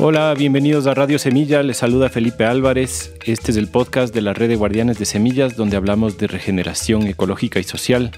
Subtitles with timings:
[0.00, 3.12] Hola, bienvenidos a Radio Semilla, les saluda Felipe Álvarez.
[3.24, 7.08] Este es el podcast de la Red de Guardianes de Semillas donde hablamos de regeneración
[7.08, 8.12] ecológica y social.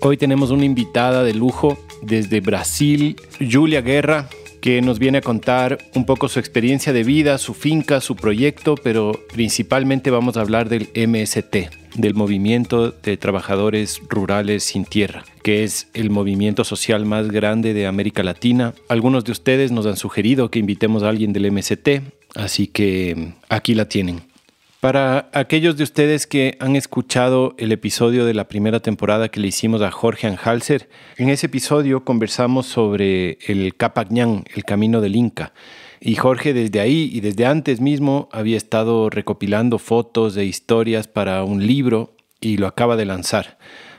[0.00, 4.28] Hoy tenemos una invitada de lujo desde Brasil, Julia Guerra,
[4.60, 8.76] que nos viene a contar un poco su experiencia de vida, su finca, su proyecto,
[8.76, 15.64] pero principalmente vamos a hablar del MST, del Movimiento de Trabajadores Rurales Sin Tierra, que
[15.64, 18.74] es el movimiento social más grande de América Latina.
[18.88, 22.02] Algunos de ustedes nos han sugerido que invitemos a alguien del MST,
[22.34, 24.22] así que aquí la tienen.
[24.84, 29.48] Para aquellos de ustedes que han escuchado el episodio de la primera temporada que le
[29.48, 35.54] hicimos a Jorge Anhalser, en ese episodio conversamos sobre el Capagñán, el camino del Inca.
[36.06, 41.42] Y Jorge desde ahí y desde antes mismo había estado recopilando fotos e historias para
[41.44, 43.56] un libro y lo acaba de lanzar.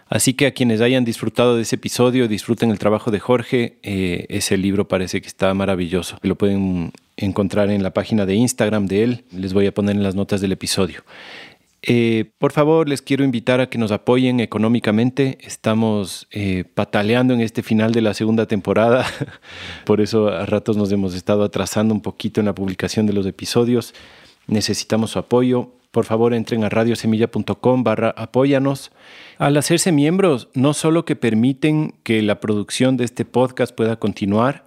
[0.08, 3.80] Así que a quienes hayan disfrutado de ese episodio, disfruten el trabajo de Jorge.
[3.82, 6.20] Eh, ese libro parece que está maravilloso.
[6.21, 9.24] Lo pueden encontrar en la página de Instagram de él.
[9.32, 11.04] Les voy a poner en las notas del episodio.
[11.88, 15.38] Eh, por favor, les quiero invitar a que nos apoyen económicamente.
[15.41, 19.05] Estamos eh, pataleando en este final de la segunda temporada.
[19.86, 23.27] por eso a ratos nos hemos estado atrasando un poquito en la publicación de los
[23.27, 23.94] episodios.
[24.48, 28.92] Necesitamos su apoyo por favor entren a radiosemilla.com barra apóyanos.
[29.38, 34.66] Al hacerse miembros, no solo que permiten que la producción de este podcast pueda continuar,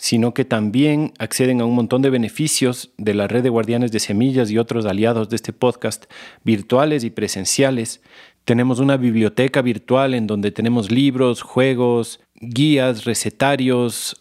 [0.00, 4.00] sino que también acceden a un montón de beneficios de la red de guardianes de
[4.00, 6.06] semillas y otros aliados de este podcast,
[6.42, 8.00] virtuales y presenciales.
[8.46, 14.16] Tenemos una biblioteca virtual en donde tenemos libros, juegos, guías, recetarios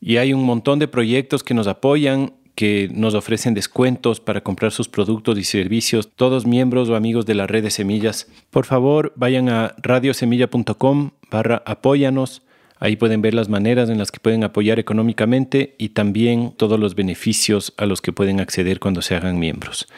[0.00, 4.70] y hay un montón de proyectos que nos apoyan que nos ofrecen descuentos para comprar
[4.70, 8.28] sus productos y servicios, todos miembros o amigos de la red de semillas.
[8.50, 12.42] Por favor, vayan a radiosemilla.com barra apóyanos.
[12.84, 16.94] Ahí pueden ver las maneras en las que pueden apoyar económicamente y también todos los
[16.94, 19.88] beneficios a los que pueden acceder cuando se hagan miembros.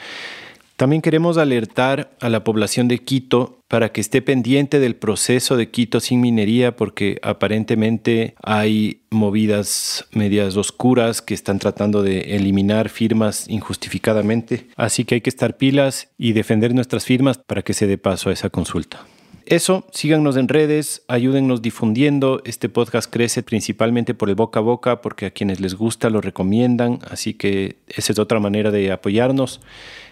[0.77, 5.69] También queremos alertar a la población de Quito para que esté pendiente del proceso de
[5.69, 13.49] Quito sin minería porque aparentemente hay movidas medias oscuras que están tratando de eliminar firmas
[13.49, 14.69] injustificadamente.
[14.77, 18.31] Así que hay que estar pilas y defender nuestras firmas para que se dé paso
[18.31, 19.05] a esa consulta.
[19.47, 22.43] Eso, síganos en redes, ayúdennos difundiendo.
[22.45, 26.21] Este podcast crece principalmente por el boca a boca, porque a quienes les gusta lo
[26.21, 29.61] recomiendan, así que esa es otra manera de apoyarnos.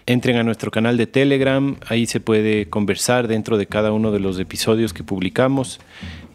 [0.05, 4.21] Entren a nuestro canal de Telegram, ahí se puede conversar dentro de cada uno de
[4.21, 5.81] los episodios que publicamos.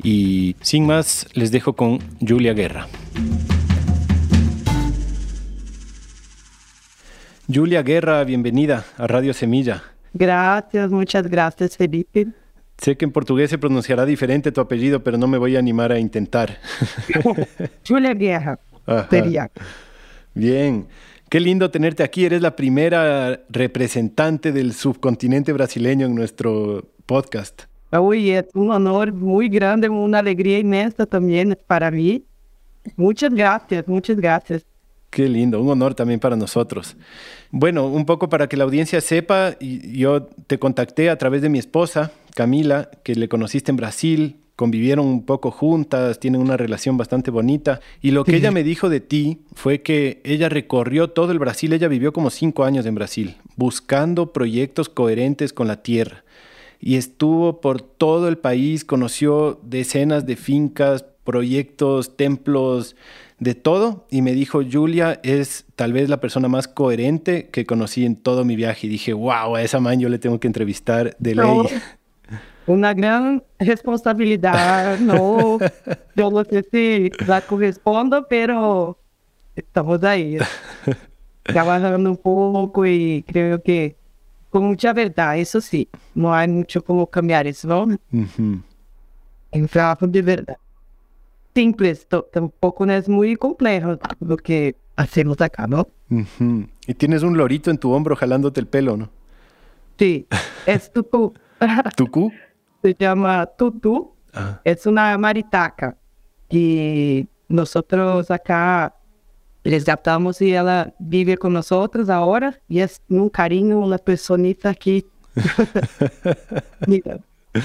[0.02, 2.86] Y sin más, les dejo con Julia Guerra.
[7.50, 9.84] Julia Guerra, bienvenida a Radio Semilla.
[10.12, 12.26] Gracias, muchas gracias, Felipe.
[12.80, 15.92] Sé que en portugués se pronunciará diferente tu apellido, pero no me voy a animar
[15.92, 16.58] a intentar.
[17.86, 18.58] Julia Guerra.
[19.10, 19.50] Sería.
[20.34, 20.86] Bien.
[21.28, 22.24] Qué lindo tenerte aquí.
[22.24, 27.64] Eres la primera representante del subcontinente brasileño en nuestro podcast.
[27.92, 32.24] Uy, es un honor muy grande, una alegría inmensa también para mí.
[32.96, 34.64] Muchas gracias, muchas gracias.
[35.10, 36.96] Qué lindo, un honor también para nosotros.
[37.50, 41.58] Bueno, un poco para que la audiencia sepa, yo te contacté a través de mi
[41.58, 47.30] esposa, Camila, que le conociste en Brasil, convivieron un poco juntas, tienen una relación bastante
[47.30, 47.80] bonita.
[48.02, 51.72] Y lo que ella me dijo de ti fue que ella recorrió todo el Brasil,
[51.72, 56.24] ella vivió como cinco años en Brasil, buscando proyectos coherentes con la tierra.
[56.78, 62.96] Y estuvo por todo el país, conoció decenas de fincas, proyectos, templos,
[63.40, 68.04] de todo y me dijo, Julia es tal vez la persona más coherente que conocí
[68.04, 68.86] en todo mi viaje.
[68.86, 71.62] Y dije, wow, a esa man yo le tengo que entrevistar de ley.
[72.66, 75.58] Una gran responsabilidad, no,
[76.16, 78.98] yo no sé si la correspondo, pero
[79.56, 80.38] estamos ahí,
[81.42, 83.96] trabajando un poco y creo que
[84.50, 87.98] con mucha verdad, eso sí, no hay mucho como cambiar eso, ¿no?
[89.52, 90.56] En trabajo de verdad
[91.54, 95.88] simples, tampoco no es muy complejo lo que hacemos acá, ¿no?
[96.86, 99.10] Y tienes un lorito en tu hombro jalándote el pelo, ¿no?
[99.98, 100.26] Sí,
[100.66, 101.34] es tutu.
[101.96, 102.32] ¿Tucu?
[102.82, 104.12] Se llama tutu.
[104.32, 104.60] Ah.
[104.64, 105.96] Es una maritaca.
[106.48, 108.94] Y nosotros acá
[109.64, 115.04] resgatamos y ella vive con nosotros ahora y es un cariño, una personita aquí.
[116.86, 117.18] Mira,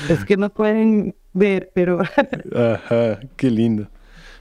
[0.10, 2.02] es que no pueden ver, pero...
[2.56, 3.88] Ajá, qué lindo.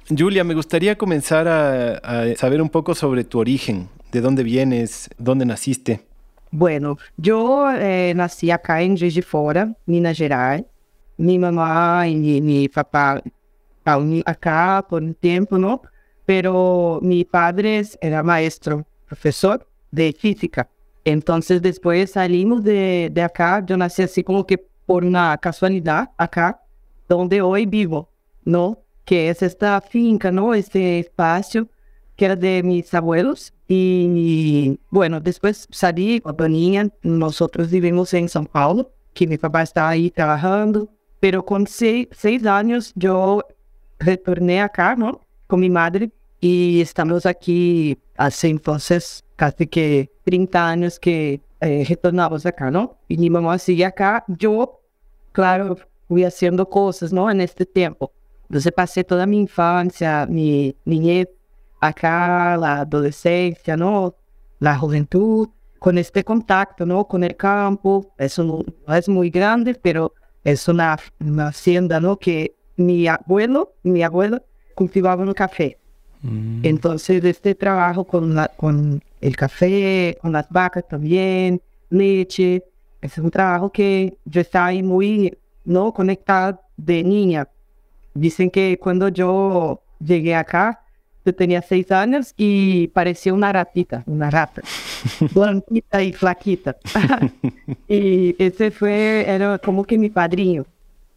[0.08, 5.46] Julia, me gustaría comenzar a, saber un poco sobre tu origen, de dónde vienes, dónde
[5.46, 6.02] naciste.
[6.56, 10.64] Bueno, yo eh, nací acá en Juiz de Fora, Minas Gerais.
[11.16, 13.20] Mi mamá y mi, papá
[14.24, 15.82] acá por un tiempo, ¿no?
[16.24, 20.70] Pero mi padre era maestro profesor de física.
[21.04, 26.60] Entonces después salimos de, de acá, yo nací así como que por una casualidad acá,
[27.08, 28.10] donde hoy vivo,
[28.44, 28.78] ¿no?
[29.04, 30.54] Que es esta finca, ¿no?
[30.54, 31.68] Este espacio
[32.14, 33.52] que era de mis abuelos.
[33.66, 39.88] Y bueno, después salí cuando niña, nosotros vivimos en São Paulo, que mi papá está
[39.88, 40.88] ahí trabajando,
[41.20, 43.42] pero con seis, seis años yo
[43.98, 45.20] retorné acá, ¿no?
[45.46, 52.44] Con mi madre y estamos aquí hace entonces casi que 30 años que eh, retornamos
[52.44, 52.98] acá, ¿no?
[53.08, 54.24] Y mi mamá sigue acá.
[54.28, 54.80] Yo,
[55.32, 57.30] claro, fui haciendo cosas, ¿no?
[57.30, 58.12] En este tiempo.
[58.42, 61.28] Entonces pasé toda mi infancia, mi niñez
[61.88, 64.14] acá, la adolescencia, ¿no?
[64.58, 65.48] La juventud,
[65.78, 67.06] con este contacto, ¿no?
[67.06, 68.14] Con el campo.
[68.16, 72.16] Eso no, no es muy grande, pero es una, una, hacienda, ¿no?
[72.16, 74.42] Que mi abuelo, mi abuelo
[74.74, 75.76] cultivaba un café.
[76.22, 76.60] Mm.
[76.62, 81.60] Entonces, este trabajo con, la, con el café, con las vacas también,
[81.90, 82.64] leche,
[83.02, 85.36] es un trabajo que yo estaba ahí muy,
[85.66, 85.92] ¿no?
[85.92, 87.46] Conectado de niña.
[88.14, 90.83] Dicen que cuando yo llegué acá,
[91.24, 94.62] yo tenía seis años y parecía una ratita, una rata,
[95.34, 96.76] blanquita y flaquita.
[97.88, 100.66] y ese fue, era como que mi padrino,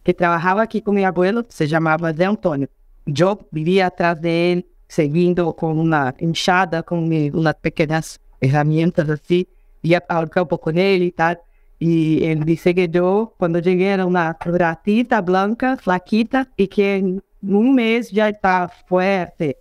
[0.02, 2.68] que trabajaba aquí con mi abuelo, se llamaba de Antonio.
[3.04, 9.46] Yo vivía atrás de él, seguindo con una hinchada, con mi, unas pequeñas herramientas así,
[9.82, 11.38] iba al campo con él y tal.
[11.78, 17.22] Y él dice que yo, cuando llegué, era una ratita blanca, flaquita, y que en
[17.42, 19.58] un mes ya estaba fuerte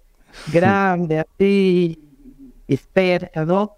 [0.52, 2.00] grande, así,
[2.68, 3.74] experta, ¿no?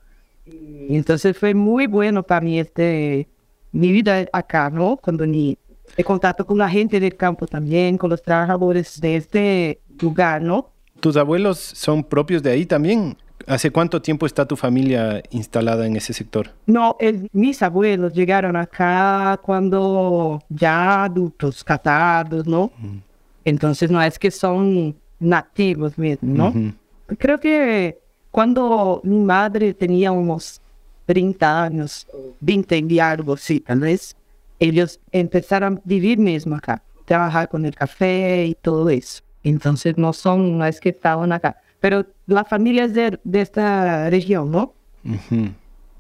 [0.46, 3.28] Y entonces fue muy bueno para mí este,
[3.72, 4.98] mi vida acá, ¿no?
[4.98, 5.58] Cuando ni
[5.96, 10.70] de contacto con la gente del campo también, con los trabajadores de este lugar, ¿no?
[11.00, 13.18] ¿Tus abuelos son propios de ahí también?
[13.48, 16.52] ¿Hace cuánto tiempo está tu familia instalada en ese sector?
[16.66, 16.98] No,
[17.32, 22.72] mis abuelos llegaron acá cuando ya adultos, casados, ¿no?
[22.78, 22.98] Mm.
[23.46, 26.74] Entonces no es que son nativos mesmo, ¿no?
[27.18, 28.00] Creo que
[28.31, 30.62] cuando mi madre tenía unos
[31.06, 32.07] 30 años,
[32.39, 34.16] 20 y algo así, tal vez,
[34.60, 39.24] ellos empezaron a vivir mismo acá, trabajar con el café y todo eso.
[39.44, 44.10] Entonces no son, no es que estaban acá, pero la familia es de, de esta
[44.10, 44.74] región, ¿no?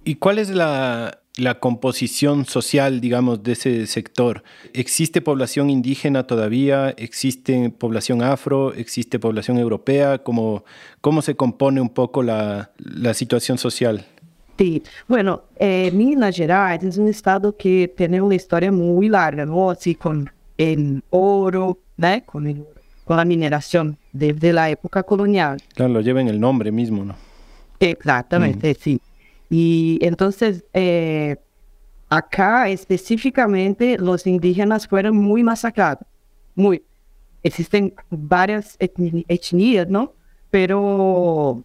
[0.03, 4.43] ¿Y cuál es la, la composición social, digamos, de ese sector.
[4.73, 6.89] ¿Existe población indígena todavía?
[6.97, 8.73] ¿Existe población afro?
[8.73, 10.19] ¿Existe población europea?
[10.19, 10.63] ¿Cómo,
[11.01, 14.05] cómo se compone un poco la, la situación social?
[14.57, 19.71] Sí, bueno, eh, Minas Gerais es un estado que tiene una historia muy larga, ¿no?
[19.71, 22.25] Así con el oro, ¿no?
[22.25, 22.65] Con, el,
[23.05, 25.61] con la mineración desde la época colonial.
[25.73, 27.15] Claro, lo lleva en el nombre mismo, ¿no?
[27.79, 28.99] Exactamente, sí.
[29.49, 31.37] Y entonces, eh,
[32.09, 36.05] acá específicamente los indígenas fueron muy masacrados,
[36.55, 36.83] muy.
[37.41, 40.13] Existen varias etnias, ¿no?
[40.51, 41.63] Pero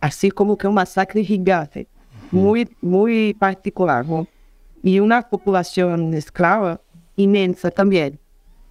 [0.00, 1.86] así como que un masacre gigante,
[2.30, 4.26] muy, muy particular, ¿no?
[4.82, 6.80] Y una población esclava
[7.16, 8.18] inmensa también.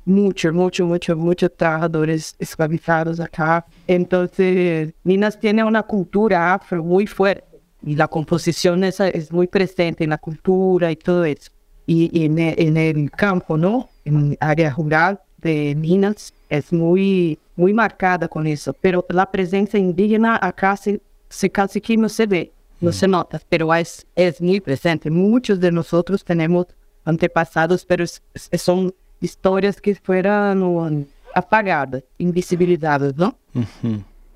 [0.06, 3.64] Muchos, muchos, muchos, muchos trabajadores esclavizados acá.
[3.86, 7.49] Entonces, Minas tiene una cultura afro muy fuerte
[7.84, 11.52] y la composición es, es muy presente en la cultura y todo eso.
[11.86, 13.90] Y, en, el, en, el campo, ¿no?
[14.06, 18.74] En área rural de Minas es muy, muy marcada con eso.
[18.80, 23.42] Pero la presencia indígena acá se, se casi que no se ve, no se nota,
[23.50, 25.10] pero es, es muy presente.
[25.10, 26.68] Muchos de nosotros tenemos
[27.06, 28.06] antepasados, pero
[28.54, 33.36] son historias que fueron apagadas, invisibilizadas, ¿no?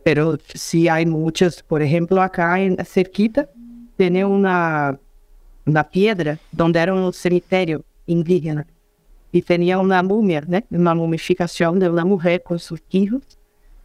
[0.03, 3.50] Pero sí hay muchos, por ejemplo, acá en cerquita,
[3.98, 5.00] tiene una,
[5.65, 8.65] una piedra donde era un cementerio indígena
[9.31, 10.60] y tenía una mumia, ¿no?
[10.72, 13.22] una mumificación de una mujer con sus hijos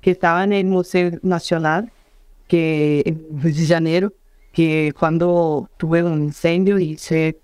[0.00, 1.90] que estaba en el Museo Nacional
[2.46, 4.12] que, en Río de Janeiro,
[4.52, 7.38] que cuando tuve un incendio y se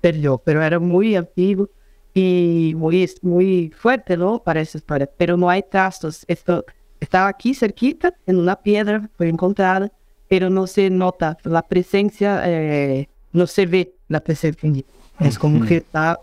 [0.00, 1.68] perdió, pero era muy antiguo
[2.14, 4.42] y muy, muy fuerte, ¿no?
[4.42, 6.24] Para esa historia, pero no hay trazos.
[6.28, 6.64] Esto,
[7.00, 9.90] estaba aquí cerquita, en una piedra, fue encontrada,
[10.28, 14.84] pero no se nota la presencia, eh, no se ve la presencia
[15.18, 16.20] Es como que está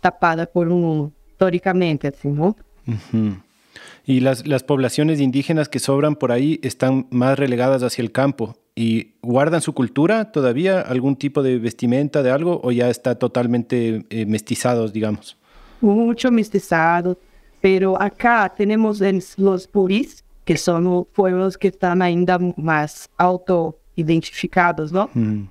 [0.00, 2.56] tapada por un, históricamente, así, ¿no?
[4.06, 8.56] Y las, las poblaciones indígenas que sobran por ahí están más relegadas hacia el campo.
[8.74, 10.80] ¿Y guardan su cultura todavía?
[10.80, 12.60] ¿Algún tipo de vestimenta de algo?
[12.62, 15.36] ¿O ya está totalmente eh, mestizados, digamos?
[15.80, 17.18] Mucho mestizado
[17.60, 19.00] pero acá tenemos
[19.36, 25.10] los puris, que son pueblos que están ainda más alto identificados, ¿no?
[25.14, 25.42] Mm.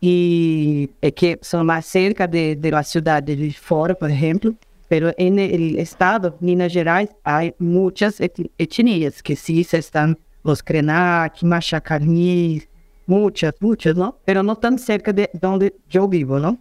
[0.00, 4.54] Y eh, que son más cerca de, de la ciudad de fora, por ejemplo.
[4.88, 10.62] Pero en el estado, Minas Gerais, hay muchas et- etnias que sí se están, los
[10.62, 12.66] Krenak, Machacanis,
[13.06, 14.16] muchas, muchas, ¿no?
[14.24, 16.56] Pero no tan cerca de donde yo vivo, ¿no?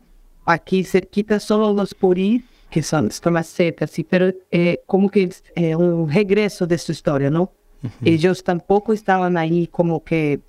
[0.46, 2.82] Aquí cerquita solo los Purí, que
[3.32, 7.52] más cerca, sí, pero eh, como que es eh, un regreso de su historia, ¿no?
[8.04, 10.40] Ellos tampoco estaban ahí como que.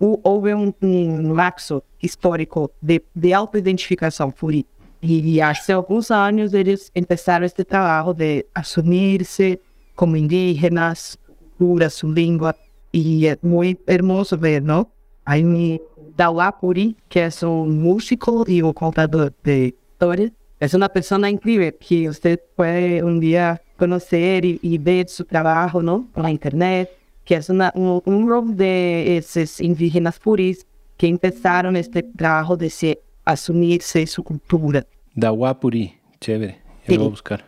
[0.00, 4.64] Hu- Houve um, um lapso histórico de, de autoidentificação Purí.
[5.02, 9.60] E há alguns anos eles começaram este trabalho de assumir-se
[9.94, 11.16] como indígenas,
[11.58, 12.54] cultura, sua língua.
[12.92, 14.86] E é muito hermoso ver, não?
[15.24, 15.80] Aí me
[16.16, 21.72] Dauá Puri, que é um músico e um contador de histórias, é uma pessoa incrível
[21.72, 26.08] que você pode um dia conhecer e, e ver seu trabalho, não?
[26.16, 26.90] Na internet,
[27.24, 32.98] que uma, um, um grupo de esses indígenas puris que começaram este trabalho de se
[33.24, 34.84] assumirse su cultura.
[35.14, 37.44] Dawapuri, chévere, ya lo voy a buscar.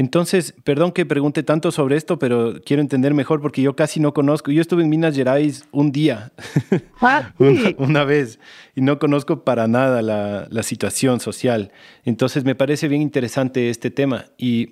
[0.00, 4.14] Entonces, perdón que pregunte tanto sobre esto, pero quiero entender mejor porque yo casi no
[4.14, 4.50] conozco.
[4.50, 6.32] Yo estuve en Minas Gerais un día,
[7.02, 7.76] Ah, una, sí.
[7.78, 8.38] una vez,
[8.74, 11.70] y no conozco para nada la, la situación social.
[12.04, 14.24] Entonces, me parece bien interesante este tema.
[14.38, 14.70] Y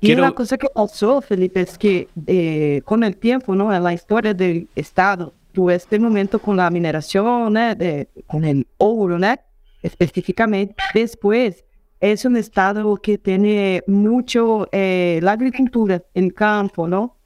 [0.00, 0.22] Y quiero...
[0.22, 3.74] una cosa que pasó, Felipe, es que eh, con el tiempo, ¿no?
[3.74, 7.74] En la historia del Estado, tuvo este momento con la mineración, ¿no?
[7.74, 9.34] De- con el oro, ¿no?
[9.82, 10.76] Específicamente.
[10.94, 11.64] Después,
[12.12, 17.16] es un Estado que tiene mucho eh, la agricultura, el campo, ¿no?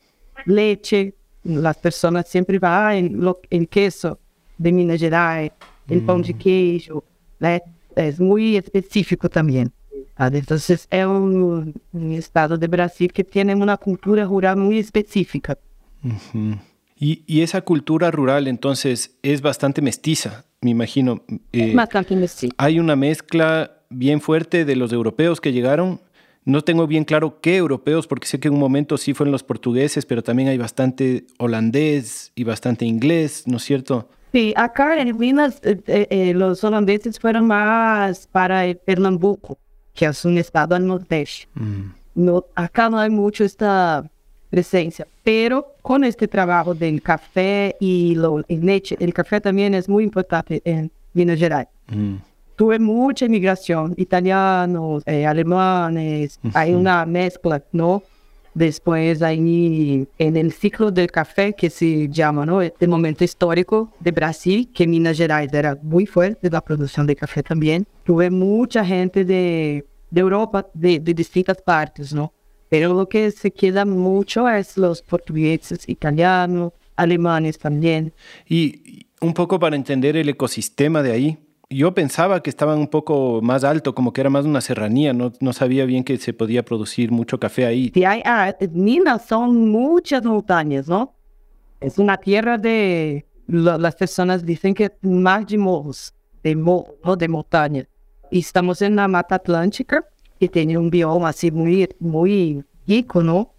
[0.46, 4.20] Leche, las personas siempre van en lo, el queso
[4.56, 5.50] de Minas Gerais,
[5.88, 7.02] el pan de queijo,
[7.40, 7.48] ¿no?
[7.96, 9.72] Es muy específico también.
[10.16, 15.58] Entonces, es un, un estado de Brasil que tiene una cultura rural muy específica.
[16.04, 16.56] Ujú.
[16.96, 21.24] y, y esa cultura rural, entonces, es bastante mestiza, me imagino.
[21.52, 22.54] Eh, Bastante mestizo.
[22.58, 26.00] hay una mezcla bien fuerte de los europeos que llegaron.
[26.44, 29.42] No tengo bien claro qué europeos, porque sé que en un momento sí fueron los
[29.42, 34.08] portugueses, pero también hay bastante holandés y bastante inglés, ¿no es cierto?
[34.32, 39.58] Sí, acá en Minas, eh, eh, eh, los holandeses fueron más para el Pernambuco,
[39.94, 41.48] que es un estado al nordeste.
[42.14, 44.10] No, acá no hay mucho esta
[44.50, 49.88] presencia, pero con este trabajo del café y lo, el leche, el café también es
[49.88, 51.68] muy importante en Minas Gerais.
[51.88, 52.16] Mm.
[52.58, 58.02] Tuve mucha inmigración, italianos, eh, alemanes, hay una mezcla, ¿no?
[58.52, 62.60] Después ahí en el ciclo del café que se llama, ¿no?
[62.60, 67.44] Este momento histórico de Brasil, que Minas Gerais era muy fuerte la producción de café
[67.44, 67.86] también.
[68.02, 72.32] Tuve mucha gente de, de Europa, de, de distintas partes, ¿no?
[72.68, 78.12] Pero lo que se queda mucho es los portugueses, italianos, alemanes también.
[78.48, 81.38] Y un poco para entender el ecosistema de ahí.
[81.70, 85.32] Yo pensaba que estaban un poco más alto, como que era más una serranía, no,
[85.40, 87.90] no sabía bien que se podía producir mucho café ahí.
[87.92, 91.14] Si hay arte, Minas son muchas montañas, ¿no?
[91.78, 97.16] Es una tierra de, las personas dicen que mar de morros, de morro, ¿no?
[97.16, 97.86] de montaña.
[98.30, 100.04] Y estamos en la Mata Atlántica,
[100.40, 103.52] que tiene un bioma así muy, muy rico, ¿no?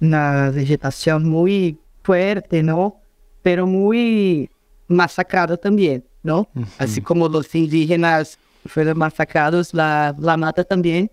[0.00, 3.00] Una vegetación muy fuerte, ¿no?
[3.42, 4.50] Pero muy
[4.88, 6.48] masacrado también, ¿no?
[6.78, 11.10] Así como los indígenas fueron masacrados, la, la mata también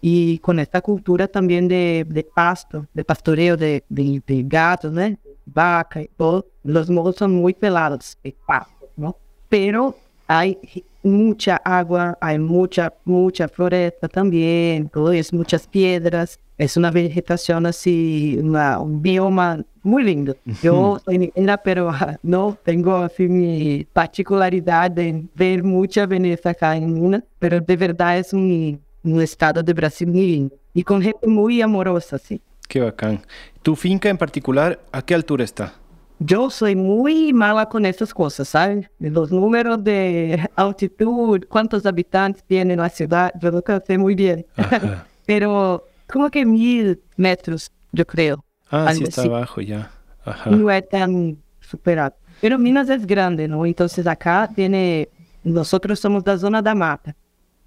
[0.00, 5.16] y con esta cultura también de, de pasto, de pastoreo de, de, de gatos, ¿no?
[5.46, 6.46] Vaca y todo.
[6.62, 9.16] Los morros son muy pelados, pasto, ¿no?
[9.48, 9.96] Pero
[10.26, 10.58] hay
[11.04, 16.38] mucha agua, hay mucha, mucha floresta también, todo es muchas piedras.
[16.56, 20.36] Es una vegetación así, una- un bioma muy lindo.
[20.62, 26.76] Yo soy indígena, pero ah, no tengo así mi particularidad de ver mucha belleza acá
[26.76, 31.02] en Minas, pero de verdad es un, un estado de Brasil muy lindo y con
[31.02, 32.40] gente muy amorosa, sí.
[32.68, 33.20] Qué bacán.
[33.62, 35.74] ¿Tu finca en particular, a qué altura está?
[36.18, 38.88] Yo soy muy mala con esas cosas, ¿sabes?
[38.98, 44.46] Los números de altitud, cuántos habitantes tiene la ciudad, yo nunca sé muy bien.
[44.56, 45.06] Ajá.
[45.26, 48.44] Pero como que mil metros, yo creo.
[48.70, 49.30] Ah, sí está así.
[49.30, 49.90] abajo ya.
[50.24, 50.50] Ajá.
[50.50, 52.14] No es tan superado.
[52.40, 53.64] Pero Minas es grande, ¿no?
[53.66, 55.08] Entonces acá tiene,
[55.42, 57.14] nosotros somos da zona da mata,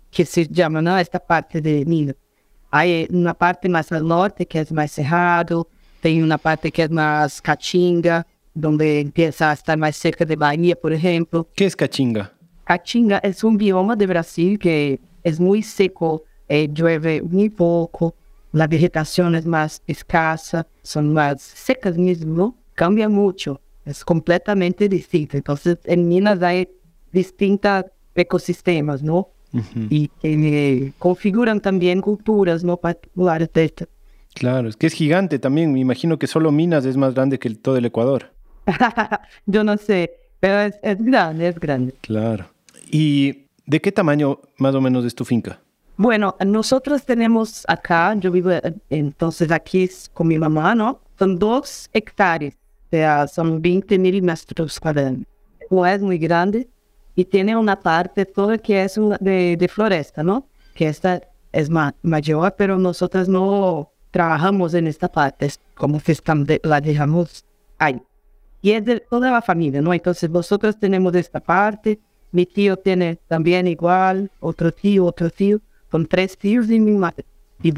[0.09, 0.97] que se llama, ¿no?
[0.97, 2.15] Esta parte de Minas.
[2.71, 5.67] Hay una parte más al norte que es más cerrado,
[6.01, 8.25] tem una parte que es más caatinga,
[8.59, 11.47] donde empieza a estar más cerca de Bahía, por ejemplo.
[11.55, 12.33] ¿Qué es cachinga?
[12.65, 18.15] Caatinga es un bioma de Brasil que es muy seco, eh, llueve muy poco,
[18.51, 22.55] la vegetación es más escasa, son más secas mismo.
[22.73, 25.37] Cambia mucho es completamente distinto.
[25.37, 26.67] Entonces, en Minas hay
[27.11, 29.29] distintos ecosistemas, ¿no?
[29.89, 33.85] Y que configuran también culturas no particulares de esta.
[34.35, 35.71] Claro, es que es gigante también.
[35.71, 38.33] Me imagino que solo Minas es más grande que todo el Ecuador.
[39.45, 41.93] Yo no sé, pero es, es grande, es grande.
[42.01, 42.45] Claro.
[42.91, 45.59] ¿Y de qué tamaño más o menos es tu finca?
[45.97, 48.51] Bueno, nosotros tenemos acá, yo vivo
[48.89, 51.01] entonces aquí con mi mamá, ¿no?
[51.17, 55.17] Son dos hectáreas, o sea, son 20 mil metros cuadrados.
[55.71, 56.67] No es muy grande
[57.15, 60.47] y tiene una parte toda que es de, de floresta, ¿no?
[60.75, 61.19] Que esta
[61.51, 67.43] es más mayor, pero nosotros no trabajamos en esta parte, es como que la dejamos
[67.79, 67.99] ahí.
[68.61, 69.93] Y es de toda la familia, ¿no?
[69.93, 71.99] Entonces nosotros tenemos esta parte,
[72.31, 77.25] mi tío tiene también igual, otro tío, otro tío con tres tíos y mi madre.
[77.61, 77.73] Y,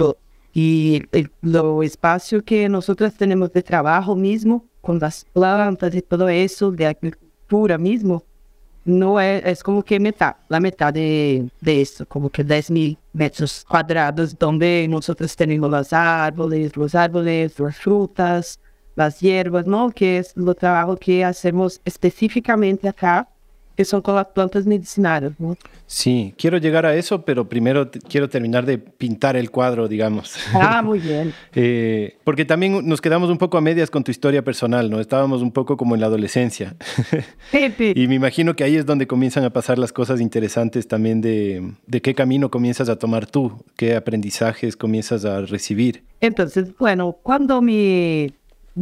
[0.54, 6.28] y el, lo espacio que nosotros tenemos de trabajo mismo, con las plantas y todo
[6.30, 8.24] eso, de agricultura mismo,
[8.86, 12.98] no es, es como que mitad, la mitad de, de eso, como que 10 mil
[13.14, 18.60] metros cuadrados, donde nosotros tenemos los árboles, los árboles, las frutas,
[19.00, 19.92] las hierbas, ¿no?
[19.92, 23.28] Que es lo trabajo que hacemos específicamente acá
[23.80, 25.32] que son con las plantas medicinales.
[25.40, 25.56] ¿no?
[25.88, 30.36] Sí, quiero llegar a eso, pero primero quiero terminar de pintar el cuadro, digamos.
[30.54, 31.34] Ah, muy bien.
[31.56, 35.00] eh, porque también nos quedamos un poco a medias con tu historia personal, ¿no?
[35.00, 36.76] Estábamos un poco como en la adolescencia.
[37.52, 37.94] Sí, sí.
[37.96, 41.72] y me imagino que ahí es donde comienzan a pasar las cosas interesantes también de,
[41.88, 46.04] de qué camino comienzas a tomar tú, qué aprendizajes comienzas a recibir.
[46.20, 48.34] Entonces, bueno, cuando mi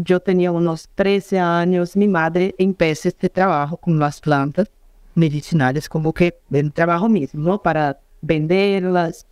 [0.04, 4.70] yo tenía unos 13 años, mi madre empezó este trabajo con las plantas
[5.16, 7.62] medicinales como que el trabajo mismo, ¿no?
[7.62, 9.26] Para venderlas.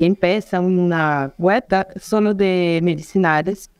[0.00, 3.70] Y empieza una huerta solo de medicinales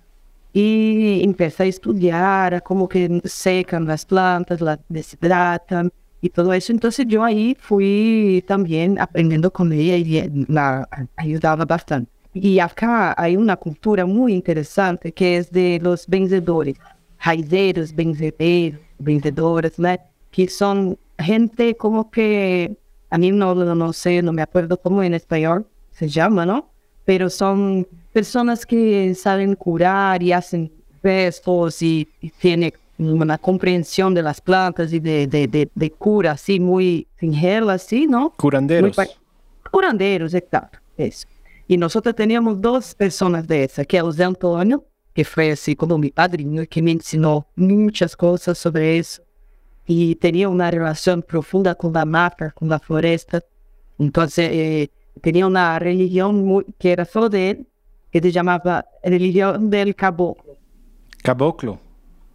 [0.52, 6.72] y empieza a estudiar cómo que secan las plantas, las deshidratan y todo eso.
[6.72, 12.15] Entonces yo ahí fui también aprendiendo con ella y la ayudaba bastante.
[12.38, 16.76] Y acá hay una cultura muy interesante que es de los vendedores,
[17.18, 19.96] raizeros, vendedores, vendedores, ¿no?
[20.30, 22.76] que son gente como que,
[23.08, 26.68] a mí no, no sé, no me acuerdo cómo en español se llama, ¿no?
[27.06, 30.70] Pero son personas que saben curar y hacen
[31.02, 32.06] gestos y,
[32.38, 38.06] tienen una comprensión de las plantas y de, de, de, cura así muy singela, así,
[38.06, 38.34] ¿no?
[38.36, 38.94] Curanderos.
[39.70, 41.26] curanderos, exacto, eso.
[41.68, 45.98] Y nosotros teníamos dos personas de esas, que es José Antonio, que fue así como
[45.98, 49.22] mi padrino, que me enseñó muchas cosas sobre eso
[49.86, 53.40] y tenía una relación profunda con la mata, con la floresta.
[53.98, 54.90] Entonces, eh,
[55.22, 57.66] tenía una religión muy, que era solo de él,
[58.10, 60.56] que se llamaba religión del caboclo.
[61.22, 61.78] Caboclo.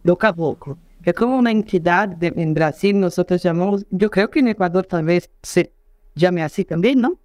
[0.02, 0.78] Lo caboclo.
[1.02, 4.86] Que es como una entidad de, en Brasil, nosotros llamamos, yo creo que en Ecuador
[4.86, 5.72] tal vez se
[6.14, 7.18] llame así también, ¿no?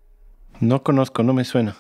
[0.60, 1.76] No conozco, no me suena.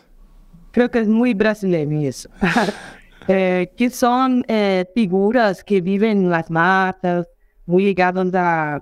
[0.77, 2.29] Creo que es muy brasileño eso.
[3.27, 7.25] eh, que son eh, figuras que viven en las matas,
[7.65, 8.75] muy ligados a,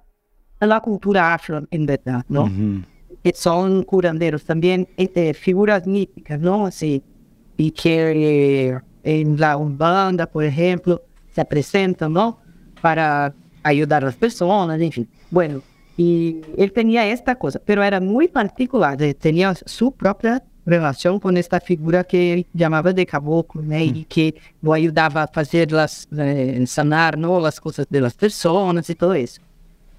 [0.59, 2.51] a la cultura afro, en verdad, ¿no?
[3.23, 6.65] Que son curanderos también, este, figuras míticas, ¿no?
[6.65, 7.01] Así,
[7.55, 11.01] y que eh, en la Umbanda, por ejemplo,
[11.33, 12.41] se presentan, ¿no?
[12.81, 15.07] Para ayudar a las personas, en fin.
[15.31, 15.61] Bueno,
[15.95, 21.59] y él tenía esta cosa, pero era muy particular, tenía su propia relación con esta
[21.59, 23.77] figura que él llamaba de caboclo, ¿no?
[23.77, 27.39] y que lo ayudaba a hacer las, eh, sanar ¿no?
[27.39, 29.41] las cosas de las personas y todo eso.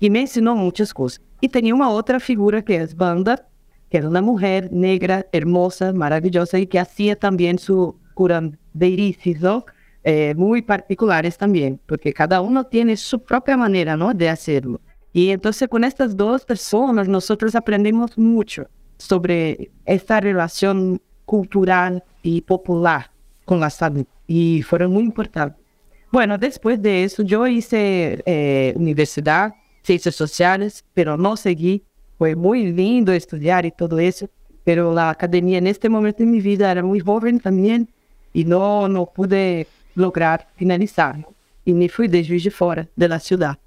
[0.01, 1.21] Y me enseñó muchas cosas.
[1.41, 3.47] Y tenía una otra figura que es Banda,
[3.91, 9.65] que era una mujer negra, hermosa, maravillosa, y que hacía también su curandeirices, ¿no?
[10.03, 14.15] Eh, muy particulares también, porque cada uno tiene su propia manera, ¿no?
[14.15, 14.81] De hacerlo.
[15.13, 23.11] Y entonces con estas dos personas nosotros aprendimos mucho sobre esta relación cultural y popular
[23.45, 25.65] con la salud y fueron muy importantes.
[26.11, 31.85] Bueno, después de eso yo hice eh, universidad, ciencias sociales, pero no seguí.
[32.19, 34.29] Fue muy lindo estudiar y todo eso,
[34.65, 37.91] pero la academia en este momento de mi vida era muy joven también
[38.33, 41.27] y no, no pude lograr finalizar.
[41.65, 43.59] Y me fui de Juiz de Fora, de la ciudad.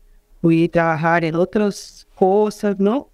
[0.42, 3.09] Fui a trabajar en otras cosas, ¿no?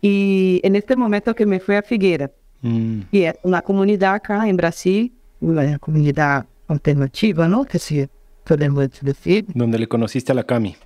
[0.00, 2.30] Y en este momento que me fui a Figueira,
[2.62, 3.00] mm.
[3.10, 7.64] que es una comunidad acá en Brasil, una comunidad alternativa, ¿no?
[7.64, 8.08] Que sí,
[8.44, 9.46] podemos decir.
[9.54, 10.76] Donde le conociste a la Cami.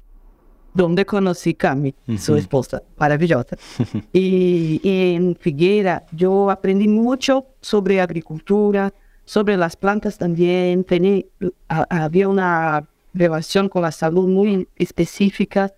[0.74, 3.56] Donde conocí a Cami, su esposa, maravillosa.
[4.12, 8.92] y, y, en Figueira yo aprendí mucho sobre agricultura,
[9.26, 10.84] sobre las plantas también.
[10.84, 11.24] Tenía,
[11.68, 15.72] había una relación con la salud muy específica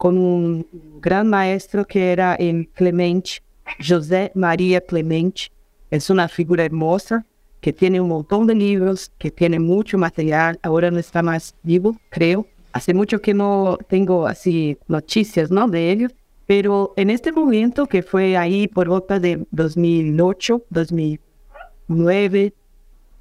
[0.00, 0.66] con un
[1.02, 3.42] gran maestro que era el Clemente,
[3.86, 5.52] José María Clemente.
[5.90, 7.26] Es una figura hermosa
[7.60, 10.58] que tiene un montón de libros, que tiene mucho material.
[10.62, 12.46] Ahora no está más vivo, creo.
[12.72, 15.68] Hace mucho que no tengo así noticias, ¿no?
[15.68, 16.12] De ellos.
[16.46, 22.54] Pero en este momento que fue ahí por volta de 2008, 2009,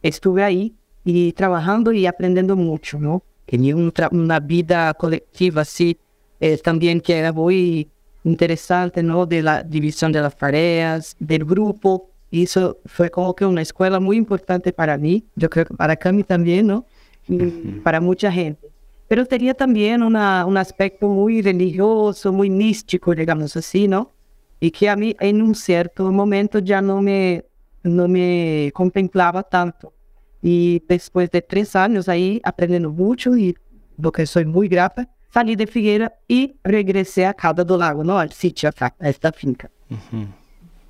[0.02, 3.22] estuve ahí y trabajando y aprendiendo mucho, ¿no?
[3.46, 5.98] Tenía una vida colectiva así,
[6.40, 7.90] eh, también que era muy
[8.24, 9.26] interesante, ¿no?
[9.26, 12.10] De la división de las tareas, del grupo.
[12.32, 15.96] Y eso fue como que una escuela muy importante para mí, yo creo que para
[15.96, 16.86] Cami también, ¿no?
[17.28, 17.38] Y
[17.84, 18.70] para mucha gente.
[19.08, 24.12] Pero tenía también una, un aspecto muy religioso, muy místico, digamos así, ¿no?
[24.60, 27.46] Y que a mí en un cierto momento ya no me,
[27.82, 29.94] no me contemplaba tanto.
[30.42, 33.58] Y después de tres años ahí aprendiendo mucho y
[33.98, 38.18] lo que soy muy grata, salí de Figueira y regresé a Calda do Lago, ¿no?
[38.18, 39.70] Al sitio acá, a esta finca.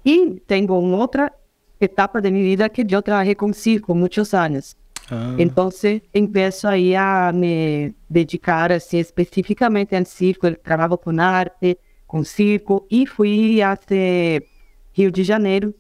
[0.04, 1.34] Y tengo una otra
[1.80, 4.76] etapa de mi vida que yo trabajé con circo muchos años.
[5.10, 5.36] Ah.
[5.38, 12.86] Entonces empiezo ahí a me dedicar así específicamente al circo, trabajo con arte, con circo
[12.90, 14.42] y fui hacia
[14.96, 15.74] Rio de Janeiro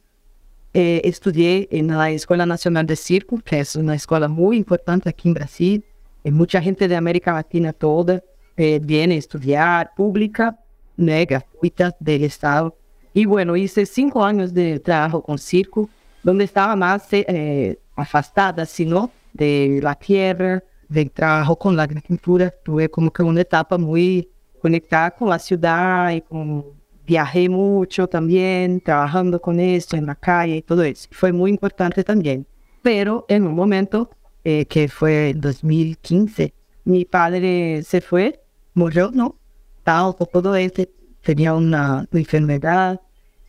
[0.73, 5.27] eh, estudié en la Escuela Nacional de Circo, que es una escuela muy importante aquí
[5.27, 5.85] en Brasil.
[6.23, 8.23] Y mucha gente de América Latina toda
[8.61, 10.59] eh, viene a estudiar, pública,
[10.97, 12.75] né, gratuita del Estado.
[13.13, 15.89] Y bueno, hice cinco años de trabajo con circo,
[16.23, 22.53] donde estaba más eh, afastada, sino de la tierra, del trabajo con la agricultura.
[22.65, 24.29] Tuve como que una etapa muy
[24.61, 26.65] conectada con la ciudad y con
[27.07, 31.07] viajé mucho también, trabajando con esto en la calle y todo eso.
[31.11, 32.45] Fue muy importante también.
[32.81, 34.09] Pero en un momento,
[34.43, 38.41] eh, que fue en 2015, mi padre se fue,
[38.79, 39.35] murió, ¿no?
[39.83, 40.83] Tal, todo eso,
[41.21, 42.99] tenía una, enfermedad.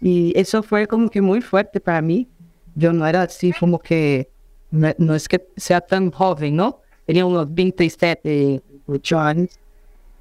[0.01, 2.29] Y eso fue como que muy fuerte para mí.
[2.75, 4.29] Yo no era así como que,
[4.71, 6.81] no, es que sea tan joven, ¿no?
[7.07, 9.61] Tenía unos 27, 8 años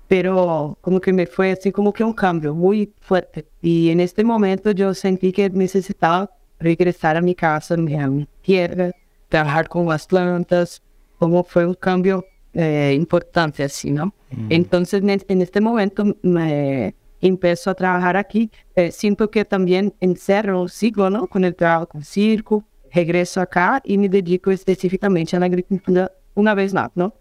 [0.09, 3.45] pero como que me fue así como que un cambio muy fuerte.
[3.61, 8.91] Y en este momento yo sentí que necesitaba regresar a mi casa, a mi tierra,
[9.29, 10.81] trabajar con las plantas,
[11.19, 14.11] como fue un cambio eh, importante así, ¿no?
[14.31, 14.47] Mm.
[14.49, 18.51] Entonces en, este momento me empiezo a trabajar aquí.
[18.75, 21.27] Eh, siento que también encerro un ciclo, ¿no?
[21.27, 22.63] Con el trabajo con circo,
[22.93, 27.13] regreso acá y me dedico específicamente a la agricultura una vez más, ¿no?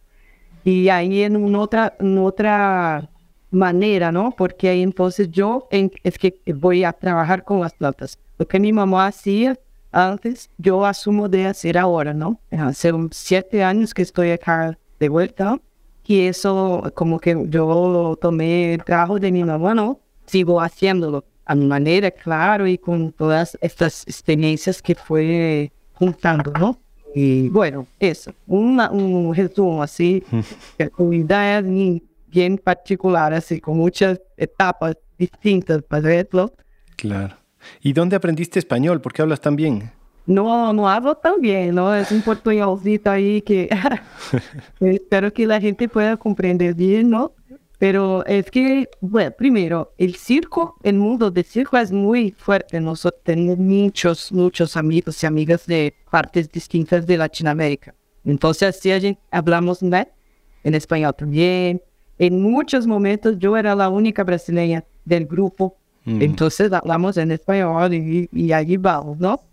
[0.64, 3.08] Y ahí en otra, en otra
[3.50, 4.34] manera, ¿no?
[4.36, 8.18] Porque ahí entonces yo es que voy a trabajar con las plantas.
[8.38, 9.58] Lo que mi mamá hacía
[9.90, 12.40] antes, yo asumo de hacer ahora, ¿no?
[12.50, 15.58] Hace siete años que estoy acá de vuelta
[16.08, 20.00] y eso como que yo tomé el trabajo de mi mamá, ¿no?
[20.24, 26.78] Sigo haciéndolo a mi manera, claro, y con todas estas experiencias que fue juntando, ¿no?
[27.14, 30.24] Y bueno, eso, una, un resumen así,
[31.12, 36.54] idea bien particular, así, con muchas etapas distintas para verlo.
[36.96, 37.36] Claro.
[37.82, 39.02] ¿Y dónde aprendiste español?
[39.02, 39.90] ¿Por qué hablas tan bien?
[40.28, 41.94] No, no hablo tan bien, ¿no?
[41.94, 43.66] Es un portuñolcito ahí que
[44.80, 47.32] espero que la gente pueda comprender bien, ¿no?
[47.78, 52.78] Pero es que, bueno, primero, el circo, el mundo del circo es muy fuerte.
[52.78, 57.94] Nosotros tenemos muchos, muchos amigos y amigas de partes distintas de Latinoamérica.
[58.22, 61.80] Entonces, así a gente hablamos en español también.
[62.18, 65.78] En muchos momentos yo era la única brasileña del grupo.
[66.04, 66.20] Mm.
[66.20, 69.47] Entonces hablamos en español y, y allí vamos, ¿no?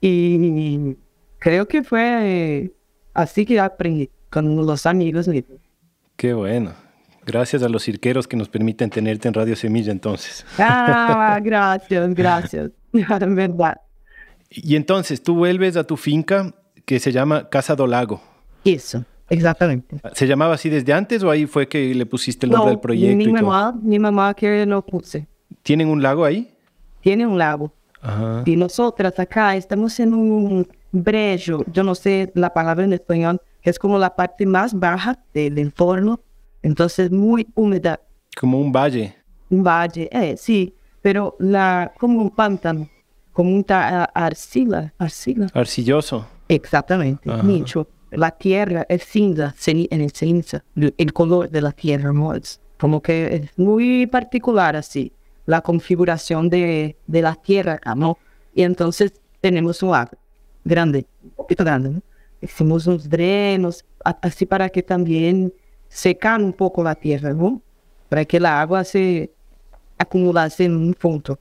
[0.00, 0.96] Y
[1.38, 2.72] creo que fue
[3.14, 5.28] así que aprendí con los amigos
[6.16, 6.72] Qué bueno.
[7.26, 10.44] Gracias a los cirqueros que nos permiten tenerte en Radio Semilla entonces.
[10.58, 12.70] Ah, gracias, gracias.
[12.92, 13.80] En verdad.
[14.50, 16.52] Y entonces tú vuelves a tu finca
[16.84, 18.20] que se llama Casa do Lago.
[18.64, 20.00] Eso, exactamente.
[20.12, 23.16] ¿Se llamaba así desde antes o ahí fue que le pusiste el nombre del proyecto?
[23.16, 25.28] Mi mamá, mi mamá que lo puse.
[25.62, 26.52] ¿Tienen un lago ahí?
[27.00, 27.72] Tiene un lago.
[28.00, 28.42] Ajá.
[28.46, 33.70] Y nosotras acá estamos en un brejo, yo no sé la palabra en español, que
[33.70, 36.20] es como la parte más baja del entorno
[36.62, 38.00] entonces muy húmeda.
[38.38, 39.16] Como un valle.
[39.50, 42.88] Un valle, eh, sí, pero la, como un pántano,
[43.32, 45.48] como un arcila, arcila.
[45.54, 46.26] Arcilloso.
[46.48, 47.88] Exactamente, mucho.
[48.10, 52.12] La tierra es cinza, en el cinza, el color de la tierra,
[52.78, 55.12] como que es muy particular así,
[55.50, 58.18] la configuración de, de la tierra ¿no?
[58.54, 60.10] Y entonces tenemos un agua
[60.64, 62.02] grande, un poquito grande, ¿no?
[62.40, 63.84] Hicimos unos drenos,
[64.22, 65.52] así para que también
[65.88, 67.60] secar un poco la tierra, ¿no?
[68.08, 69.30] Para que la agua se
[69.98, 71.38] acumulase en un punto.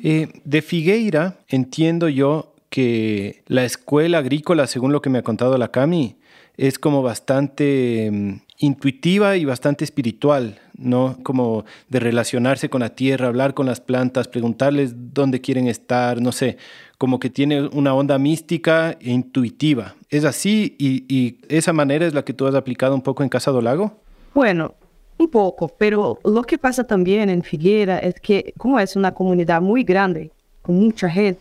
[0.00, 5.58] Eh, de Figueira entiendo yo que la escuela agrícola, según lo que me ha contado
[5.58, 6.18] la Cami,
[6.56, 11.18] es como bastante mm, intuitiva y bastante espiritual, ¿no?
[11.22, 16.32] Como de relacionarse con la tierra, hablar con las plantas, preguntarles dónde quieren estar, no
[16.32, 16.56] sé,
[16.96, 19.94] como que tiene una onda mística e intuitiva.
[20.08, 23.50] ¿Es así y, esa manera es la que tú has aplicado un poco en Casa
[23.50, 24.00] do Lago?
[24.34, 24.74] Bueno,
[25.18, 29.60] un poco, pero lo que pasa también en Figuera es que como es una comunidad
[29.60, 30.30] muy grande,
[30.62, 31.40] con mucha gente,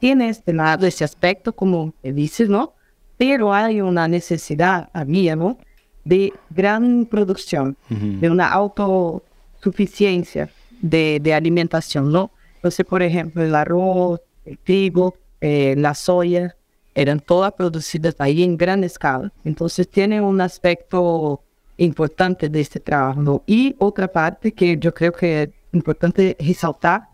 [0.00, 2.74] tiene este lado, ese aspecto, como dices, ¿no?
[3.16, 5.58] Pero hay una necesidad, había, ¿no?
[6.04, 10.50] De gran producción, de una autosuficiencia
[10.82, 12.30] de, de, alimentación, ¿no?
[12.56, 16.54] Entonces, por ejemplo, el arroz, el trigo, eh, la soya,
[16.94, 19.32] eran todas producidas ahí en gran escala.
[19.44, 21.40] Entonces, tiene un aspecto
[21.76, 23.42] importante de este trabajo.
[23.46, 27.08] Y otra parte que yo creo que es importante resaltar,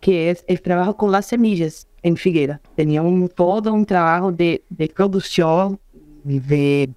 [0.00, 2.60] que es el trabajo con las semillas en Figueira.
[2.74, 5.78] Tenía un, todo un trabajo de, de producción,
[6.24, 6.90] de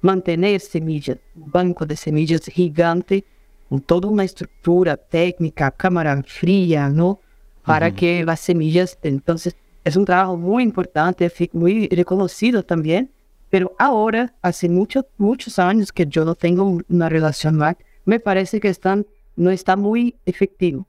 [0.00, 3.24] mantener semillas, un banco de semillas gigante,
[3.68, 7.20] con toda una estructura técnica, cámara fría, ¿no?
[7.64, 13.10] Para que las semillas, entonces, es un trabajo muy importante, muy reconocido también.
[13.48, 18.60] Pero ahora, hace muchos, muchos años que yo no tengo una relación más, me parece
[18.60, 20.86] que están, no está muy efectivo.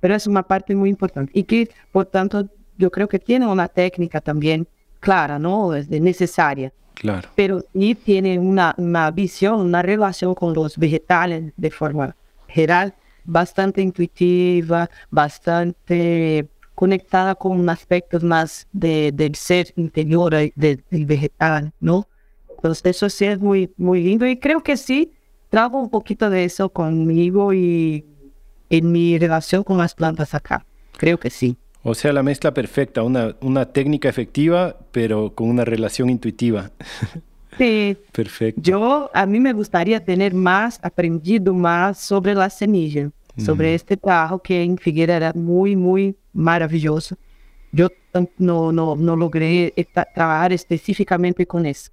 [0.00, 1.32] Pero es una parte muy importante.
[1.34, 4.66] Y que, por tanto, yo creo que tiene una técnica también
[5.00, 5.74] clara, ¿no?
[5.74, 6.72] Es necesaria.
[6.96, 7.28] Claro.
[7.34, 12.16] Pero y tiene una, una visión, una relación con los vegetales de forma
[12.48, 22.06] general bastante intuitiva, bastante conectada con aspectos más de, del ser interior del vegetal, ¿no?
[22.56, 25.12] Entonces eso sí es muy, muy lindo y creo que sí
[25.50, 28.04] trago un poquito de eso conmigo y
[28.70, 30.64] en mi relación con las plantas acá.
[30.96, 31.56] Creo que sí.
[31.88, 36.72] O sea, la mezcla perfecta, una, una técnica efectiva, pero con una relación intuitiva.
[37.56, 37.96] Sí.
[38.12, 38.60] Perfecto.
[38.60, 44.40] Yo, a mí me gustaría tener más, aprendido más sobre la semilla, sobre este trabajo
[44.40, 47.16] que en Figueira era muy, muy maravilloso.
[47.70, 47.88] Yo
[48.38, 49.72] no, no, no logré
[50.12, 51.92] trabajar específicamente con eso.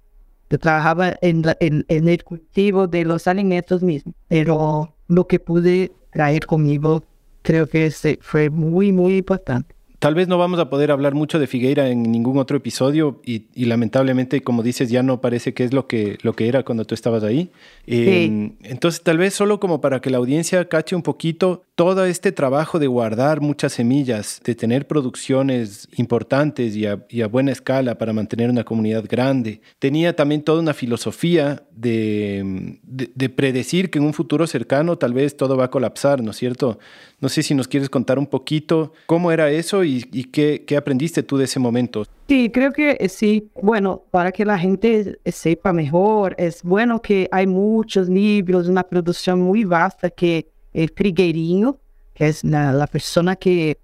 [0.50, 5.92] Yo trabajaba en, en, en el cultivo de los alimentos mismos, pero lo que pude
[6.10, 7.04] traer conmigo
[7.42, 9.73] creo que fue muy, muy importante.
[10.04, 13.46] Tal vez no vamos a poder hablar mucho de Figueira en ningún otro episodio y,
[13.64, 16.94] lamentablemente, como dices, ya no parece que es lo que, lo que era cuando tú
[16.94, 17.50] estabas ahí.
[17.86, 22.32] Em, entonces, tal vez solo como para que la audiencia cache un poquito todo este
[22.32, 28.50] trabajo de guardar muchas semillas, de tener producciones importantes y a, buena escala para mantener
[28.50, 29.60] una comunidad grande.
[29.78, 35.36] Tenía también toda una filosofía de, de, predecir que en un futuro cercano tal vez
[35.36, 36.78] todo va a colapsar, ¿no es cierto?
[37.20, 41.22] No sé si nos quieres contar un poquito cómo era eso y, qué, qué, aprendiste
[41.22, 42.04] tú de ese momento.
[42.28, 43.50] Sí, creo que eh, sí.
[43.60, 49.40] Bueno, para que la gente sepa mejor, es bueno que hay muchos libros, una producción
[49.40, 51.78] muy vasta que el Trigueirinho,
[52.14, 53.78] que es la, persona que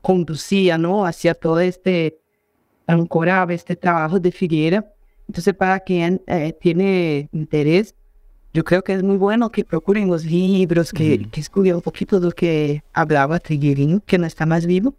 [0.00, 1.06] conducía, ¿no?
[1.06, 2.18] Hacia todo este,
[2.86, 4.84] ancoraba este trabajo de Figueira.
[5.28, 7.94] Entonces, para quien eh, tiene interés,
[8.52, 12.20] yo creo que es muy bueno que procuren los libros, que, que estudian un poquito
[12.20, 14.94] de lo que hablaba Trigueirinho, que no está más vivo,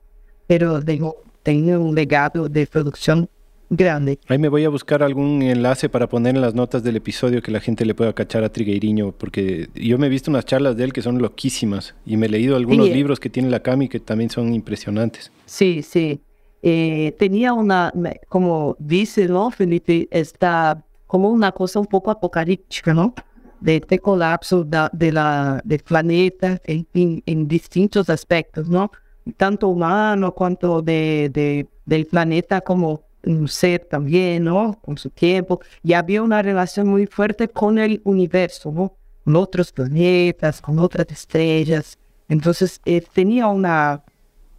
[0.47, 3.29] pero tengo, tengo un legado de producción
[3.69, 4.19] grande.
[4.27, 7.51] Ahí me voy a buscar algún enlace para poner en las notas del episodio que
[7.51, 10.83] la gente le pueda cachar a Trigueiriño, porque yo me he visto unas charlas de
[10.83, 13.99] él que son loquísimas y me he leído algunos libros que tiene la Cami que
[13.99, 15.31] también son impresionantes.
[15.45, 16.21] Sí, sí.
[16.61, 17.93] Eh, tenía una,
[18.27, 20.07] como dice, ¿no, Felipe?
[20.09, 23.13] Está como una cosa un poco apocalíptica, ¿no?
[23.59, 26.87] De este colapso de la, del planeta en,
[27.25, 28.91] en, distintos aspectos, ¿no?
[29.37, 34.77] Tanto humano cuanto de, de del planeta como un ser también, ¿no?
[34.81, 35.61] Con su tiempo.
[35.83, 38.93] Y había una relación muy fuerte con el universo, ¿no?
[39.23, 41.97] Con otros planetas, con otras estrellas.
[42.29, 44.03] Entonces eh, tenía una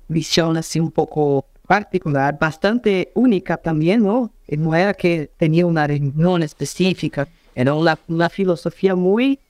[0.09, 4.31] visión así un poco particular, bastante única también, ¿no?
[4.47, 9.41] Eh, no era que tenía una reunión específica, era una, una filosofía muy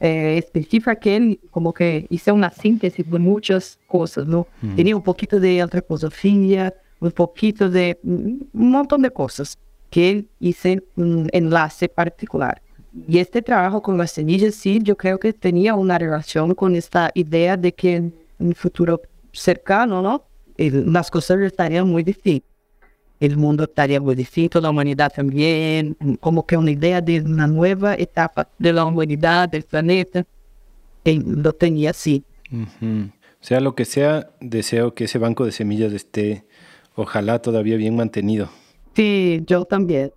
[0.00, 4.46] eh, específica que él como que hizo una síntesis de muchas cosas, ¿no?
[4.62, 4.76] Mm.
[4.76, 9.58] Tenía un poquito de antroposofía, un poquito de un montón de cosas
[9.90, 12.60] que él hizo un enlace particular.
[13.08, 17.10] Y este trabajo con las semillas, sí, yo creo que tenía una relación con esta
[17.14, 19.00] idea de que en un futuro
[19.32, 20.24] cercano, ¿no?
[20.58, 22.55] las cosas estarían muy distintas.
[23.20, 27.94] El mundo estaría muy distinto, la humanidad también, como que una idea de una nueva
[27.94, 30.26] etapa de la humanidad, del planeta,
[31.04, 32.24] y lo tenía así.
[33.40, 36.44] Sea lo que sea, deseo que ese banco de semillas esté,
[36.94, 38.50] ojalá todavía bien mantenido.
[38.94, 40.12] Sí, yo también.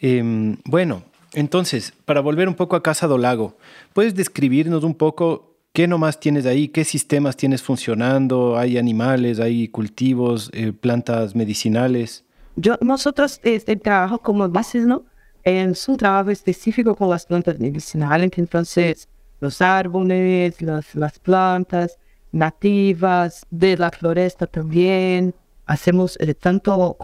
[0.00, 1.02] Em, bueno,
[1.34, 3.56] entonces, para volver un poco a Casa do Lago,
[3.92, 6.68] ¿puedes describirnos un poco qué nomás tienes ahí?
[6.68, 8.56] ¿Qué sistemas tienes funcionando?
[8.56, 12.24] ¿Hay animales, hay cultivos, eh, plantas medicinales?
[12.60, 15.04] Yo, nosotros este, trabajo como bases, ¿no?
[15.44, 21.96] Es un trabajo específico con las plantas medicinales, entonces los árboles, las, las plantas
[22.32, 25.32] nativas de la floresta también.
[25.66, 26.96] Hacemos eh, tanto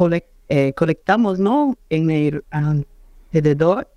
[0.49, 1.77] eh, colectamos, ¿no?
[1.88, 3.88] En el alrededor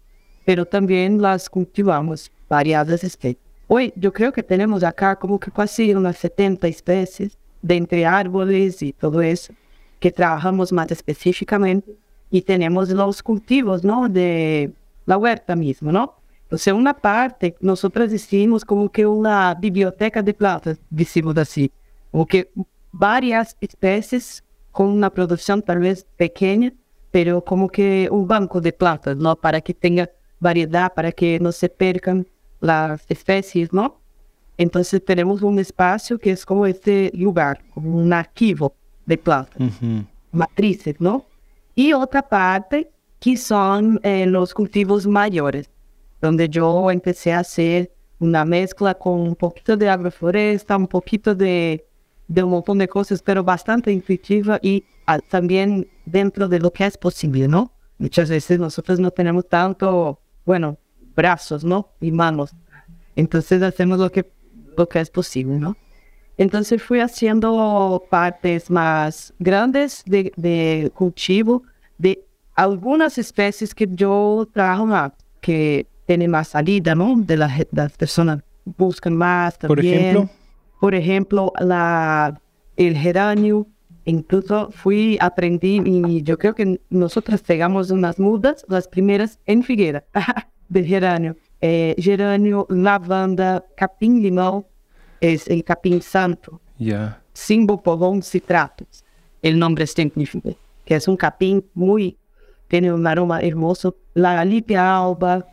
[0.46, 3.44] pero también las cultivamos variadas especies.
[3.68, 8.82] Hoy yo creo que tenemos acá como que casi unas 70 especies de entre árboles
[8.82, 9.54] y todo eso
[10.00, 11.96] que trabajamos más específicamente
[12.30, 14.10] y tenemos los cultivos, ¿no?
[14.10, 14.72] De
[15.06, 16.16] la huerta mismo, ¿no?
[16.44, 21.72] Entonces, una parte, nosotros decimos como que una biblioteca de plantas, decimos así,
[22.12, 22.50] como que
[22.92, 26.74] varias especies con una producción tal vez pequeña,
[27.12, 29.36] pero como que un banco de plantas, ¿no?
[29.36, 32.28] Para que tenga variedad para que no se percan
[32.60, 34.00] las especies, ¿no?
[34.58, 38.74] Entonces tenemos un espacio que es como este lugar, como un archivo
[39.08, 39.72] de plantas,
[40.32, 41.26] matrices, ¿no?
[41.74, 45.72] Y otra parte que son eh, los cultivos mayores,
[46.22, 51.88] donde yo empecé a hacer una mezcla con un poquito de agrofloresta, un poquito de,
[52.28, 56.86] de un montón de cosas, pero bastante intuitiva y ah, también dentro de lo que
[56.86, 57.74] es posible, ¿no?
[57.98, 60.78] Muchas veces nosotros no tenemos tanto bueno,
[61.16, 61.90] brazos, ¿no?
[62.00, 62.56] Y manos.
[63.16, 64.32] Entonces hacemos lo que,
[64.78, 65.76] lo que es posible, ¿no?
[66.38, 71.64] Entonces fui haciendo partes más grandes de, de cultivo
[71.98, 72.24] de
[72.56, 77.16] algunas especies que yo trabajo más, que tienen más salida, ¿no?
[77.18, 79.76] De la, las personas buscan más también.
[79.76, 80.30] Por ejemplo.
[80.80, 82.40] Por ejemplo, la,
[82.76, 83.68] el geranio.
[84.06, 90.06] Incluso fui, aprendí y yo creo que nosotros pegamos unas mudas, las primeras en Figuera,
[90.70, 91.36] de geranio.
[91.60, 94.66] Eh, geranio, lavanda, capim limão,
[95.22, 96.60] es el capim santo.
[96.78, 97.22] Yeah.
[97.34, 99.04] Simbopolón citratus,
[99.42, 102.18] el nombre científico, que es un capim muy,
[102.68, 103.96] tiene un aroma hermoso.
[104.14, 105.46] La alipia alba,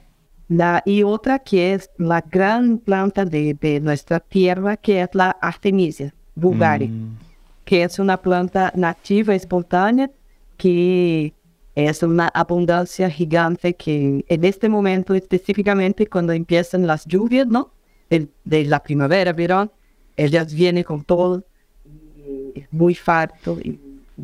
[0.49, 5.31] la, y otra que es la gran planta de, de nuestra tierra, que es la
[5.31, 6.91] artemisia vulgaris.
[6.91, 7.25] Mm
[7.65, 10.11] que es una planta nativa espontánea
[10.57, 11.33] que
[11.75, 17.73] es una abundancia gigante que en este momento específicamente cuando empiezan las lluvias, ¿no?
[18.45, 19.71] De, la primavera, verán,
[20.17, 21.45] ellas vienen con todo,
[22.55, 23.81] es muy farto y,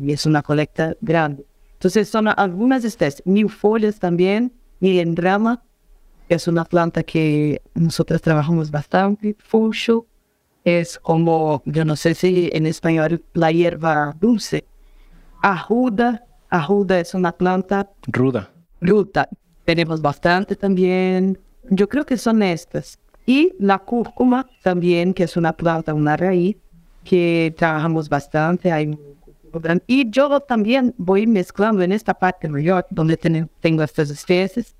[0.07, 1.45] es una colecta grande.
[1.73, 5.61] Entonces son algunas especies, mil follas también, milendrama,
[6.29, 10.05] es una planta que nosotros trabajamos bastante, fucho,
[10.63, 14.65] es como, yo no sé si en español, la hierba dulce.
[15.41, 17.89] Ajuda, ajuda es una planta.
[18.07, 18.51] Ruda.
[18.79, 19.27] Ruda.
[19.65, 21.39] Tenemos bastante también.
[21.69, 22.99] Yo creo que son estas.
[23.31, 26.57] Y la cúrcuma también, que es una planta, una raíz,
[27.03, 28.71] que trabajamos bastante.
[28.71, 28.97] Hay
[29.85, 34.75] y yo también voy mezclando en esta parte mayor, donde tengo estas especies,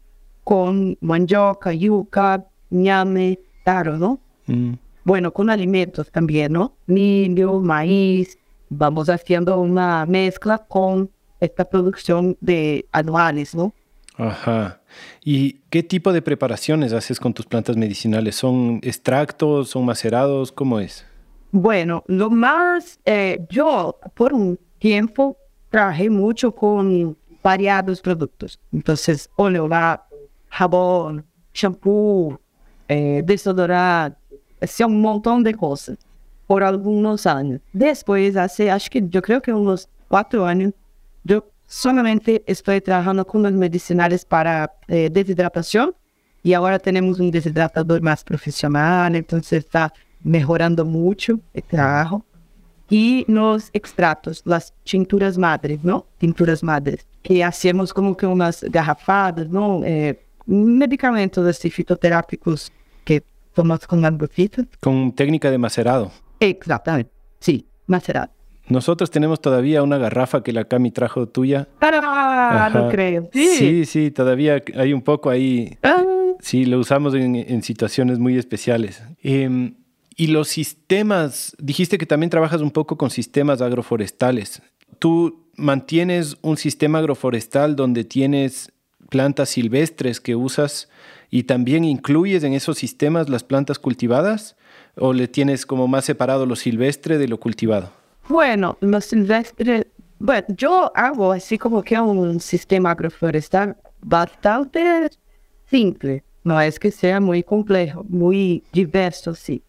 [0.46, 4.20] con mandioca, yuca, ñame, taro, ¿no?
[4.48, 6.76] Mm bueno, con alimentos también, ¿no?
[6.86, 8.38] Milho, maíz,
[8.70, 11.10] vamos haciendo una mezcla con
[11.40, 13.74] esta producción de anuales, ¿no?
[14.22, 14.80] Ajá.
[15.24, 18.36] ¿Y qué tipo de preparaciones haces con tus plantas medicinales?
[18.36, 19.70] ¿Son extractos?
[19.70, 20.52] ¿Son macerados?
[20.52, 21.04] ¿Cómo es?
[21.52, 25.38] Bueno, lo más, eh, yo por un tiempo
[25.72, 28.60] trabajé mucho con variados productos.
[28.72, 30.16] Entonces, oleorato,
[30.50, 32.40] jabón, shampoo,
[32.88, 34.20] eh, desodorante,
[34.62, 35.98] hacía un montón de cosas
[36.46, 37.60] por algunos años.
[37.74, 40.74] Después, hace, acho que yo creo que unos cuatro años,
[41.24, 45.96] yo solamente estoy trabajando con los medicinales para eh, deshidratación
[46.44, 52.26] y ahora tenemos un deshidratador más profesional, entonces está mejorando mucho el trabajo.
[52.90, 56.06] Y los extractos, las tinturas madres, ¿no?
[56.18, 59.82] Tinturas madres, que hacemos como que unas garrafadas, ¿no?
[59.86, 62.70] Eh, medicamentos así fitoterápicos
[63.06, 64.66] que tomas con algocito.
[64.82, 66.12] Con técnica de macerado.
[66.42, 68.41] Exactamente, sí, macerado.
[68.72, 71.68] Nosotros tenemos todavía una garrafa que la Cami trajo tuya.
[71.82, 72.70] ¡Ah!
[72.74, 73.30] No creo.
[73.34, 73.86] Sí.
[73.86, 75.78] sí, todavía hay un poco ahí.
[75.84, 76.04] Ah.
[76.40, 79.04] Sí, lo usamos en, situaciones muy especiales.
[79.22, 79.76] Em,
[80.16, 84.62] y los sistemas, dijiste que también trabajas un poco con sistemas agroforestales.
[85.00, 88.72] ¿Tú mantienes un sistema agroforestal donde tienes
[89.10, 90.90] plantas silvestres que usas
[91.30, 94.56] y también incluyes en esos sistemas las plantas cultivadas
[94.96, 98.01] o le tienes como más separado lo silvestre de lo cultivado?
[98.32, 105.10] Bueno, lo silvestre, bueno, yo hago así como que un sistema agroforestal bastante
[105.70, 109.62] simple, no es que sea muy complejo, muy diverso, sí.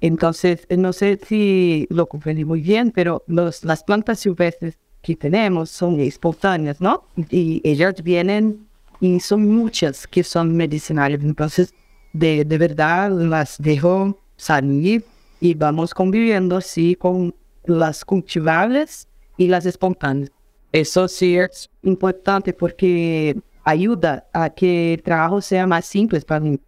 [0.00, 5.68] Entonces, no sé si lo comprendí muy bien, pero los, las plantas silvestres que tenemos
[5.68, 7.02] son espontáneas, ¿no?
[7.30, 8.64] Y ellas vienen
[9.00, 11.20] y son muchas que son medicinales.
[11.24, 11.74] Entonces,
[12.12, 15.04] de, de verdad las dejo salir
[15.40, 17.34] y vamos conviviendo así con
[17.64, 20.30] las cultivables y las espontáneas.
[20.72, 26.58] Eso sí es importante porque ayuda a que el trabajo sea más simple para mí,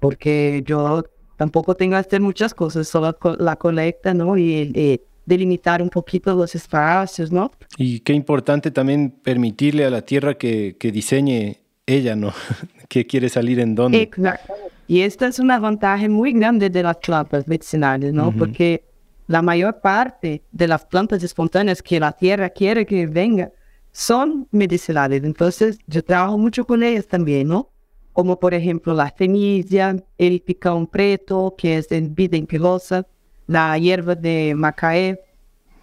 [0.00, 1.04] porque yo
[1.36, 4.36] tampoco tengo que hacer muchas cosas, solo la colecta, ¿no?
[4.36, 7.50] Y, delimitar un poquito los espacios, ¿no?
[7.76, 12.32] Y qué importante también permitirle a la tierra que, que diseñe ella, ¿no?
[12.88, 14.02] que quiere salir en dónde.
[14.02, 14.54] Exacto.
[14.86, 18.30] Y esta es una ventaja muy grande de las plantas medicinales, ¿no?
[18.30, 18.84] Porque
[19.26, 23.50] la mayor parte de las plantas espontáneas que la tierra quiere que venga
[23.92, 25.24] son medicinales.
[25.24, 27.70] Entonces, yo trabajo mucho con ellas también, ¿no?
[28.16, 33.06] como por ejemplo la semilla, el picón preto, que es de vida impilosa,
[33.46, 35.20] la hierba de macaé,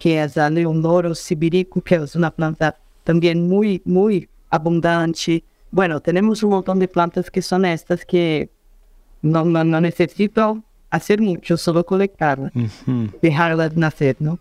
[0.00, 5.44] que es el leonoro sibirico, que es una planta también muy, muy abundante.
[5.70, 8.50] Bueno, tenemos un montón de plantas que son estas que
[9.22, 10.60] no, no, necesito
[10.94, 12.52] hacer mucho, solo colectarlas,
[13.20, 14.38] dejarlas nacer, ¿no?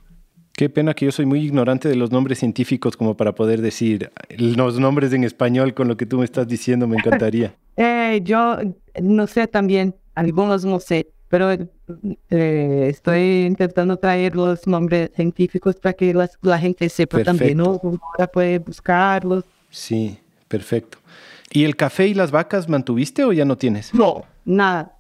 [0.56, 4.12] Qué pena que yo soy muy ignorante de los nombres científicos como para poder decir
[4.38, 7.56] los nombres en español con lo que tú me estás diciendo, me encantaría.
[7.78, 8.58] eh, yo
[9.02, 15.94] no sé también, algunos no sé, pero eh, estoy intentando traer los nombres científicos para
[15.94, 17.82] que la gente sepa también, ¿no?
[18.16, 19.44] Para puede buscarlos.
[19.72, 21.00] Sí, perfecto.
[21.50, 23.92] ¿Y el café y las vacas mantuviste o ya no tienes?
[23.94, 24.93] No, nada.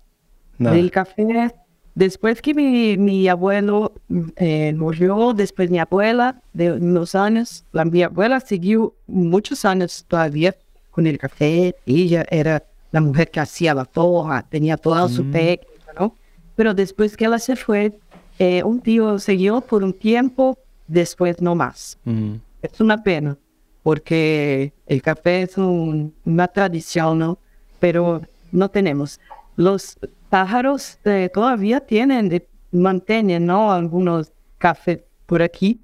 [0.63, 0.77] Nada.
[0.77, 1.53] El café
[1.95, 3.93] Después que mi, mi abuelo
[4.37, 10.55] eh, murió, después mi abuela, de unos años, la, mi abuela siguió muchos años todavía
[10.89, 11.75] con el café.
[11.85, 15.31] Ella era la mujer que hacía la toja, tenía toda su mm.
[15.31, 16.15] técnica, ¿no?
[16.55, 17.93] Pero después que ella se fue,
[18.39, 20.57] eh, un tío siguió por un tiempo,
[20.87, 21.99] después no más.
[22.05, 22.35] Mm.
[22.63, 23.37] Es una pena,
[23.83, 27.37] porque el café es una tradición, ¿no?
[27.79, 29.19] Pero no tenemos.
[29.55, 29.97] Los
[30.29, 33.71] pájaros eh, todavía tienen, de, mantienen, ¿no?
[33.71, 35.81] Algunos cafés por aquí,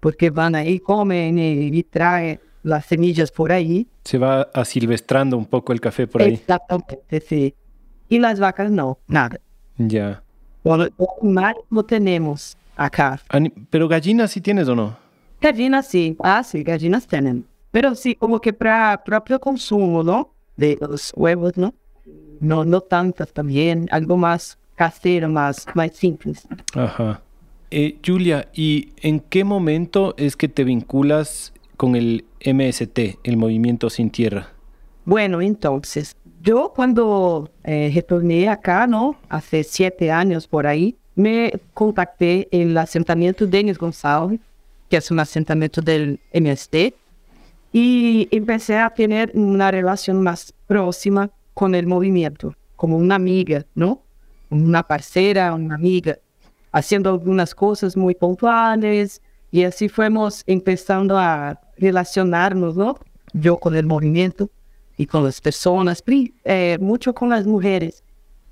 [0.00, 3.86] porque van ahí, comen y, traen las semillas por ahí.
[4.04, 6.34] Se va asilvestrando un poco el café por ahí.
[6.34, 7.54] Exactamente, sí.
[8.08, 9.38] Y las vacas no, nada.
[9.76, 10.22] Ya.
[10.64, 10.86] Bueno,
[11.22, 13.20] mar no tenemos acá.
[13.70, 14.96] Pero gallinas sí tienes o no?
[15.40, 17.46] Gallinas sí, ah, sí, gallinas tienen.
[17.70, 20.34] Pero sí, como que para propio consumo, ¿no?
[20.56, 21.72] De los huevos, ¿no?
[22.40, 26.48] No, no tantas también, algo más casero, más, más simples.
[26.74, 27.20] Ajá.
[27.70, 33.90] Eh, Julia, ¿y en qué momento es que te vinculas con el MST, el Movimiento
[33.90, 34.48] Sin Tierra?
[35.04, 39.16] Bueno, entonces, yo cuando eh, retorné acá, ¿no?
[39.28, 44.40] Hace siete años por ahí, me contacté en el asentamiento Denis González,
[44.88, 46.94] que es un asentamiento del MST,
[47.72, 51.30] y empecé a tener una relación más próxima
[51.60, 54.02] con el movimiento, como una amiga, ¿no?
[54.48, 56.16] Una parcera, una amiga,
[56.72, 62.98] haciendo algunas cosas muy puntuales y así fuimos empezando a relacionarnos, ¿no?
[63.34, 64.48] Yo con el movimiento
[64.96, 68.04] y con las personas, eh, mucho con las mujeres,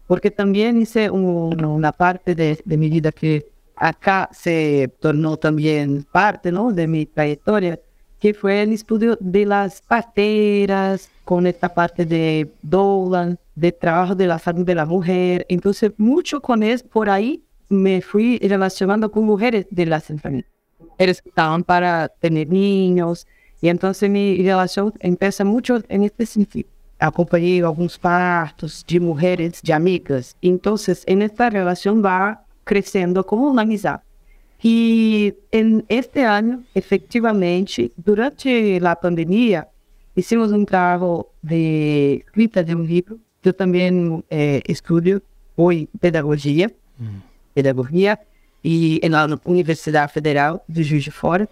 [0.07, 6.53] porque también hice una parte de, de mi vida que acá se tornó también parte,
[6.53, 6.73] ¿no?
[6.73, 7.81] De mi trayectoria
[8.21, 14.27] que fue el estudio de las parteras, con esta parte de doula, de trabajo de
[14.27, 15.45] la salud de la mujer.
[15.49, 20.51] Entonces, mucho con eso, por ahí me fui relacionando con mujeres de las enfermedades.
[20.79, 23.27] Mujeres estaban para tener niños.
[23.61, 26.69] Y entonces mi relación empieza mucho en este sentido.
[26.99, 30.37] Acompañé algunos partos de mujeres, de amigas.
[30.41, 34.01] Entonces, en esta relación va creciendo como una amistad.
[34.63, 39.69] Y en este año, efectivamente, durante la pandemia,
[40.17, 43.19] hicimos un trabajo de escrita de un libro.
[43.43, 45.23] Yo también eh, estudio
[45.55, 47.19] hoy pedagogía, mm.
[47.55, 48.21] pedagogía,
[48.63, 51.49] y en la Universidad Federal de Juiz de Fora.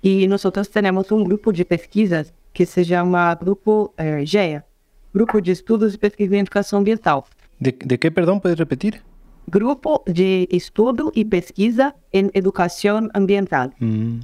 [0.00, 4.64] Y nosotros tenemos un grupo de pesquisas que se llama Grupo eh, GEA,
[5.12, 7.24] Grupo de Estudos de Pesquisa em Educação Ambiental.
[7.58, 9.02] ¿De, ¿De qué, perdón, puedes repetir?
[9.46, 13.74] Grupo de Estudo y Pesquisa en Educación Ambiental.
[13.78, 14.20] Mm.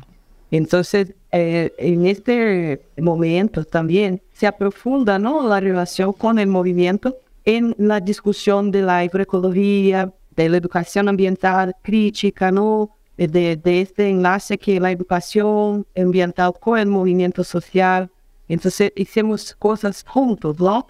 [0.51, 5.47] Entonces, eh, en este momento también se aprofunda ¿no?
[5.47, 11.75] la relación con el movimiento en la discusión de la agroecología, de la educación ambiental
[11.83, 12.91] crítica, ¿no?
[13.17, 18.11] de, de este enlace que la educación ambiental con el movimiento social.
[18.49, 20.87] Entonces, hicimos cosas juntos, ¿no?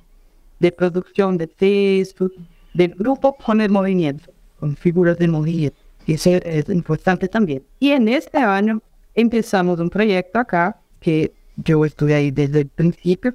[0.58, 2.32] De producción de Facebook,
[2.74, 5.78] del grupo con el movimiento, con figuras del movimiento.
[6.06, 7.62] Eso es importante también.
[7.78, 8.82] Y en este año
[9.14, 13.34] empezamos un proyecto acá, que yo estuve ahí desde el principio,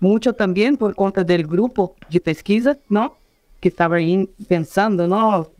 [0.00, 3.16] mucho también por cuenta del grupo de pesquisa, ¿no?
[3.60, 5.50] Que estaba ahí pensando, ¿no?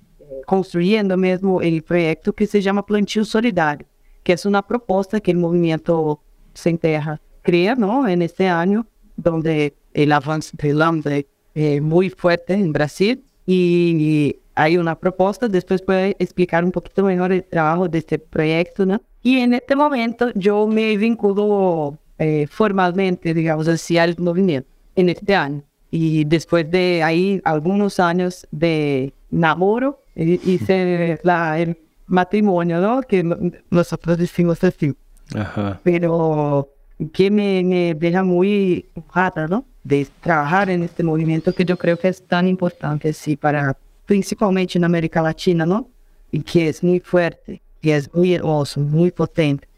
[0.47, 3.87] Construyendo mesmo el proyecto que se llama Plantio Solidario,
[4.23, 6.21] que es una propuesta que el movimiento
[6.55, 8.07] Sem Terra crea, ¿no?
[8.07, 8.87] En este año,
[9.17, 15.83] donde el avance del hambre es muy fuerte en Brasil y hay una propuesta, después
[15.83, 19.01] puedo explicar un poquito mejor el trabajo de este proyecto, ¿no?
[19.23, 25.35] Y en este momento yo me vinculo eh, formalmente, digamos así, al movimiento en este
[25.37, 25.63] año.
[25.91, 33.01] Y después de ahí algunos años de namoro, hice la, el matrimonio, ¿no?
[33.03, 33.23] Que
[33.71, 34.93] nosotros decimos así.
[35.37, 35.81] Ajá.
[35.85, 36.69] Pero
[37.07, 39.65] que me, me deja muy honrada, ¿no?
[39.85, 43.77] De trabajar en este movimiento que yo creo que es tan importante, sí, para
[44.07, 45.89] principalmente en América Latina, ¿no?
[46.33, 49.69] Y que es muy fuerte, y es muy hermoso, muy potente.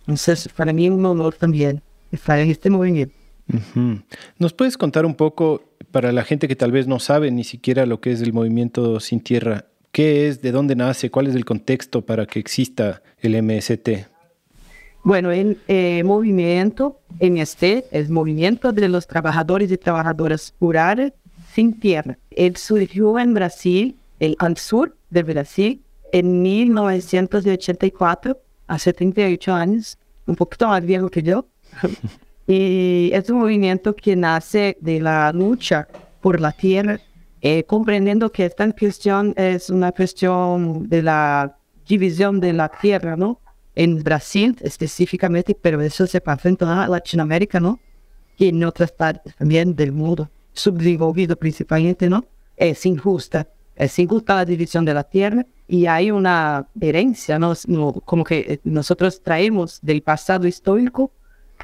[0.00, 3.14] Entonces, para mí es un honor también estar en este movimiento.
[4.38, 7.84] ¿Nos puedes contar un poco, para la gente que tal vez no sabe ni siquiera
[7.84, 11.44] lo que es el movimiento Sin Tierra, qué es, de dónde nace, cuál es el
[11.44, 14.09] contexto para que exista el MST?
[15.02, 21.14] Bueno, el eh, movimiento MST es Movimiento de los Trabajadores y Trabajadoras Rurales
[21.54, 22.18] Sin Tierra.
[22.30, 25.82] Él surgió en Brasil, el, al sur de Brasil,
[26.12, 31.46] en 1984, hace 38 años, un poquito más viejo que yo.
[32.46, 35.88] y es un movimiento que nace de la lucha
[36.20, 37.00] por la tierra,
[37.40, 41.56] eh, comprendiendo que esta cuestión es una cuestión de la
[41.88, 43.40] división de la tierra, ¿no?
[43.74, 47.78] En Brasil específicamente, pero eso se pasa en toda Latinoamérica, ¿no?
[48.36, 52.24] Y en otras partes también del mundo, subdesenvolvido principalmente, ¿no?
[52.56, 53.46] Es injusta,
[53.76, 57.54] es injusta la división de la tierra y hay una herencia, ¿no?
[58.04, 61.12] como que eh, nosotros traemos del pasado histórico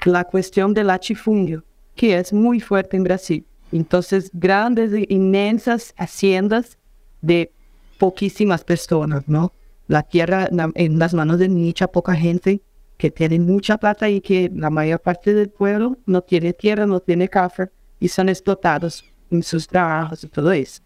[0.04, 3.44] la cuestión del latifundio, que es muy fuerte en Brasil.
[3.72, 6.78] Entonces, grandes, inmensas haciendas
[7.20, 7.50] de
[7.98, 9.52] poquísimas personas, ¿no?
[9.88, 12.60] La tierra en las manos de mucha poca gente
[12.96, 17.00] que tiene mucha plata y que la mayor parte del pueblo no tiene tierra, no
[17.00, 17.70] tiene café
[18.00, 20.82] y son explotados en sus trabajos y todo eso.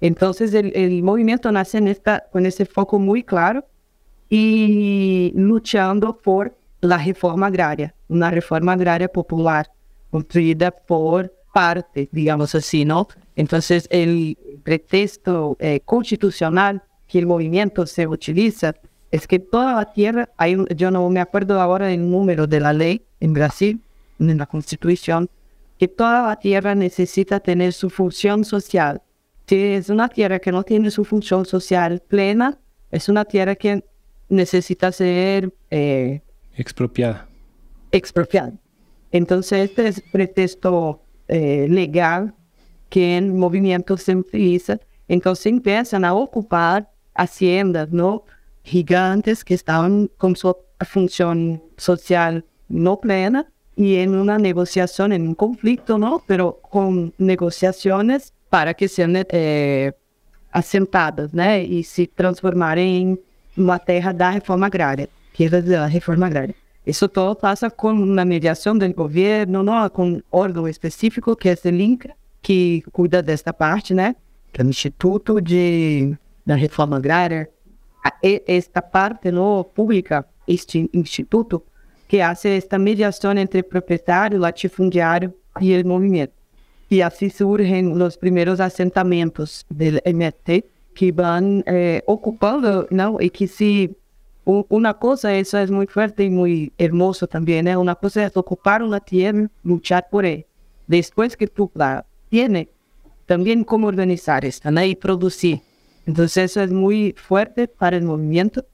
[0.00, 3.64] Entonces el, movimiento nace en esta, con ese foco muy claro
[4.28, 9.70] y luchando por la reforma agraria, una reforma agraria popular
[10.10, 13.08] construida por parte, digamos así, ¿no?
[13.34, 18.74] Entonces el pretexto eh, constitucional que el movimiento se utiliza
[19.10, 22.72] es que toda la tierra, hay yo no me acuerdo ahora el número de la
[22.72, 23.80] ley en Brasil,
[24.18, 25.28] en la constitución,
[25.78, 29.02] que toda la tierra necesita tener su función social
[29.46, 32.58] si es una tierra que no tiene su función social plena,
[32.90, 33.84] es una tierra que
[34.28, 36.20] necesita ser eh,
[36.56, 37.28] expropiada.
[37.92, 38.52] Expropiada.
[39.12, 42.34] Entonces, este es pretexto eh, legal
[42.88, 44.80] que el movimiento se utiliza.
[45.06, 48.24] Entonces, empiezan a ocupar haciendas ¿no?
[48.62, 53.46] gigantes que estaban con su función social no plena
[53.76, 56.22] y en una negociación, en un conflicto, ¿no?
[56.26, 59.94] Pero con negociaciones para que sean é,
[60.50, 63.18] assentadas, né, e se transformarem em
[63.56, 66.54] uma terra da reforma agrária, tierras da reforma agrária.
[66.86, 71.54] Isso todo passa com uma mediação do governo, não, com um órgão específico que é
[71.62, 74.16] o INCA, que cuida desta parte, né,
[74.52, 77.50] que é o Instituto de da Reforma Agrária.
[78.22, 81.64] Esta parte no pública, este instituto,
[82.06, 86.32] que faz esta mediação entre proprietário, latifundiário e o movimento.
[86.88, 93.16] Y así surgen los primeros asentamientos del MT que van eh, ocupando, ¿no?
[93.20, 93.96] Y que si
[94.44, 97.76] una cosa, eso es muy fuerte y muy hermoso también, ¿eh?
[97.76, 100.44] Una cosa es ocupar una tierra, luchar por ella.
[100.86, 102.68] Después que tú la tienes,
[103.26, 104.84] también cómo organizar esta, ¿no?
[104.84, 105.60] Y producir.
[106.06, 108.64] Entonces eso es muy fuerte para el movimiento.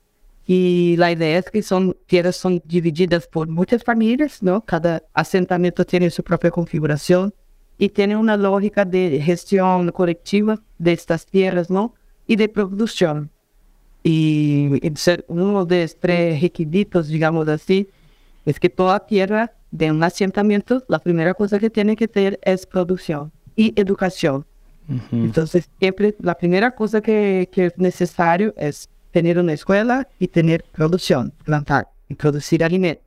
[0.47, 4.65] Y la idea es que son tierras son divididas por muchas familias, ¿no?
[4.65, 7.33] Cada asentamiento tiene su propia configuración
[7.79, 11.95] y tiene una lógica de gestión colectiva de estas tierras, ¿no?
[12.27, 13.31] Y de producción.
[14.05, 14.81] Y
[15.29, 17.89] uno de los requisitos, digamos así,
[18.45, 22.67] es que toda tierra de un asentamiento, la primera cosa que tiene que tener es
[22.67, 24.45] producción y educación.
[25.11, 30.65] Entonces, siempre la primera cosa que, que, es necesario es tener una escuela y tener
[30.73, 33.05] producción, plantar y producir alimentos.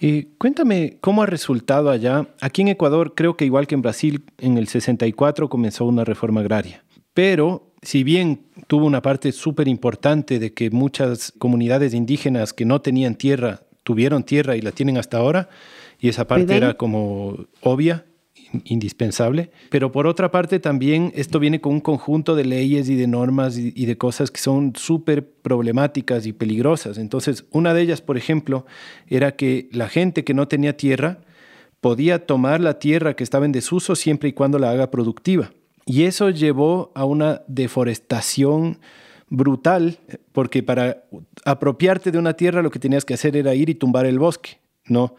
[0.00, 2.28] Y cuéntame cómo ha resultado allá.
[2.40, 6.40] Aquí en Ecuador, creo que igual que en Brasil, en el 64 comenzó una reforma
[6.40, 6.84] agraria.
[7.14, 12.80] Pero si bien tuvo una parte súper importante de que muchas comunidades indígenas que no
[12.80, 15.48] tenían tierra tuvieron tierra y la tienen hasta ahora,
[15.98, 18.04] y esa parte era como obvia,
[18.64, 19.50] indispensable.
[19.70, 23.56] Pero por otra parte también esto viene con un conjunto de leyes y de normas
[23.56, 26.98] y, de cosas que son súper problemáticas y peligrosas.
[26.98, 28.66] Entonces, una de ellas, por ejemplo,
[29.06, 31.18] era que la gente que no tenía tierra
[31.80, 35.52] podía tomar la tierra que estaba en desuso siempre y cuando la haga productiva.
[35.86, 38.78] Y eso llevó a una deforestación
[39.30, 39.98] brutal,
[40.32, 41.04] porque para
[41.44, 44.58] apropiarte de una tierra lo que tenías que hacer era ir y tumbar el bosque,
[44.86, 45.14] ¿no?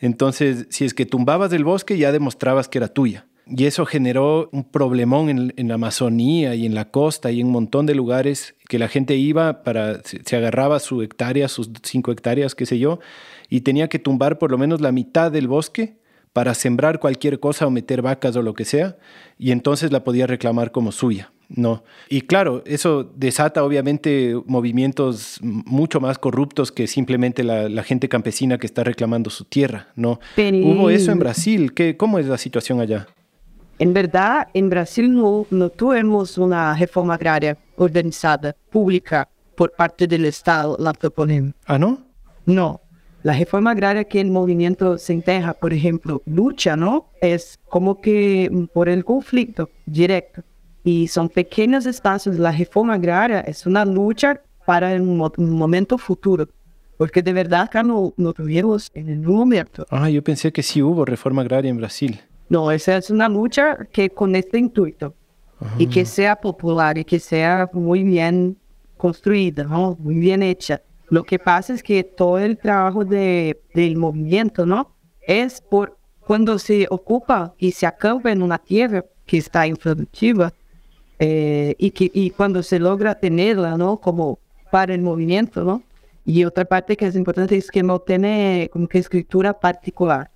[0.00, 3.26] Entonces, si es que tumbabas del bosque, ya demostrabas que era tuya.
[3.46, 7.52] Y eso generó un problemón en, la Amazonía y en la costa y en un
[7.52, 12.54] montón de lugares que la gente iba para, se, agarraba su hectárea, sus cinco hectáreas,
[12.54, 13.00] qué sé yo,
[13.48, 15.98] y tenía que tumbar por lo menos la mitad del bosque
[16.32, 18.98] para sembrar cualquier cosa o meter vacas o lo que sea,
[19.36, 21.32] y entonces la podía reclamar como suya.
[21.54, 21.82] No.
[22.08, 28.66] Y claro, eso desata obviamente movimientos mucho más corruptos que simplemente la, gente campesina que
[28.66, 30.20] está reclamando su tierra, ¿no?
[30.36, 31.74] Hubo eso en Brasil.
[31.74, 33.08] ¿Qué, ¿Cómo es la situación allá?
[33.78, 40.26] En verdad, en Brasil no, no tuvimos una reforma agraria organizada, pública, por parte del
[40.26, 41.54] Estado, la proponemos.
[41.66, 41.98] ¿Ah, no?
[42.46, 42.80] No.
[43.22, 47.10] La reforma agraria que el movimiento Sem Terra, por ejemplo, lucha, ¿no?
[47.20, 50.42] Es como que por el conflicto directo
[50.84, 52.38] y son pequeños espacios.
[52.38, 56.48] La reforma agraria es una lucha para un, momento futuro,
[56.96, 59.86] porque de verdad acá no, no tuvimos en el momento.
[59.90, 62.20] Ah, yo pensé que sí hubo reforma agraria en Brasil.
[62.48, 65.14] No, esa es una lucha que con este intuito
[65.78, 68.56] y que sea popular y que sea muy bien
[68.96, 69.96] construida, ¿no?
[70.00, 70.80] muy bien hecha.
[71.10, 74.94] Lo que pasa es que todo el trabajo de, del movimiento, ¿no?
[75.20, 80.52] Es por cuando se ocupa y se acampa en una tierra que está improductiva,
[81.20, 83.98] eh, y, que, y cuando se logra tenerla, ¿no?
[83.98, 84.38] Como
[84.70, 85.82] para el movimiento, ¿no?
[86.24, 90.30] Y otra parte que es importante es que no tiene como que escritura particular.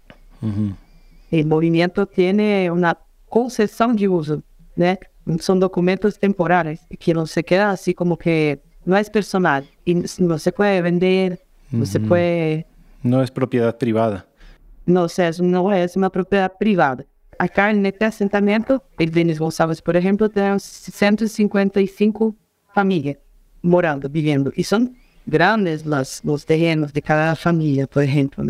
[1.31, 2.99] El movimiento tiene una
[3.31, 4.43] concesión de uso,
[4.77, 4.99] ¿no?
[5.41, 10.39] Son documentos temporales que no se queda así como que no es personal y no
[10.39, 12.67] se puede vender, no se puede...
[13.03, 14.27] No es propiedad privada.
[14.85, 17.07] No, o sea, no es una propiedad privada.
[17.39, 22.35] Acá en este asentamiento, el Denis Gonçalves, por ejemplo, tenemos 155
[22.73, 23.19] familias
[23.63, 24.53] morando, viviendo.
[24.55, 28.45] Y son grandes los, los terrenos de cada familia, por ejemplo.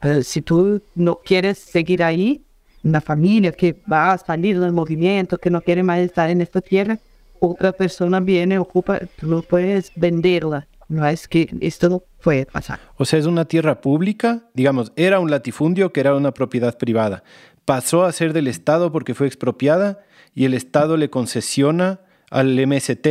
[0.00, 2.42] Pero si tú no quieres seguir ahí,
[2.82, 6.60] una familia que va a salir del movimiento, que no quiere más estar en esta
[6.60, 6.98] tierra,
[7.40, 10.66] otra persona viene, ocupa, tú no puedes venderla.
[10.88, 12.78] No es que esto no puede pasar.
[12.96, 17.24] O sea, es una tierra pública, digamos, era un latifundio que era una propiedad privada,
[17.66, 20.00] pasó a ser del Estado porque fue expropiada
[20.34, 22.00] y el Estado le concesiona
[22.30, 23.06] al MST.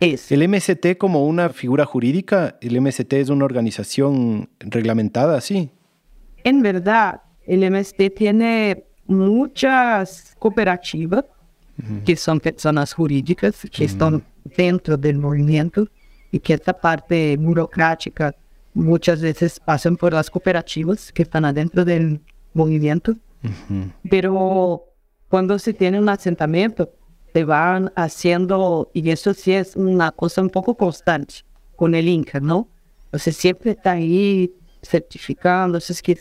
[0.00, 0.32] Es.
[0.32, 5.70] El MST como una figura jurídica, el MST es una organización reglamentada, ¿sí?
[6.42, 11.24] En verdad, el MST tiene muchas cooperativas
[12.04, 14.22] que son personas jurídicas que están
[14.56, 15.88] dentro del movimiento
[16.30, 18.34] y que esta parte burocrática
[18.74, 22.20] muchas veces pasan por las cooperativas que están adentro del
[22.52, 23.16] movimiento.
[24.08, 24.84] Pero
[25.28, 26.92] cuando se tiene un asentamiento,
[27.32, 31.34] se van haciendo, y eso sí es una cosa un poco constante
[31.76, 32.68] con el Inca, ¿no?
[33.12, 36.18] O sea, siempre está ahí certificando, que,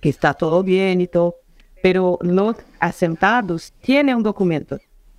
[0.00, 1.36] que está todo bien y todo,
[1.82, 4.78] pero los asentados tienen un documento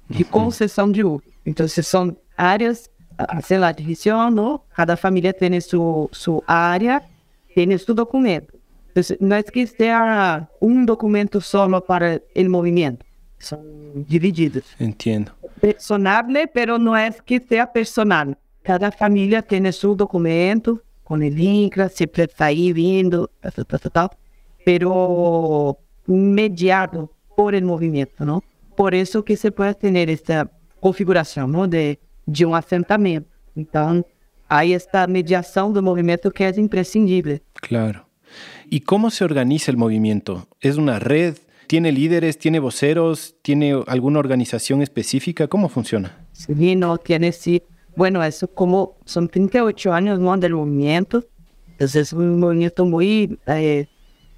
[0.09, 1.23] de concesión de uso.
[1.45, 4.65] Entonces son áreas, hacen la división, ¿no?
[4.75, 7.07] Cada familia tiene su, su área,
[7.53, 8.53] tiene su documento.
[8.91, 13.05] Entonces, no es que sea un documento solo para el movimiento,
[13.39, 14.65] son divididos.
[14.79, 15.31] Entiendo.
[15.61, 18.37] Personable, pero no es que sea personal.
[18.63, 24.09] Cada familia tiene su documento con el INCRA, siempre está ahí viendo, tal, tal, tal,
[24.65, 28.43] pero mediado por el movimiento, ¿no?
[28.75, 31.65] Por eso que se puede tener esta configuración, ¿no?
[31.65, 33.29] De, de un asentamiento.
[33.55, 34.11] Entonces,
[34.49, 37.41] hay esta mediación del movimiento que es imprescindible.
[37.53, 38.10] Claro.
[38.71, 40.47] ¿Y cómo se organiza el movimiento?
[40.59, 41.37] ¿Es una red?
[41.67, 42.39] ¿Tiene líderes?
[42.39, 43.35] ¿Tiene voceros?
[43.43, 45.47] ¿Tiene alguna organización específica?
[45.47, 46.25] ¿Cómo funciona?
[46.31, 47.61] Sí, no, tiene sí
[47.95, 50.35] bueno, eso como son 38 años ¿no?
[50.37, 51.25] del movimiento,
[51.67, 53.87] entonces es un movimiento muy, eh,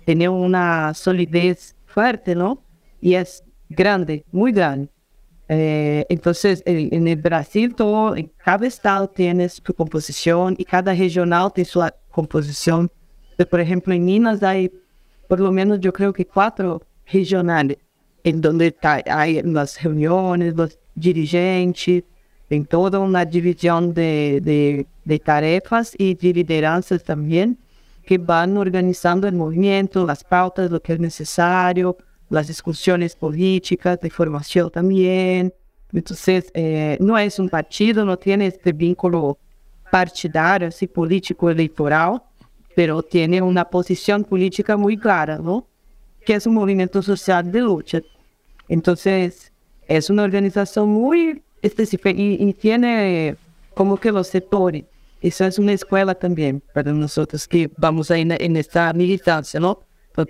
[0.05, 2.63] tiene una solidez fuerte, ¿no?
[2.99, 4.89] Y es grande, muy grande.
[5.49, 11.51] Eh, entonces, en, el Brasil, todo, en cada estado tiene su composición y cada regional
[11.53, 12.89] tiene su composición.
[13.49, 14.71] Por ejemplo, en Minas hay,
[15.27, 16.81] por lo menos, yo creo que cuatro
[17.11, 17.77] regionales,
[18.23, 22.03] en donde hay las reuniones, los dirigentes,
[22.49, 27.57] en toda una división de, de, de tarefas y de lideranzas también,
[28.05, 31.97] que van organizando el movimiento, las pautas, lo que es necesario,
[32.29, 35.53] las discusiones políticas, de formación también.
[35.91, 39.37] Entonces, eh, no es un partido, no tiene este vínculo
[39.91, 42.21] partidario, así político electoral,
[42.75, 45.67] pero tiene una posición política muy clara, ¿no?
[46.25, 48.01] Que es un movimiento social de lucha.
[48.67, 49.51] Entonces,
[49.87, 53.35] es una organización muy específica y, y tiene
[53.73, 54.85] como que los sectores.
[55.21, 59.79] Eso es una escuela también para nosotros que vamos ahí en esta militancia, ¿no?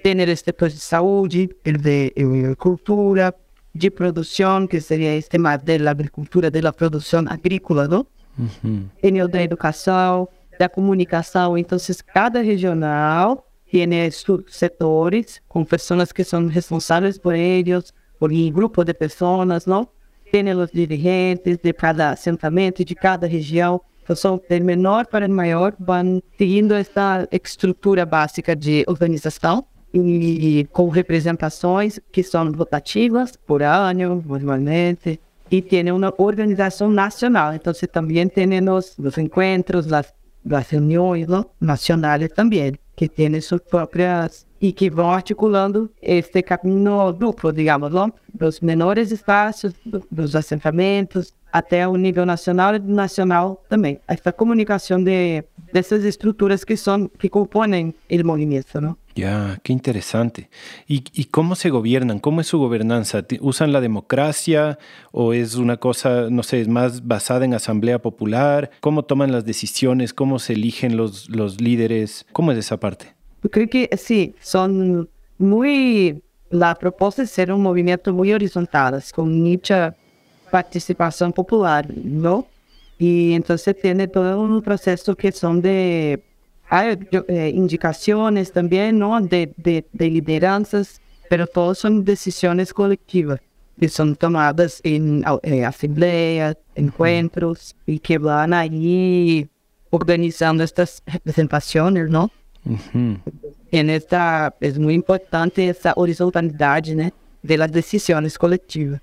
[0.01, 1.29] tener este pues de salud,
[1.63, 3.35] el de eh, cultura,
[3.73, 8.07] de producción, que sería este más de la agricultura, de la producción agrícola, ¿no?
[8.37, 10.27] Uh En el de educación,
[10.59, 11.57] de comunicación.
[11.57, 18.53] Entonces, cada regional tiene sus sectores con personas que son responsables por ellos, por un
[18.53, 19.91] grupo de personas, ¿no?
[20.31, 23.81] Tiene los dirigentes de cada asentamiento, de cada región.
[24.03, 30.89] Então, del menor para el mayor van seguindo esta estrutura básica de organização e com
[30.89, 37.53] representações que são rotativas por ano, normalmente, e tem uma organização nacional.
[37.53, 40.13] Então, também tem os, os encontros, as,
[40.51, 41.45] as reuniões ¿no?
[41.59, 48.14] nacionais também, que têm suas próprias e que vão articulando este caminho duplo, digamos, não?
[48.34, 49.74] dos menores espaços,
[50.09, 53.99] dos assentamentos, até o nível nacional e nacional também.
[54.07, 55.43] Essa comunicação de
[55.74, 58.95] dessas estruturas que são que compõem o movimento, não?
[59.16, 60.49] Ya, qué interesante.
[60.88, 62.20] ¿Y, ¿Y, cómo se gobiernan?
[62.20, 63.24] ¿Cómo es su gobernanza?
[63.41, 64.80] ¿Usan la democracia
[65.11, 68.72] o es una cosa, no sé, más basada en asamblea popular?
[68.80, 70.14] ¿Cómo toman las decisiones?
[70.14, 72.26] ¿Cómo se eligen los, los líderes?
[72.32, 73.14] ¿Cómo es esa parte?
[73.51, 76.21] Creo que sí, son muy...
[76.49, 79.95] La propuesta es ser un movimiento muy horizontal, con mucha
[80.51, 82.45] participación popular, ¿no?
[82.99, 86.23] Y entonces tiene todo un proceso que son de
[86.69, 89.19] hay eh, indicaciones también, ¿no?
[89.21, 89.85] De, de,
[91.29, 93.39] pero todas son decisiones colectivas
[93.79, 99.49] que son tomadas en, en asambleas, encuentros, y que van ahí
[99.89, 102.31] organizando estas representaciones, ¿no?
[103.72, 107.09] En esta, es muy importante esa horizontalidad ¿no?
[107.41, 109.01] de las decisiones colectivas.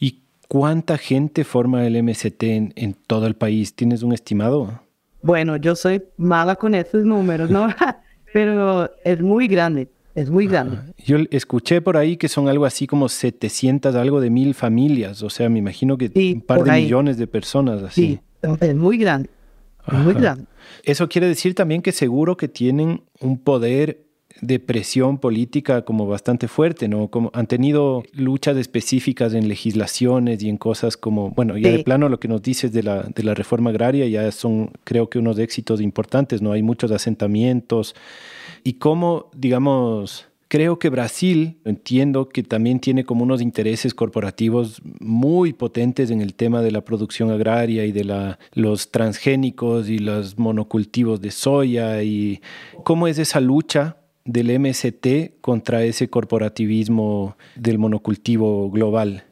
[0.00, 3.74] ¿Y cuánta gente forma el MST en, en todo el país?
[3.74, 4.82] ¿Tienes un estimado?
[5.22, 7.68] Bueno, yo soy mala con esos números, ¿no?
[8.32, 10.78] Pero es muy grande, es muy grande.
[11.04, 15.30] Yo escuché por ahí que son algo así como 700, algo de mil familias, o
[15.30, 18.18] sea, me imagino que un par de millones de personas así.
[18.42, 19.28] Sí, es muy grande,
[20.84, 24.04] Eso quiere decir también que seguro que tienen un poder
[24.40, 27.08] de presión política como bastante fuerte, ¿no?
[27.08, 32.08] Como han tenido luchas específicas en legislaciones y en cosas como, bueno, ya de plano
[32.08, 35.38] lo que nos dices de la, de la reforma agraria ya son, creo que unos
[35.38, 36.52] éxitos importantes, ¿no?
[36.52, 37.94] Hay muchos asentamientos
[38.64, 45.54] y cómo, digamos, creo que Brasil, entiendo que también tiene como unos intereses corporativos muy
[45.54, 50.38] potentes en el tema de la producción agraria y de la, los transgénicos y los
[50.38, 52.42] monocultivos de soya y
[52.84, 53.96] cómo es esa lucha
[54.26, 59.24] del MST contra ese corporativismo del monocultivo global?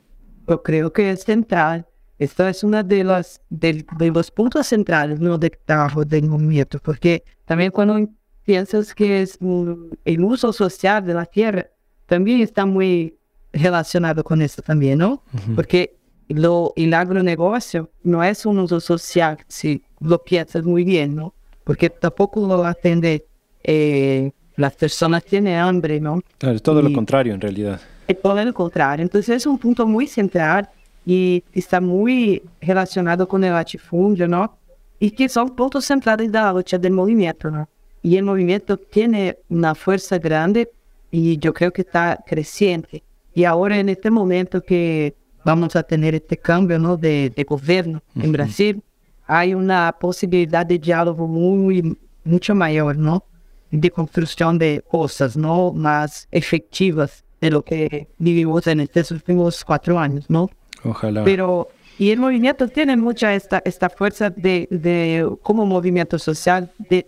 [0.49, 1.87] Yo creo que es central.
[2.18, 3.05] Esto es uno de
[3.51, 5.37] de, de los puntos centrales ¿no?
[5.37, 8.09] de trabajo del movimiento, porque también cuando
[8.45, 11.66] piensas que es un, el uso social de la tierra,
[12.07, 13.16] también está muy
[13.53, 15.22] relacionado con esto también, ¿no?
[15.32, 15.55] Uh -huh.
[15.55, 15.97] Porque
[16.28, 21.34] lo, el agronegocio no es un uso social, si lo piensas muy bien, ¿no?
[21.64, 23.26] Porque tampoco lo atende
[23.62, 26.20] eh, las personas tienen hambre, ¿no?
[26.38, 27.80] Claro, es todo y, lo contrario en realidad.
[28.07, 29.03] Es todo lo contrario.
[29.03, 30.68] Entonces es un punto muy central
[31.07, 34.57] y está muy relacionado con el latifundio, ¿no?
[34.99, 37.68] Y que son puntos centrales de la lucha del movimiento, ¿no?
[38.03, 40.70] Y el movimiento tiene una fuerza grande
[41.11, 43.03] y yo creo que está creciente.
[43.34, 46.96] Y ahora en este momento que vamos a tener este cambio, ¿no?
[46.96, 48.24] De, de gobierno uh -huh.
[48.24, 48.82] en Brasil,
[49.26, 53.24] hay una posibilidad de diálogo muy, mucho mayor, ¿no?
[53.70, 59.98] de construcción de cosas no más efectivas de lo que vivimos en estos últimos cuatro
[59.98, 60.51] años, ¿no?
[60.84, 61.24] Ojalá.
[61.24, 67.07] Pero Y el movimiento tiene mucha esta, esta fuerza de, de, como movimiento social, de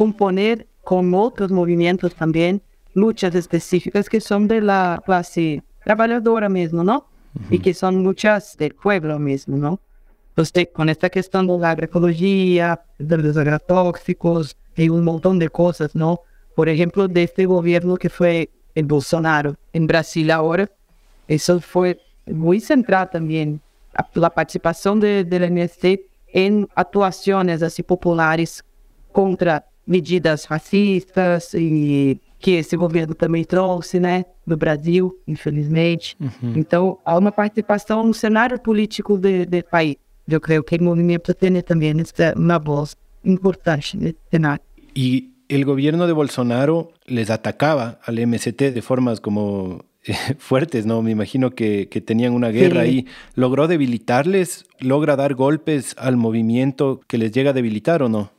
[0.00, 2.62] componer con otros movimientos también
[2.94, 7.04] luchas específicas que son de la clase trabajadora mismo, ¿no?
[7.50, 9.78] Y que son luchas del pueblo mismo, ¿no?
[10.30, 15.94] Entonces, con esta cuestión de la agroecología, de los agrotóxicos y un montón de cosas,
[15.94, 16.20] ¿no?
[16.54, 20.70] Por ejemplo, de este gobierno que fue el Bolsonaro en Brasil ahora,
[21.28, 23.60] eso fue muy central también,
[24.14, 25.84] la participación de, del MST
[26.32, 28.64] en actuaciones así populares
[29.12, 36.16] contra medidas racistas e que esse governo também trouxe, né, no Brasil, infelizmente.
[36.20, 36.52] Uhum.
[36.56, 39.96] Então, há uma participação no cenário político do país.
[40.28, 41.92] Eu creio que o movimento tem também
[42.36, 44.62] uma voz importante nesse cenário.
[44.94, 49.84] E o governo de Bolsonaro les atacava al MST de formas como
[50.38, 51.02] fuertes, ¿no?
[51.02, 52.88] Me imagino que, que tenían una guerra sí.
[52.88, 53.06] ahí.
[53.34, 54.64] ¿Logró debilitarles?
[54.78, 58.30] ¿Logra dar golpes al movimiento que les llega a debilitar o no?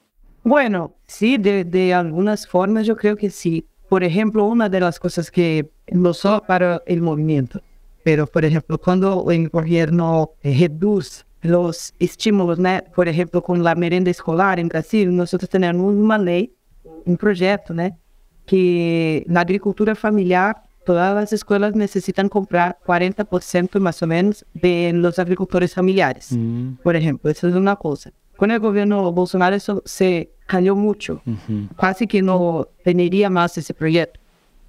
[0.44, 3.66] Bueno, sí, de, de algunas formas yo creo que sí.
[3.90, 7.62] Por ejemplo, una de las cosas que no solo para el movimiento,
[8.04, 12.80] pero por ejemplo, cuando el gobierno reduce los estímulos, ¿no?
[12.96, 16.54] por ejemplo, con la merenda escolar en Brasil, nosotros tenemos una ley,
[17.06, 17.98] un proyecto, ¿no?
[18.46, 25.20] que la agricultura familiar, todas las escuelas necesitan comprar 40% más o menos de los
[25.20, 26.30] agricultores familiares.
[26.32, 26.74] Mm.
[26.84, 28.12] Por ejemplo, eso es una cosa.
[28.38, 31.22] Con el gobierno Bolsonaro eso se cayó mucho.
[31.26, 31.68] Uh-huh.
[31.78, 34.20] Casi que no tendría más ese proyecto.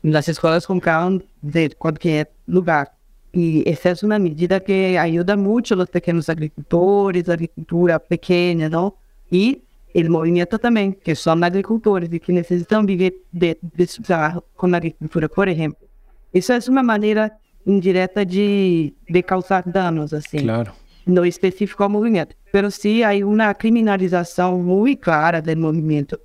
[0.02, 2.92] Las escuelas compraban de cualquier lugar.
[3.32, 8.68] Y esa es una medida que ayuda mucho a los pequeños agricultores, la agricultura pequeña,
[8.68, 8.96] ¿no?
[9.30, 9.62] Y
[9.94, 14.70] el movimiento también, que son agricultores y que necesitan vivir de, de su trabajo con
[14.70, 15.88] la agricultura, por ejemplo.
[16.32, 20.38] Eso es una manera indirecta de, de causar danos, así.
[20.38, 20.72] Claro.
[21.06, 22.34] no específico ao movimento.
[22.52, 26.18] Mas sim, há uma criminalização muito clara do movimento,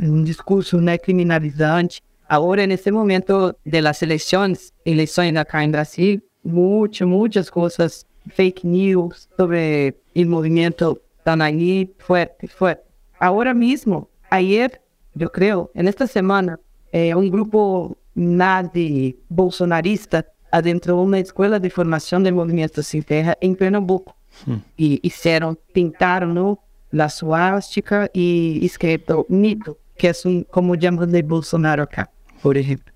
[0.00, 2.02] um discurso né, criminalizante.
[2.28, 9.94] Agora, nesse momento das eleições, eleições aqui em Brasil, muitas, muitas coisas, fake news sobre
[10.14, 12.82] o movimento estão aí, forte, forte.
[13.18, 14.80] Agora mesmo, ayer,
[15.18, 16.60] eu creio, nesta semana,
[16.92, 23.54] eh, um grupo nazi bolsonarista adentrou uma escola de formação de movimento sem terra em
[23.54, 24.14] Pernambuco.
[24.46, 24.60] Hum.
[24.78, 26.58] E fizeram, pintaram no,
[26.98, 32.08] a suástica e escreveram mito, que é um, como chamamos de Bolsonaro acá,
[32.42, 32.92] por exemplo.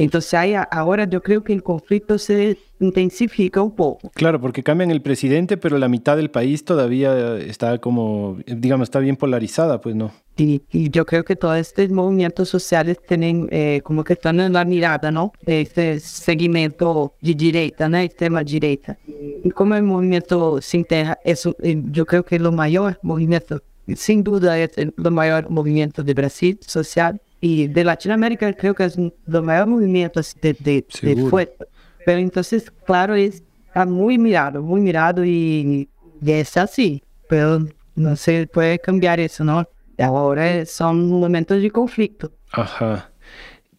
[0.00, 4.10] Entonces ahí ahora yo creo que el conflicto se intensifica un poco.
[4.14, 8.98] Claro, porque cambian el presidente, pero la mitad del país todavía está como, digamos, está
[8.98, 10.10] bien polarizada, pues no.
[10.38, 14.54] Sí, y yo creo que todos estos movimientos sociales tienen eh, como que están en
[14.54, 15.32] la mirada, ¿no?
[15.44, 17.98] Este seguimiento de derecha, ¿no?
[17.98, 18.96] Extrema derecha.
[19.44, 23.60] Y como el movimiento sin terra, eso, eh, yo creo que lo mayor movimiento,
[23.96, 28.96] sin duda es el mayor movimiento de Brasil social y de Latinoamérica creo que es
[28.98, 29.12] el
[29.42, 31.64] mayor movimiento de, de, de fuerza.
[32.04, 35.88] Pero entonces, claro, está muy mirado, muy mirado y,
[36.22, 37.02] y, es así.
[37.28, 39.66] Pero no se puede cambiar eso, ¿no?
[39.98, 42.32] Ahora son momentos de conflicto.
[42.52, 43.12] Ajá.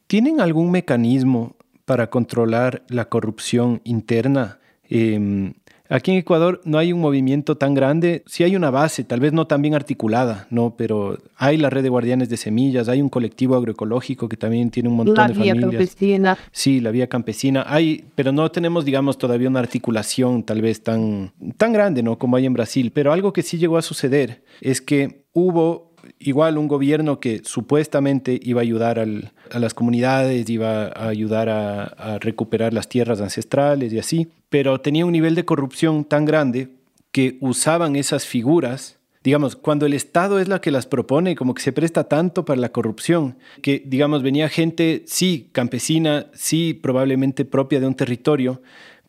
[0.07, 1.55] ¿Tienen algún mecanismo
[1.85, 4.59] para controlar la corrupción interna?
[4.89, 5.53] Eh,
[5.91, 9.33] Aquí en Ecuador no hay un movimiento tan grande, sí hay una base, tal vez
[9.33, 13.09] no tan bien articulada, no, pero hay la red de guardianes de semillas, hay un
[13.09, 15.57] colectivo agroecológico que también tiene un montón de familias.
[15.57, 16.37] La vía campesina.
[16.53, 17.65] Sí, la vía campesina.
[17.67, 22.17] Hay, pero no tenemos, digamos, todavía una articulación tal vez tan, tan grande, ¿no?
[22.17, 22.91] Como hay en Brasil.
[22.93, 25.90] Pero algo que sí llegó a suceder es que hubo
[26.21, 32.19] igual un gobierno que supuestamente iba a ayudar a las comunidades, iba a ayudar a,
[32.19, 36.69] recuperar las tierras ancestrales y así, pero tenía un nivel de corrupción tan grande
[37.11, 38.97] que usaban esas figuras.
[39.23, 42.59] Digamos, cuando el Estado es la que las propone, como que se presta tanto para
[42.59, 48.61] la corrupción, que, digamos, venía gente, sí, campesina, sí, probablemente propia de un territorio,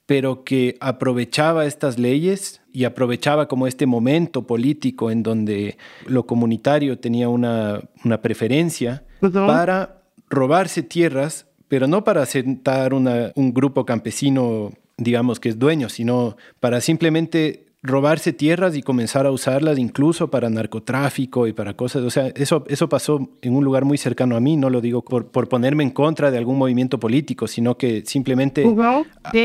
[0.06, 5.76] pero que aprovechaba estas leyes y aprovechaba como este momento político en donde
[6.06, 13.54] lo comunitario tenía una, una preferencia para robarse tierras, pero no para sentar una, un
[13.54, 19.78] grupo campesino, digamos, que es dueño, sino para simplemente robarse tierras y comenzar a usarlas
[19.78, 22.02] incluso para narcotráfico y para cosas.
[22.02, 25.04] O sea, eso, eso pasó en un lugar muy cercano a mí, no lo digo
[25.04, 28.64] por, por ponerme en contra de algún movimiento político, sino que simplemente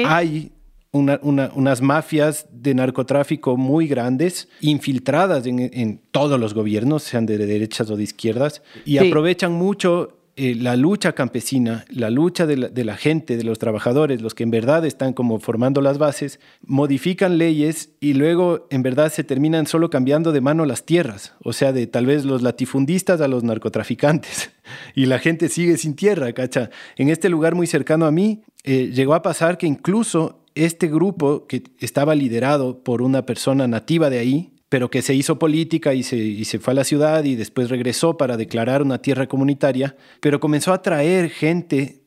[0.06, 0.52] hay
[0.92, 7.26] una, una, unas mafias de narcotráfico muy grandes, infiltradas en, en, todos los gobiernos, sean
[7.26, 9.08] de derechas o de izquierdas, y sí.
[9.08, 14.36] aprovechan mucho eh, la lucha campesina, la lucha de la, gente, de los trabajadores, los
[14.36, 19.24] que en verdad están como formando las bases, modifican leyes y luego en verdad se
[19.24, 23.28] terminan solo cambiando de mano las tierras, o sea, de tal vez los latifundistas a
[23.28, 24.52] los narcotraficantes.
[24.94, 26.70] Y la gente sigue sin tierra, ¿cacha?
[26.98, 31.48] En este lugar muy cercano a mí, eh, llegó a pasar que incluso este grupo
[31.48, 36.04] que estaba liderado por una persona nativa de ahí, pero que se hizo política y
[36.04, 40.40] se, se, fue a la ciudad y después regresó para declarar una tierra comunitaria, pero
[40.40, 42.02] comenzó a traer gente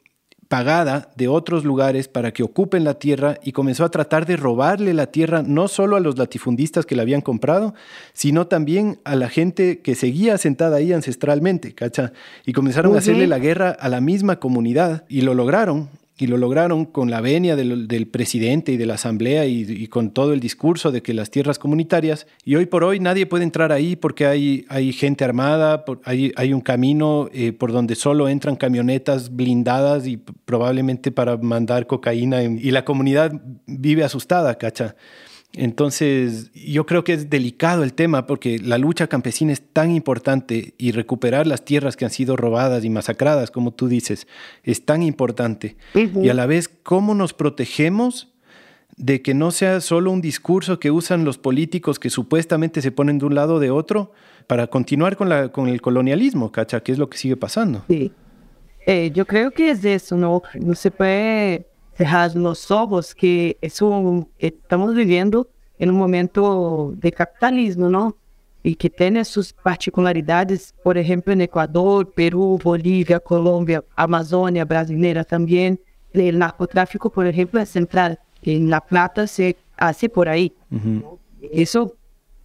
[0.51, 4.93] pagada de otros lugares para que ocupen la tierra y comenzó a tratar de robarle
[4.95, 7.73] la tierra no solo a los latifundistas que la habían comprado,
[8.15, 12.13] sino también a la gente que seguía sentada ahí ancestralmente, ¿cacha?
[12.45, 15.89] Y comenzaron a hacerle la guerra a la misma comunidad y lo lograron
[16.21, 20.33] y lo lograron con la venia del, presidente y de la asamblea y, con todo
[20.33, 23.97] el discurso de que las tierras comunitarias, y hoy por hoy nadie puede entrar ahí
[23.97, 29.35] porque hay, hay gente armada, hay, hay un camino eh, por donde solo entran camionetas
[29.35, 33.33] blindadas y probablemente para mandar cocaína, y la comunidad
[33.67, 34.97] vive asustada, ¿cacha?
[35.53, 40.75] Entonces, yo creo que es delicado el tema porque la lucha campesina es tan importante
[40.79, 44.29] y recuperar las tierras que han sido robadas y masacradas, como tú dices,
[44.63, 45.77] es tan importante.
[45.95, 48.29] Y a la vez, ¿cómo nos protegemos
[48.97, 53.19] de que no sea solo un discurso que usan los políticos que supuestamente se ponen
[53.19, 54.13] de un lado o de otro
[54.47, 56.81] para continuar con, la, con el colonialismo, ¿cacha?
[56.83, 57.85] Que es lo que sigue pasando.
[57.89, 58.13] Sí.
[58.87, 60.43] Eh, yo creo que es eso, ¿no?
[60.55, 61.67] No se puede
[62.01, 65.49] cerrar los ojos que eso, estamos viviendo
[65.79, 68.17] en un momento de capitalismo, ¿no?
[68.63, 75.79] Y que tiene sus particularidades, por ejemplo, en Ecuador, Perú, Bolivia, Colombia, Amazônia brasileira también.
[76.13, 78.19] El narcotráfico, por ejemplo, es central.
[78.43, 80.55] En La Plata se hace por ahí.
[81.53, 81.97] Eso,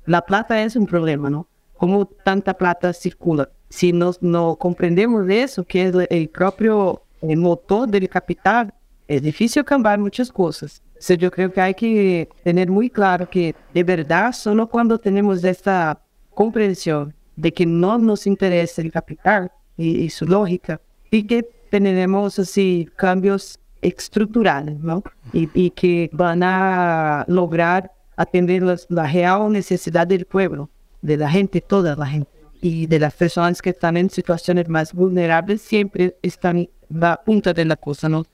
[0.06, 1.48] La Plata es un problema, ¿no?
[1.78, 3.50] Como tanta plata circula.
[3.70, 8.74] Si nos, no comprendemos eso, que es el propio el motor del capital,
[9.08, 10.82] es difícil cambiar muchas cosas.
[11.18, 16.02] yo creo que hay que tener muy claro que de verdad solo cuando tenemos esta
[16.34, 20.80] comprensión de que no nos interesa el capital y, su lógica
[21.12, 25.04] y que tenemos así cambios estructurales, ¿no?
[25.34, 30.70] Y, que van a lograr atender la real necesidad del pueblo,
[31.02, 32.32] de la gente, toda la gente.
[32.62, 37.66] Y de las personas que están en situaciones más vulnerables siempre están la punta de
[37.66, 38.26] la cosa, ¿no?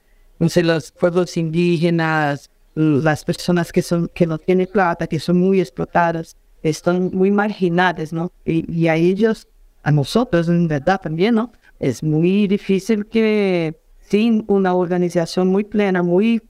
[0.42, 5.60] Entonces los pueblos indígenas, las personas que, son, que no tienen plata, que son muy
[5.60, 8.32] explotadas, están muy marginadas, ¿no?
[8.44, 9.48] Y, a ellos,
[9.84, 11.52] a nosotros en verdad también, ¿no?
[11.80, 16.42] Es muy difícil que sin una organización muy plena, muy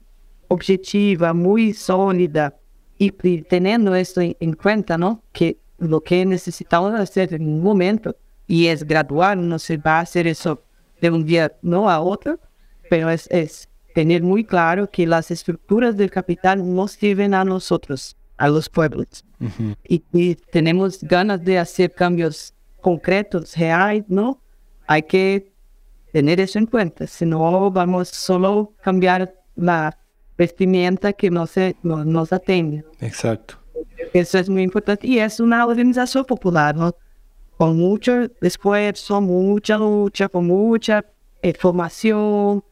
[0.48, 2.56] objetiva, muy sólida,
[2.96, 5.22] y, teniendo esto en, cuenta, ¿no?
[5.32, 8.16] Que lo que necesitamos hacer en un momento,
[8.46, 10.62] y es gradual, no se va a hacer eso
[10.98, 12.40] de un día no a otro,
[12.88, 18.16] pero es, es tener muy claro que las estructuras del capital nos sirven a nosotros,
[18.36, 19.24] a los pueblos.
[19.84, 24.40] y, tenemos ganas de hacer cambios concretos, reales, ¿no?
[24.86, 25.52] Hay que
[26.12, 29.96] tener eso en cuenta, si no vamos solo a cambiar la
[30.36, 32.84] vestimenta que no se, no, nos atiende.
[33.00, 33.58] Exacto.
[34.12, 36.94] Eso es muy importante y es una organización popular, ¿no?
[37.56, 41.04] Con mucho esfuerzo, mucha lucha, con mucha
[41.58, 42.62] formación,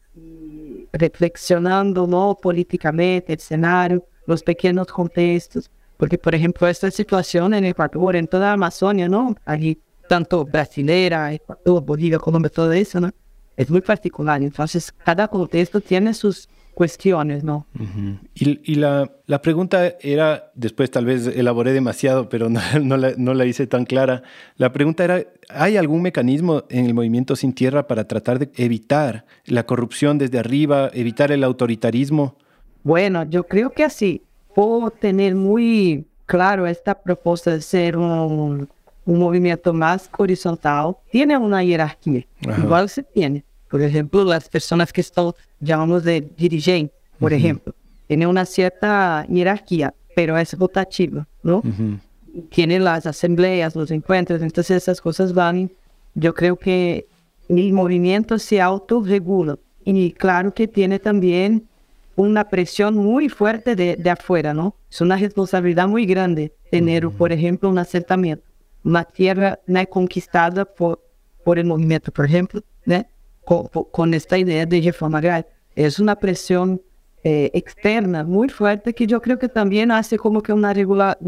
[0.93, 2.37] reflexionando ¿no?
[2.41, 8.47] políticamente el escenario, los pequeños contextos, porque por ejemplo esta situación en Ecuador, en toda
[8.47, 9.35] la Amazonia, ¿no?
[9.45, 9.79] Allí
[10.09, 13.11] tanto brasilera, Ecuador, Bolivia, Colombia, todo eso, ¿no?
[13.57, 16.49] Es muy particular, entonces cada contexto tiene sus
[16.81, 17.67] cuestiones, ¿no?
[18.35, 23.35] Y, la, la, pregunta era, después tal vez elaboré demasiado, pero no, no, la, no,
[23.35, 24.23] la, hice tan clara.
[24.57, 29.27] La pregunta era, ¿hay algún mecanismo en el movimiento sin tierra para tratar de evitar
[29.45, 32.37] la corrupción desde arriba, evitar el autoritarismo?
[32.83, 34.23] Bueno, yo creo que así.
[34.55, 38.71] Puedo tener muy claro esta propuesta de ser un,
[39.05, 40.97] un movimiento más horizontal.
[41.11, 46.93] Tiene una jerarquía, igual se tiene por ejemplo, las personas que están, llamamos de dirigente,
[47.19, 47.73] por ejemplo,
[48.09, 51.63] tienen una cierta jerarquía, pero es rotativa, ¿no?
[52.51, 55.71] Tienen las asambleas, los encuentros, entonces esas cosas van,
[56.15, 57.07] yo creo que
[57.49, 61.69] el movimiento se autorregula y claro que tiene también
[62.17, 64.75] una presión muy fuerte de, de afuera, ¿no?
[64.91, 68.45] Es una responsabilidad muy grande tener, por ejemplo, un asentamiento,
[68.83, 69.87] una tierra ¿no?
[69.87, 71.01] conquistada por,
[71.45, 73.05] por el movimiento, por ejemplo, ¿no?
[73.45, 75.47] Con, esta idea de reforma agraria.
[75.75, 76.81] Es una presión
[77.25, 81.19] eh, externa muy fuerte que yo creo que también hace como que una regula,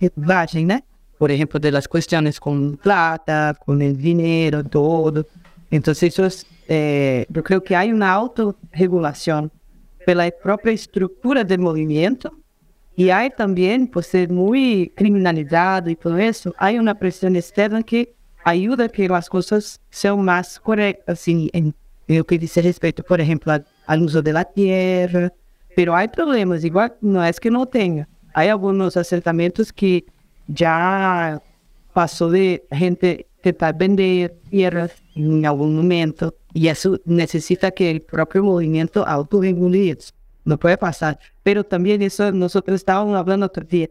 [0.00, 0.80] regulación, ¿no?
[1.18, 5.24] Por ejemplo, de las cuestiones con plata, con el dinero, todo.
[5.70, 9.52] Entonces, eso es, eh, yo creo que hay una autorregulación
[10.04, 12.32] de la propia estructura del movimiento
[12.94, 18.14] y hay también, por ser muy criminalizado y todo eso, hay una presión externa que
[18.44, 21.74] ayuda a que las cosas sean más correctas en, en,
[22.08, 23.52] lo que dice respecto, por ejemplo,
[23.86, 25.32] al, uso de la tierra.
[25.74, 28.08] Pero hay problemas, igual no es que no tenga.
[28.34, 30.04] Hay algunos asentamientos que
[30.46, 31.40] ya
[31.92, 38.42] pasó de gente intentar vender tierras en algún momento y eso necesita que el propio
[38.44, 39.96] movimiento autorregule.
[40.44, 41.18] No puede pasar.
[41.42, 43.88] Pero también eso, nosotros estábamos hablando otro día,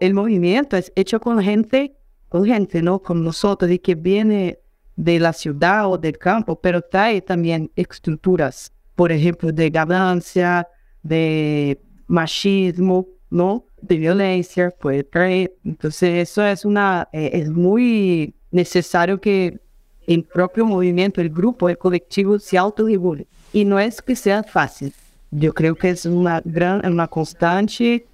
[0.00, 1.94] el movimiento es hecho con gente,
[2.42, 2.98] gente, ¿no?
[2.98, 4.58] Con nosotros y que viene
[4.96, 10.66] de la ciudad o del campo, pero trae también estructuras, por ejemplo, de ganancia,
[11.02, 13.64] de machismo, ¿no?
[13.80, 15.54] De violencia, puede traer.
[15.64, 19.60] Entonces, eso es una, eh, es muy necesario que
[20.06, 23.26] el propio movimiento, el grupo, el colectivo se autorregule.
[23.52, 24.92] Y no es que sea fácil.
[25.30, 28.06] Yo creo que es una gran, una constante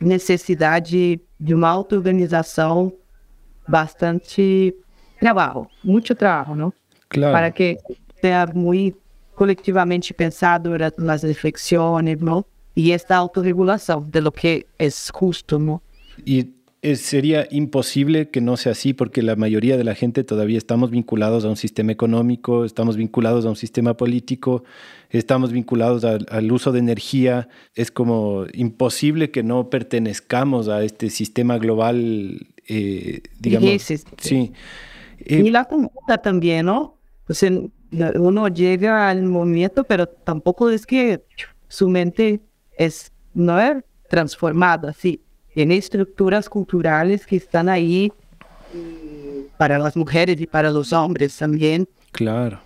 [0.00, 2.92] necesidad de uma auto-organização
[3.66, 4.74] bastante
[5.18, 6.72] trabalho, muito trabalho, não?
[7.08, 7.32] Claro.
[7.32, 7.78] Para que
[8.20, 8.98] seja muito
[9.34, 12.44] colectivamente pensado nas reflexões, não?
[12.76, 15.80] E esta autorregulação de lo que é justo, não?
[16.26, 16.48] E
[16.94, 21.44] sería imposible que no sea así porque la mayoría de la gente todavía estamos vinculados
[21.44, 24.64] a un sistema económico, estamos vinculados a un sistema político,
[25.08, 27.48] estamos vinculados al, al uso de energía.
[27.74, 33.82] Es como imposible que no pertenezcamos a este sistema global, eh, digamos.
[33.82, 33.98] Sí.
[34.18, 34.52] sí.
[35.20, 36.98] Eh, y la conducta también, ¿no?
[37.26, 37.72] Pues en,
[38.16, 41.24] uno llega al movimiento, pero tampoco es que
[41.68, 42.40] su mente
[42.76, 48.12] es, no es transformada, sí tiene estructuras culturales que están ahí
[49.56, 51.88] para las mujeres y para los hombres también.
[52.10, 52.60] Claro.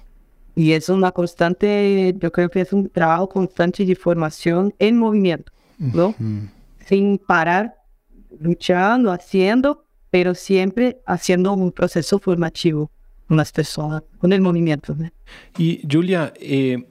[0.57, 5.53] Y es una constante, yo creo que es un trabajo constante de formación en movimiento,
[5.79, 6.15] ¿no?
[6.87, 7.77] Sin parar,
[8.41, 12.91] luchando, haciendo, pero siempre haciendo un proceso formativo
[13.27, 14.97] con las personas, con el movimiento.
[15.59, 16.89] Y Julia, eh,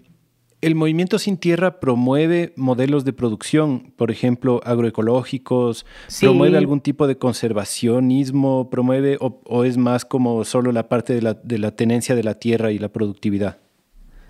[0.62, 5.86] el movimiento sin tierra promueve modelos de producción, por ejemplo, agroecológicos,
[6.20, 11.34] promueve algún tipo de conservacionismo, promueve o, es más como solo la parte de la,
[11.36, 13.60] de la, tenencia de la tierra y la productividad.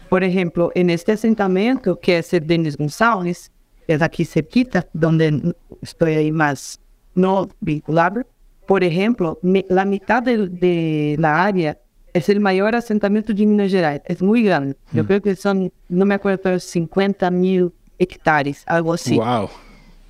[0.10, 3.52] Por ejemplo, en este asentamiento que es el Denis González,
[3.88, 6.80] es aquí cerquita, donde estoy ahí más
[7.16, 8.26] no vinculado.
[8.68, 11.78] Por ejemplo, la mitad de, de la área
[12.14, 14.02] es el mayor asentamiento de Minas Gerais.
[14.06, 14.76] Es muy grande.
[14.92, 15.08] Yo mm.
[15.08, 19.18] creo que son, no me acuerdo, pero 50 mil hectáreas, algo así.
[19.18, 19.50] Wow.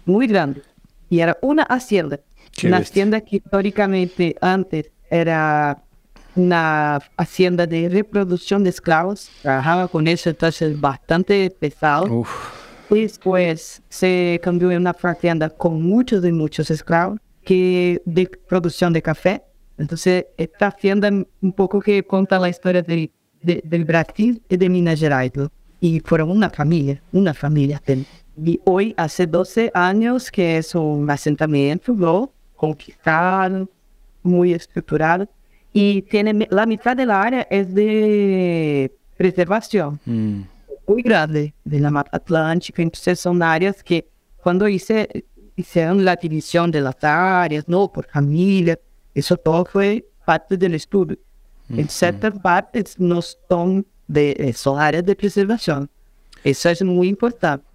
[0.06, 0.62] Muy grande.
[1.10, 2.20] Y era una hacienda.
[2.64, 5.84] una hacienda que históricamente antes era
[6.36, 9.30] una hacienda de reproducción de esclavos.
[9.42, 12.26] Trabajaba con eso, entonces bastante pesado.
[12.90, 19.02] Después se cambió en una hacienda con muchos y muchos esclavos que de producción de
[19.02, 19.44] café
[19.78, 25.00] entonces, esta hacienda un poco que cuenta la historia del, del Brasil y de Minas
[25.00, 25.32] Gerais.
[25.80, 27.82] Y fueron una familia, una familia.
[28.44, 33.70] Y hoy, hace 12 años que es un asentamiento, conquistado,
[34.24, 35.30] muy estructurado.
[35.72, 40.00] Y tiene la mitad de la área es de preservación.
[40.06, 40.42] Mm.
[40.88, 42.82] Muy grande, de la Mata Atlántica.
[42.82, 44.08] Entonces, son áreas que
[44.42, 45.26] cuando hice,
[45.58, 47.92] hicieron la división de las áreas, ¿no?
[47.92, 48.80] Por familia,
[49.14, 51.18] eso todo fue parte del estudio.
[51.70, 55.90] En ciertas partes no son de, son áreas de preservación.
[56.44, 57.66] Eso es muy importante.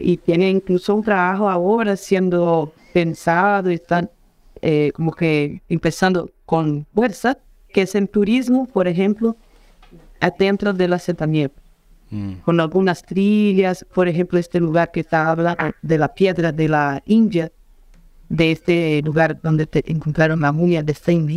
[0.00, 4.10] Y tiene incluso un trabajo ahora siendo pensado, están
[4.62, 7.38] eh, como que empezando con fuerza,
[7.68, 9.36] que es el turismo, por ejemplo,
[10.38, 11.65] dentro del asentamiento.
[12.10, 12.34] Mm.
[12.44, 17.02] Con algunas trillas, por ejemplo, este lugar que está hablando de la piedra de la
[17.06, 17.50] India,
[18.28, 21.28] de este lugar donde te encontraron la momia de Saint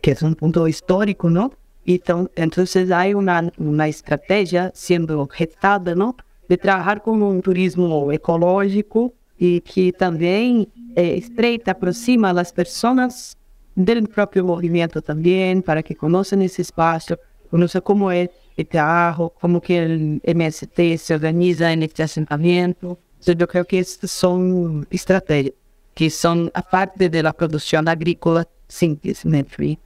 [0.00, 1.52] que es un punto histórico, ¿no?
[1.84, 2.02] Y
[2.34, 6.16] entonces hay una, una estrategia siendo gestada, ¿no?
[6.48, 13.36] De trabajar con un turismo ecológico y que también eh, estreita, aproxima a las personas
[13.74, 17.18] del propio movimiento también, para que conozcan ese espacio,
[17.50, 18.30] conozcan cómo es
[18.64, 22.98] trabajo, cómo que el MST se organiza en este asentamiento.
[23.14, 25.54] Entonces yo creo que estas son estrategias
[25.96, 29.78] que son aparte de la producción agrícola simplemente.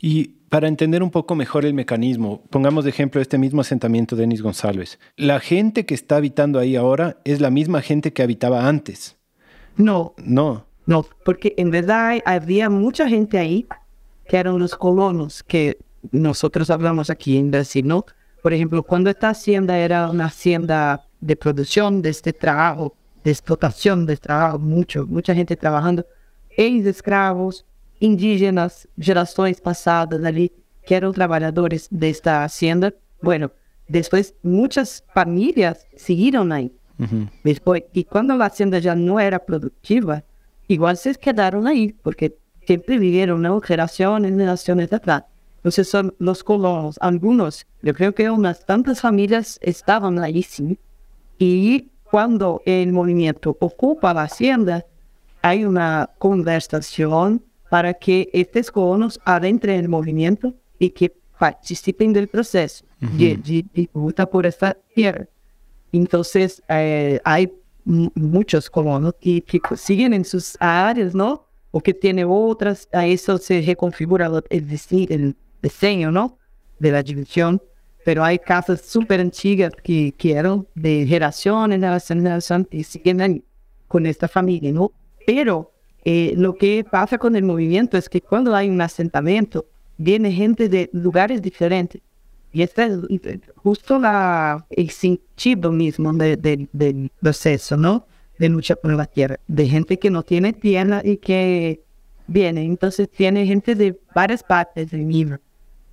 [0.00, 4.22] Y para entender un poco mejor el mecanismo, pongamos de ejemplo este mismo asentamiento de
[4.22, 5.00] Denis González.
[5.16, 9.16] ¿La gente que está habitando ahí ahora es la misma gente que habitaba antes?
[9.76, 10.14] No.
[10.24, 10.66] No.
[10.86, 13.66] No, porque en verdad había mucha gente ahí
[14.28, 15.78] que eran los colonos que
[16.12, 18.04] nosotros hablamos aquí en Brasil, ¿no?
[18.42, 24.06] Por ejemplo, cuando esta hacienda era una hacienda de producción de este trabajo, de explotación
[24.06, 26.06] de trabajo, mucho, mucha gente trabajando,
[26.56, 27.64] ex-escravos,
[27.98, 30.52] indígenas, gerações passadas ali,
[30.86, 32.92] que eram trabalhadores desta hacienda.
[33.20, 33.50] Bueno,
[33.88, 36.72] después muchas familias siguieron ahí.
[36.98, 37.28] Ujú.
[37.44, 40.22] Después, y cuando la hacienda ya no era productiva,
[40.68, 43.60] igual se quedaron ahí, porque siempre vivieron ¿no?
[43.60, 45.24] generaciones, generaciones atrás.
[45.66, 50.78] Entonces son los colonos, algunos, yo creo que unas tantas familias estaban ahí, sí.
[51.40, 54.86] Y cuando el movimiento ocupa la hacienda,
[55.42, 62.84] hay una conversación para que estos colonos adentren el movimiento y que participen del proceso
[63.00, 65.26] de, lucha por esta tierra.
[65.92, 67.52] Entonces, eh, hay
[67.84, 71.44] mu- muchos colonos que, que siguen en sus áreas, ¿no?
[71.72, 75.34] O que tienen otras, a eso se reconfigura el, dise- el
[75.68, 76.38] diseño, ¿no?
[76.78, 77.60] De la división.
[78.04, 82.84] Pero hay casas súper antiguas que, que eran de generación en generación en generación y
[82.84, 83.44] siguen
[83.88, 84.92] con esta familia, ¿no?
[85.26, 85.72] Pero
[86.04, 89.66] eh, lo que pasa con el movimiento es que cuando hay un asentamiento,
[89.98, 92.00] viene gente de lugares diferentes.
[92.52, 98.06] Y este es justo la, el sentido mismo de- de- del proceso, ¿no?
[98.38, 99.36] De lucha por la tierra.
[99.48, 101.80] De gente que no tiene tierra y que
[102.28, 102.62] viene.
[102.64, 105.38] Entonces tiene gente de varias partes del mundo,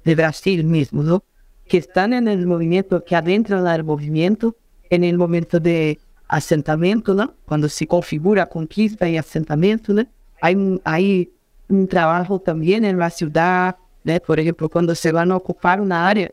[0.03, 1.23] de Brasil mismo, ¿no?
[1.67, 4.55] Que están en el movimiento, que adentran al movimiento
[4.89, 7.33] en el momento de asentamiento, ¿no?
[7.45, 10.05] Cuando se configura conquista y asentamiento, ¿no?
[10.41, 10.81] Hay, un-
[11.87, 14.19] trabajo también en la ciudad, ¿no?
[14.19, 16.29] Por ejemplo, cuando se van a ocupar una área,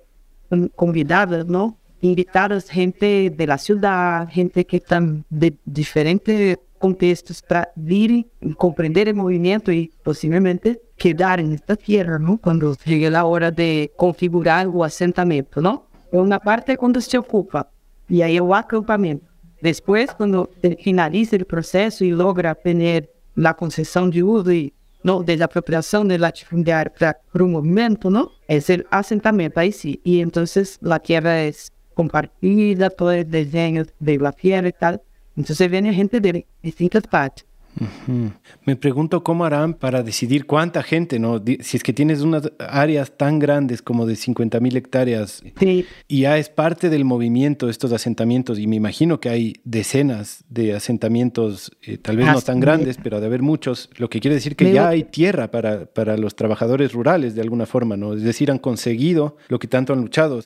[0.74, 1.76] convidadas, ¿no?
[2.02, 9.06] Invitadas gente de la ciudad, gente que están de diferentes contextos para vir y comprender
[9.06, 12.38] el movimiento y posiblemente quedar en esta tierra, ¿no?
[12.38, 15.86] Cuando llegue la hora de configurar o asentamiento, ¿no?
[16.10, 17.70] Una parte cuando se ocupa
[18.08, 19.26] y ahí el acampamento.
[19.60, 25.22] Después, cuando se finaliza el proceso y logra tener la concesión de uso y no
[25.22, 28.30] de la apropiación de latifundiário para un movimiento, ¿no?
[28.48, 30.00] Es el asentamiento ahí sí.
[30.02, 35.02] Y entonces la tierra es compartida, todo el diseño de la tierra y tal.
[35.40, 37.46] Entonces viene gente de distintas partes.
[37.80, 38.32] Ujú.
[38.64, 41.40] Me pregunto cómo harán para decidir cuánta gente, ¿no?
[41.60, 46.22] Si es que tienes unas áreas tan grandes como de 50 mil hectáreas Sí, y
[46.22, 51.70] ya es parte del movimiento estos asentamientos y me imagino que hay decenas de asentamientos,
[51.82, 52.62] eh, tal vez no Así tan es.
[52.62, 56.16] grandes, pero de haber muchos, lo que quiere decir que ya hay tierra para, para
[56.16, 58.14] los trabajadores rurales de alguna forma, ¿no?
[58.14, 60.42] Es decir, han conseguido lo que tanto han luchado.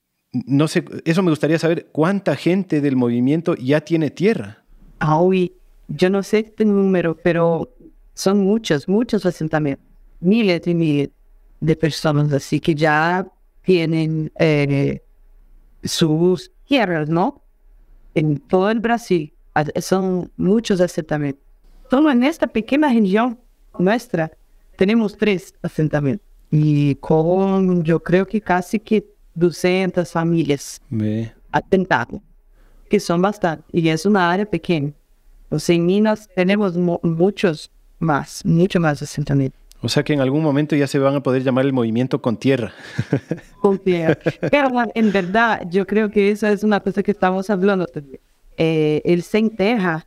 [0.46, 4.63] No sé, eso me gustaría saber, ¿cuánta gente del movimiento ya tiene tierra?
[5.06, 5.52] Hoy,
[5.88, 7.70] yo no sé este número, pero
[8.14, 9.84] son muchos, muchos asentamientos.
[10.20, 11.10] Miles y miles
[11.60, 13.26] de personas así que ya
[13.62, 15.02] tienen eh,
[15.82, 17.42] sus tierras, ¿no?
[18.14, 19.32] En todo el Brasil.
[19.54, 21.42] Ah, Son muchos asentamientos.
[21.90, 23.38] Solo en esta pequeña región
[23.78, 24.30] nuestra
[24.76, 26.26] tenemos tres asentamientos.
[26.50, 29.04] Y con, yo creo que casi que
[29.34, 31.32] 200 familias Ve.
[31.50, 32.22] atentado,
[32.88, 34.92] que son bastante, y es una área pequeña.
[35.44, 39.60] Entonces, en Minas tenemos mu- muchos más, mucho más asentamientos.
[39.80, 42.36] O sea que en algún momento ya se van a poder llamar el movimiento con
[42.38, 42.72] tierra.
[43.60, 44.16] con tierra.
[44.50, 47.86] Pero en verdad, yo creo que eso es una cosa que estamos hablando.
[48.56, 50.06] Eh, el sem terra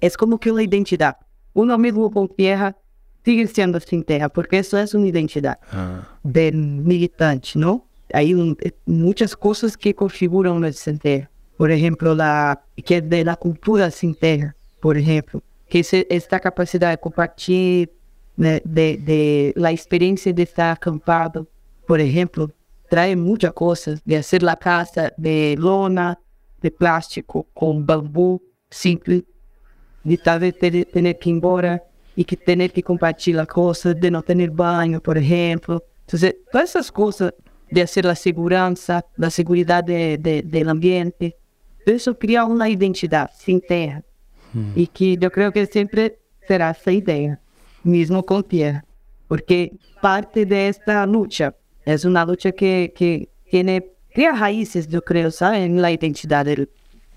[0.00, 1.16] es como que una identidad.
[1.54, 2.76] Uno mismo con tierra
[3.24, 5.58] sigue siendo sin terra, porque eso es una identidad.
[5.70, 7.84] Ah, del militante, ¿no?
[8.12, 8.56] Hay un-
[8.86, 11.30] muchas cosas que configuran el sin terra.
[11.58, 16.40] Por ejemplo, la, que es de la cultura sin terra, por ejemplo, que es esta
[16.40, 17.92] capacidad de compartir,
[18.36, 21.46] né, de, de la experiencia de estar acampado,
[21.86, 22.50] por ejemplo,
[22.88, 26.18] trae muchas cosas, de hacer la casa de lona,
[26.62, 28.40] de plástico, con bambú
[28.70, 29.24] simple,
[30.04, 31.82] de tal vez ter- tener que ir embora
[32.14, 35.82] y que tener que compartir las cosas, de no tener baño, por ejemplo.
[36.02, 37.34] Entonces, todas esas cosas
[37.70, 38.72] de hacer la seguridad,
[39.16, 41.36] la seguridad de, de- ambiente,
[41.92, 44.02] eso crea una identidad sin terra.
[44.74, 47.38] Y que yo creo que siempre será esa idea,
[47.84, 48.84] mismo con tierra.
[49.28, 51.54] Porque parte de esta lucha
[51.84, 55.60] es una lucha que, que tiene, crea raíces, yo creo, ¿sabes?
[55.66, 56.70] En la identidad del-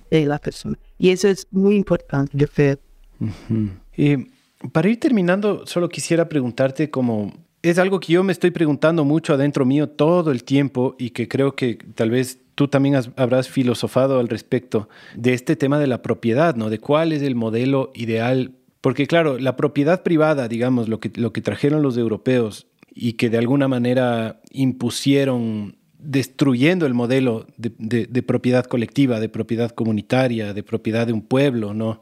[0.09, 0.77] de la persona.
[0.97, 2.77] Y eso es muy importante, yo creo.
[3.19, 3.69] ujú.
[3.97, 4.25] Eh,
[4.73, 7.31] para ir terminando, solo quisiera preguntarte como...
[7.63, 11.27] Es algo que yo me estoy preguntando mucho adentro mío todo el tiempo y que
[11.27, 15.87] creo que tal vez tú también has- habrás filosofado al respecto de este tema de
[15.87, 16.69] la propiedad, ¿no?
[16.69, 18.53] De cuál es el modelo ideal.
[18.81, 23.29] Porque claro, la propiedad privada, digamos, lo que, lo que trajeron los europeos y que
[23.29, 31.05] de alguna manera impusieron destruyendo el modelo de, propiedad colectiva, de propiedad comunitaria, de propiedad
[31.05, 32.01] de un pueblo, ¿no?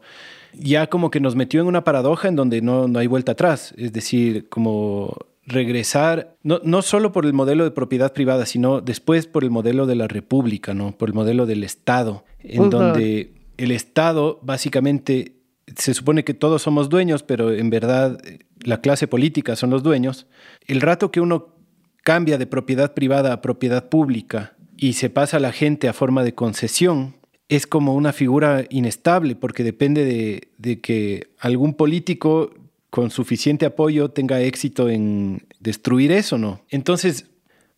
[0.54, 3.74] Ya como que nos metió en una paradoja en donde no, no hay vuelta atrás,
[3.76, 5.14] es decir, como
[5.46, 9.86] regresar, no, no, solo por el modelo de propiedad privada, sino después por el modelo
[9.86, 10.96] de la república, ¿no?
[10.96, 15.36] Por el modelo del Estado, en donde el Estado básicamente
[15.76, 18.20] se supone que todos somos dueños, pero en verdad
[18.62, 20.26] la clase política son los dueños.
[20.66, 21.54] El rato que uno
[22.02, 26.24] cambia de propiedad privada a propiedad pública y se pasa a la gente a forma
[26.24, 27.16] de concesión,
[27.48, 32.54] es como una figura inestable porque depende de, de que algún político
[32.90, 36.60] con suficiente apoyo tenga éxito en destruir eso, ¿no?
[36.68, 37.26] Entonces,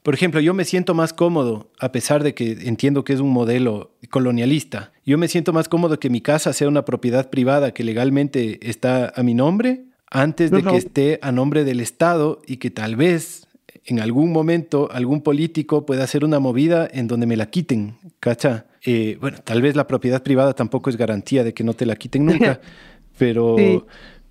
[0.02, 3.30] por ejemplo, yo me siento más cómodo, a pesar de que entiendo que es un
[3.30, 7.84] modelo colonialista, yo me siento más cómodo que mi casa sea una propiedad privada que
[7.84, 12.70] legalmente está a mi nombre, antes de que esté a nombre del Estado y que
[12.70, 13.46] tal vez
[13.84, 18.66] en algún momento algún político pueda hacer una movida en donde me la quiten, ¿cacha?
[18.84, 21.96] Eh, bueno, tal vez la propiedad privada tampoco es garantía de que no te la
[21.96, 22.60] quiten nunca,
[23.18, 23.56] pero,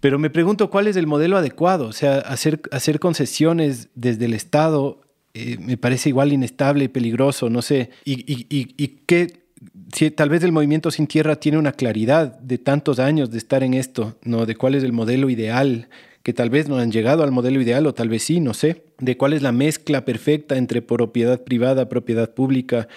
[0.01, 5.01] pero me pregunto cuál es el modelo adecuado, o sea, hacer, concesiones desde el Estado
[5.33, 9.45] eh, me parece igual inestable y peligroso, no sé, y, y, y, y qué,
[9.93, 13.63] si tal vez el movimiento sin tierra tiene una claridad de tantos años de estar
[13.63, 14.45] en esto, ¿no?
[14.45, 15.87] De cuál es el modelo ideal
[16.23, 18.83] que tal vez no han llegado al modelo ideal o tal vez sí, no sé,
[18.99, 22.87] de cuál es la mezcla perfecta entre propiedad privada, propiedad pública,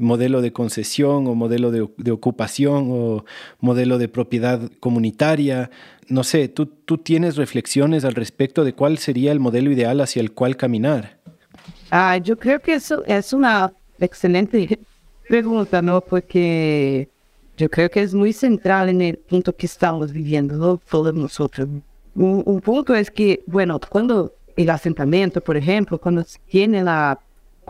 [0.00, 3.24] modelo de concesión o modelo de, ocupación o
[3.60, 5.70] modelo de propiedad comunitaria.
[6.08, 10.20] No sé, ¿tú, tú tienes reflexiones al respecto de cuál sería el modelo ideal hacia
[10.20, 11.18] el cual caminar.
[11.90, 14.78] Ah, yo creo que eso es una excelente
[15.28, 16.00] pregunta, ¿no?
[16.00, 17.08] Porque
[17.56, 20.80] yo creo que es muy central en el punto que estamos viviendo, ¿no?
[20.90, 21.68] Todos nosotros.
[22.14, 27.18] Un, punto es que, bueno, cuando el asentamiento, por ejemplo, cuando tiene la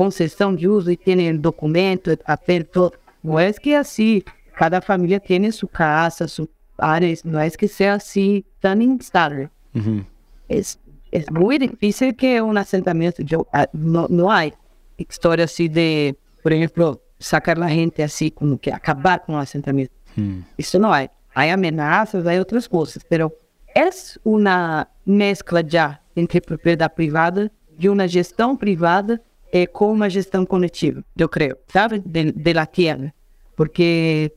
[0.00, 4.24] concesión de uso y tiene el documento, el papel, todo, no es que así,
[4.56, 6.48] cada familia tiene su casa, su
[6.78, 9.50] áreas, no es que sea así tan instable.
[10.48, 10.78] es,
[11.10, 14.54] es muy difícil que un asentamiento, yo, ah, no, no hay
[14.96, 19.92] historia así de, por ejemplo, sacar la gente así, como que acabar con el asentamiento.
[20.56, 21.10] Eso no hay.
[21.34, 23.30] Hay amenazas, hay otras cosas, pero
[23.76, 23.90] é
[24.24, 29.20] uma mescla já entre propriedade privada e uma gestão privada
[29.52, 33.12] é, com uma gestão coletiva, eu creio, sabe, de, de la tierra.
[33.56, 34.32] Porque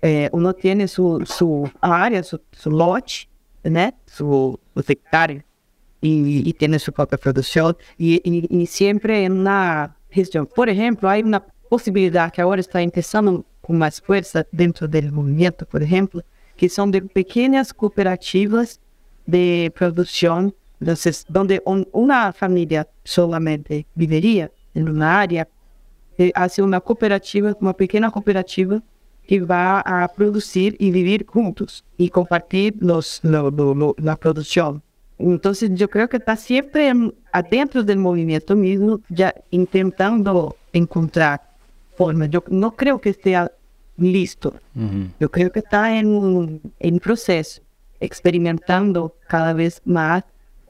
[0.00, 3.28] é, uno tem sua su área, seu lote,
[3.64, 4.58] né, seu
[4.88, 5.44] hectare,
[6.02, 10.46] e, e tem sua própria produção, e, e, e sempre em uma região.
[10.46, 15.66] Por exemplo, há uma possibilidade que agora está começando com mais força dentro do movimento,
[15.66, 16.22] por exemplo,
[16.56, 18.80] que são de pequenas cooperativas
[19.26, 25.48] de produção, entonces, donde un, una familia solamente viveria em uma área,
[26.18, 28.82] eh, hace uma cooperativa, uma pequena cooperativa
[29.26, 34.80] que vai a produzir e viver juntos e compartilhar los, lo, lo, lo, la produção.
[35.18, 36.92] Então, eu creio que está sempre
[37.50, 39.34] dentro do movimento mesmo, já
[39.70, 41.40] tentando encontrar
[41.96, 42.30] formas.
[42.32, 43.50] Eu não creio que esteja
[43.98, 44.54] listo.
[45.18, 47.60] Eu creio que está em, em processo,
[48.00, 50.22] experimentando cada vez mais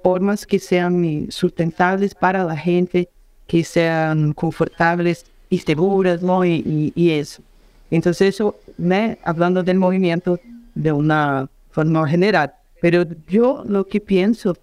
[0.03, 3.07] formas que sejam sustentáveis para a gente,
[3.49, 6.45] que sejam confortáveis e seguras, não?
[6.45, 7.43] E, e, e isso.
[7.91, 10.39] Então, isso, né, falando do movimento
[10.77, 12.51] de uma forma geral.
[12.81, 12.93] Mas
[13.33, 14.55] eu, o que penso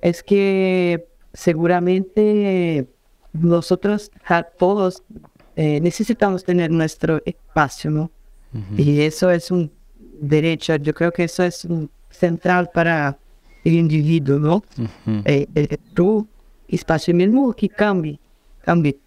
[0.00, 1.00] é que
[1.34, 2.86] seguramente
[3.32, 3.68] nós
[4.58, 5.02] todos
[5.56, 8.10] eh, necesitamos tener nuestro espacio, ¿no?
[8.54, 8.78] Uh -huh.
[8.78, 9.70] Y eso es un
[10.20, 13.16] derecho, yo creo que eso es un central para
[13.64, 14.56] el individuo, ¿no?
[14.56, 15.22] Uh -huh.
[15.24, 16.26] eh, eh, tu
[16.68, 18.18] espacio mismo que cambie,
[18.66, 18.98] cambie.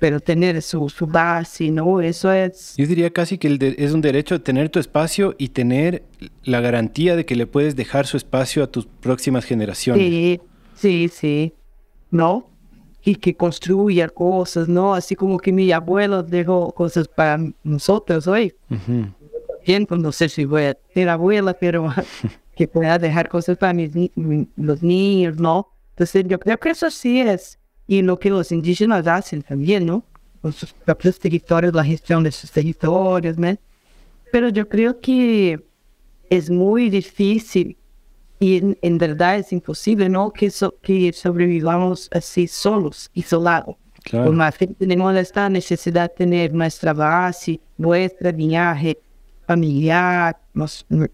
[0.00, 2.00] Pero tener su, su base, ¿no?
[2.00, 2.74] Eso es...
[2.76, 6.02] Yo diría casi que el de, es un derecho tener tu espacio y tener
[6.42, 10.02] la garantía de que le puedes dejar su espacio a tus próximas generaciones.
[10.02, 10.40] Sí,
[10.74, 11.54] sí, sí.
[12.10, 12.50] ¿No?
[13.04, 14.94] y que construya cosas, ¿no?
[14.94, 18.54] Así como que mi abuelo dejó cosas para nosotros hoy.
[19.66, 21.92] Bien, pues no sé si voy a ser abuela, pero
[22.56, 23.90] que pueda dejar cosas para mis,
[24.56, 25.68] los niños, ¿no?
[25.90, 30.04] Entonces yo creo que eso sí es, y lo que los indígenas hacen también, ¿no?
[30.40, 33.56] Con sus propios territorios, la gestión de sus territorios, ¿no?
[34.32, 35.64] Pero yo creo que
[36.30, 37.76] es muy difícil
[38.40, 40.30] y en, verdad es imposible, ¿no?
[40.32, 40.50] Que,
[40.82, 43.76] que sobrevivamos así solos, isolados.
[44.02, 44.26] Claro.
[44.26, 48.98] Por más que tenemos esta necesidad de tener nuestra base, nuestra linaje
[49.46, 50.36] familiar,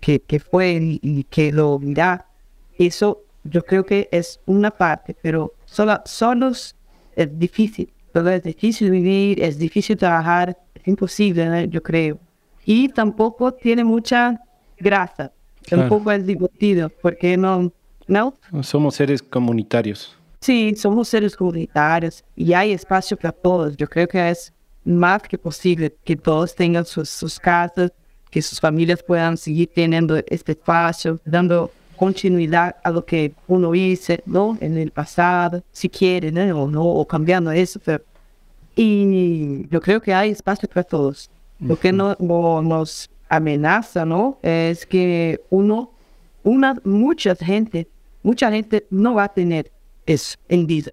[0.01, 2.27] que, que fue y, que lo mira,
[2.79, 6.75] eso yo creo que es una parte, pero solo, solos
[7.17, 7.93] es difícil.
[8.13, 11.61] Solo es difícil vivir, es difícil trabajar, es imposible, ¿no?
[11.65, 12.19] yo creo.
[12.65, 14.41] Y tampoco tiene mucha
[14.79, 15.33] grasa,
[15.63, 15.83] Claro.
[15.83, 17.71] tampoco es divertido, porque no,
[18.09, 20.17] no, Somos seres comunitarios.
[20.41, 23.77] Sí, somos seres comunitarios y hay espacio para todos.
[23.77, 24.53] Yo creo que es
[24.85, 27.93] más que posible que todos tengan sus, sus casas,
[28.31, 31.71] que sus familias puedan seguir teniendo este espacio, dando
[32.05, 34.57] continuidad a lo que uno hizo, ¿no?
[34.61, 36.43] En el pasado, si quiere, ¿no?
[36.63, 37.79] O no, o cambiando eso.
[37.85, 38.03] pero-
[38.77, 41.29] Y yo creo que hay espacio para todos.
[41.61, 44.39] Lo que no, no- nos amenaza, ¿no?
[44.43, 45.91] Es que uno,
[46.43, 47.87] una, mucha gente,
[48.23, 49.71] mucha gente no va a tener
[50.07, 50.91] eso en vida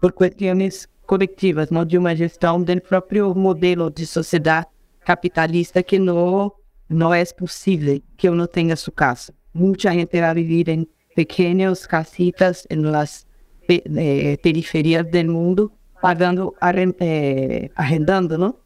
[0.00, 1.84] por cuestiones colectivas, ¿no?
[1.84, 4.66] De uma gestão del próprio modelo de sociedade
[5.04, 6.54] capitalista que no,
[6.88, 9.32] no es posible que uno tenga su casa.
[9.52, 13.26] Mucha gente va a vivir en pequeñas casitas en las
[13.66, 16.54] pe- eh, periferias del mundo, pagando,
[17.00, 18.56] eh, arrendando, ¿no?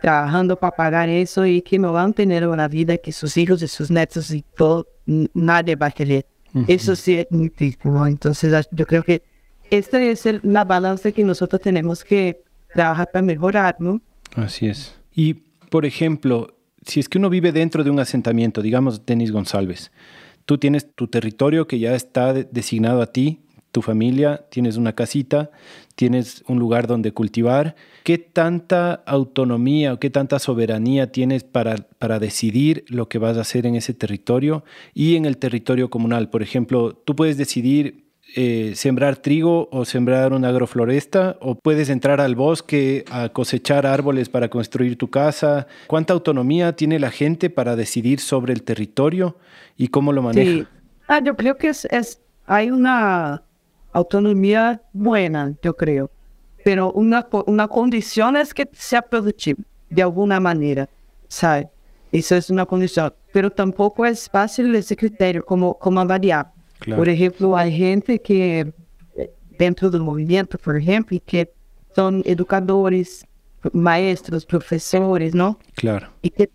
[0.00, 3.62] Trabajando para pagar eso y que no van a tener una vida que sus hijos
[3.62, 4.86] y sus nietos y todo,
[5.34, 6.26] nadie va a querer.
[6.68, 8.06] Eso sí es muy triste, ¿no?
[8.06, 9.22] Entonces as- yo creo que
[9.70, 12.42] esta es el- la balanza que nosotros tenemos que
[12.74, 14.02] trabajar para mejorar, ¿no?
[14.34, 14.94] Así es.
[15.14, 15.34] Y,
[15.70, 16.54] por ejemplo,
[16.84, 19.90] si es que uno vive dentro de un asentamiento, digamos Denis González,
[20.44, 23.40] tú tienes tu territorio que ya está de- designado a ti,
[23.72, 25.50] tu familia, tienes una casita,
[25.94, 27.74] tienes un lugar donde cultivar.
[28.04, 33.40] ¿Qué tanta autonomía o qué tanta soberanía tienes para, para decidir lo que vas a
[33.40, 34.62] hacer en ese territorio
[34.92, 36.28] y en el territorio comunal?
[36.28, 42.20] Por ejemplo, tú puedes decidir eh, sembrar trigo o sembrar una agrofloresta o puedes entrar
[42.20, 45.66] al bosque a cosechar árboles para construir tu casa.
[45.86, 49.36] ¿Cuánta autonomía tiene la gente para decidir sobre el territorio
[49.76, 50.50] y cómo lo maneja?
[50.50, 50.66] Sí.
[51.08, 53.42] Ah, yo creo que es, es- hay una
[53.92, 56.10] autonomía buena, yo creo,
[56.64, 60.88] pero una, una condición es que sea productivo, de alguna manera,
[61.28, 61.68] ¿sabe?
[62.10, 66.52] Eso es una condición, pero tampoco es fácil ese criterio, como, como avaliar.
[66.82, 67.00] Claro.
[67.00, 68.72] Por ejemplo, hay gente que,
[69.16, 71.50] eh, dentro del movimiento, por ejemplo, que
[71.94, 73.24] son educadores,
[73.72, 75.58] maestros, profesores, ¿no?
[75.76, 76.08] Claro.
[76.22, 76.50] y que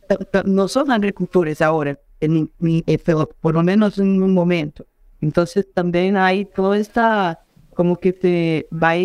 [0.46, 4.86] no son agricultores ahora, en, en- en- pero por lo menos en un momento.
[5.22, 7.40] Entonces también hay toda esta,
[7.74, 8.96] como que se va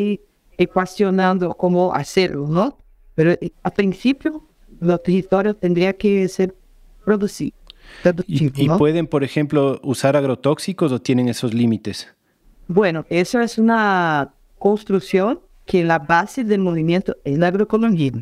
[0.59, 2.78] ecuacionando cómo hacerlo, ¿no?
[3.15, 4.43] Pero eh, a principio
[4.81, 6.55] los territorios tendrían que ser
[7.05, 7.59] producidos.
[8.27, 12.09] ¿Y, pueden, por ejemplo, usar agrotóxicos o tienen esos límites?
[12.69, 18.12] Bueno, eso es una construcción que la base del movimiento es la agroecología.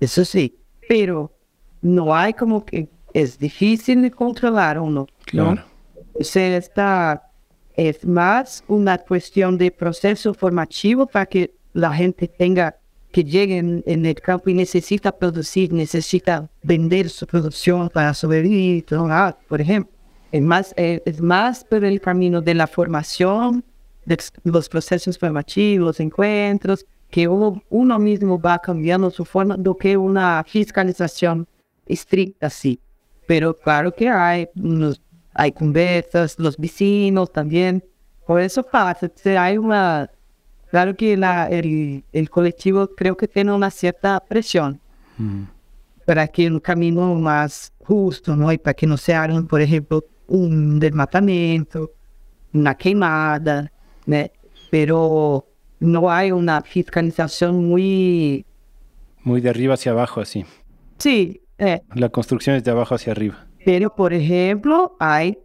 [0.00, 0.56] Eso sí,
[0.88, 1.32] pero
[1.80, 5.06] no hay como que es difícil de controlar uno.
[5.26, 5.54] Claro.
[5.56, 5.62] ¿no?
[6.14, 7.30] O sea, esta
[7.76, 12.76] es más una cuestión de proceso formativo para que la gente tenga
[13.12, 19.36] que llegue en, el campo y necesita producir, necesita vender su producción para sobrevivir, ah,
[19.48, 19.92] por ejemplo.
[20.32, 23.62] Es más, eh, es más por el camino de la formación,
[24.06, 30.42] de los procesos formativos, encuentros, que uno, mismo va cambiando su forma do que una
[30.48, 31.46] fiscalización
[31.86, 32.80] estricta, sí.
[33.26, 35.02] Pero claro que hay, unos-
[35.34, 37.84] hay conversas, los vecinos también,
[38.26, 40.10] por eso pasa, hay una,
[40.72, 44.80] claro que la, el, el colectivo creo que tiene una cierta presión
[45.18, 45.42] Mm.
[46.06, 48.50] para que un camino más justo, ¿no?
[48.50, 51.90] Y para que no se hagan, por ejemplo, un desmatamento,
[52.54, 53.70] una queimada,
[54.06, 54.16] ¿no?
[54.70, 55.46] Pero
[55.80, 58.46] no hay una fiscalización muy...
[59.22, 60.46] Muy de arriba hacia abajo, así.
[60.96, 63.46] Sí, eh, La construcción es de abajo hacia arriba.
[63.66, 65.38] pero por ejemplo, hay,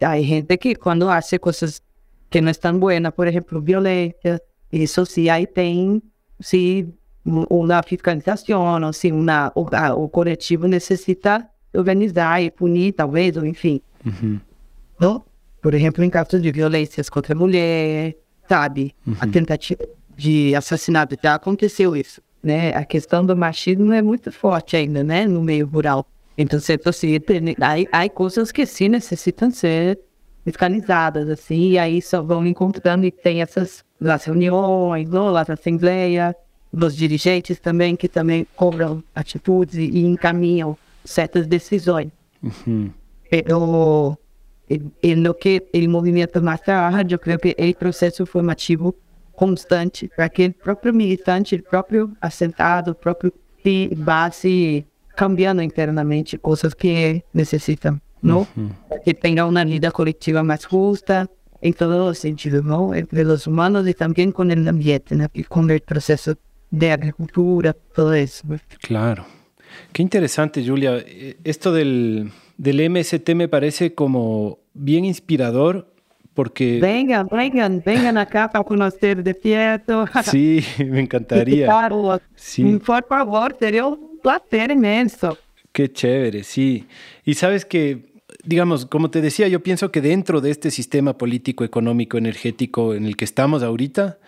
[0.00, 1.82] hay gente que cuando hace cosas
[2.28, 4.38] que no están buenas, por ejemplo, violencia,
[4.72, 6.02] eso sí, ahí tem,
[6.40, 6.86] sí,
[7.24, 13.36] u- una fiscalización, o si una, o, a- o coletivo necesita organizar e punir, talvez,
[13.36, 14.40] ou enfim, Ujú.
[15.00, 15.22] não?
[15.60, 18.16] Por exemplo, em casos de violências contra a mulher,
[18.48, 18.94] sabe?
[19.20, 19.84] A tentativa
[20.16, 22.72] de assassinato já aconteceu isso, né?
[22.74, 25.26] A questão do machismo é muito forte ainda, né?
[25.26, 26.06] No meio rural.
[26.38, 29.98] Então, você assim, tem- aí, há coisas que sim necessitam ser
[30.46, 35.34] fiscalizadas, assim, e aí só vão encontrando e tem essas as reuniões, não?
[35.34, 36.34] As assembleias,
[36.72, 42.12] dos dirigentes também, que também cobram atitudes e encaminham certas decisões.
[42.40, 42.92] Ujú.
[43.28, 44.16] Pero
[44.68, 48.94] en, en lo que el movimiento más trabaja, yo creo que el proceso formativo
[49.34, 53.32] constante para que el propio militante, el propio asentado, el propio
[53.64, 54.86] sí, va así
[55.16, 58.40] cambiando internamente cosas que necesitan, ¿no?
[58.40, 58.70] Ujú.
[59.04, 61.28] Que tenga una vida colectiva más justa,
[61.60, 62.94] en todos los sentidos, ¿no?
[62.94, 65.26] Entre los humanos y también con el ambiente, ¿no?
[65.32, 66.34] y con el proceso
[66.70, 68.46] de agricultura, todo eso.
[68.80, 69.24] Claro.
[69.92, 70.98] Qué interesante, Julia.
[70.98, 75.92] Eh, esto del, del MST me parece como bien inspirador
[76.34, 76.78] porque...
[76.80, 80.06] Vengan, vengan, vengan acá para conocer de cierto.
[80.24, 81.68] Sí, me encantaría.
[82.34, 82.78] Sí.
[82.84, 85.36] Por favor, sería un placer inmenso.
[85.76, 86.86] Qué chévere, sí.
[87.22, 88.06] Y sabes que,
[88.44, 93.04] digamos, como te decía, yo pienso que dentro de este sistema político, económico, energético en
[93.04, 94.18] el que estamos ahorita,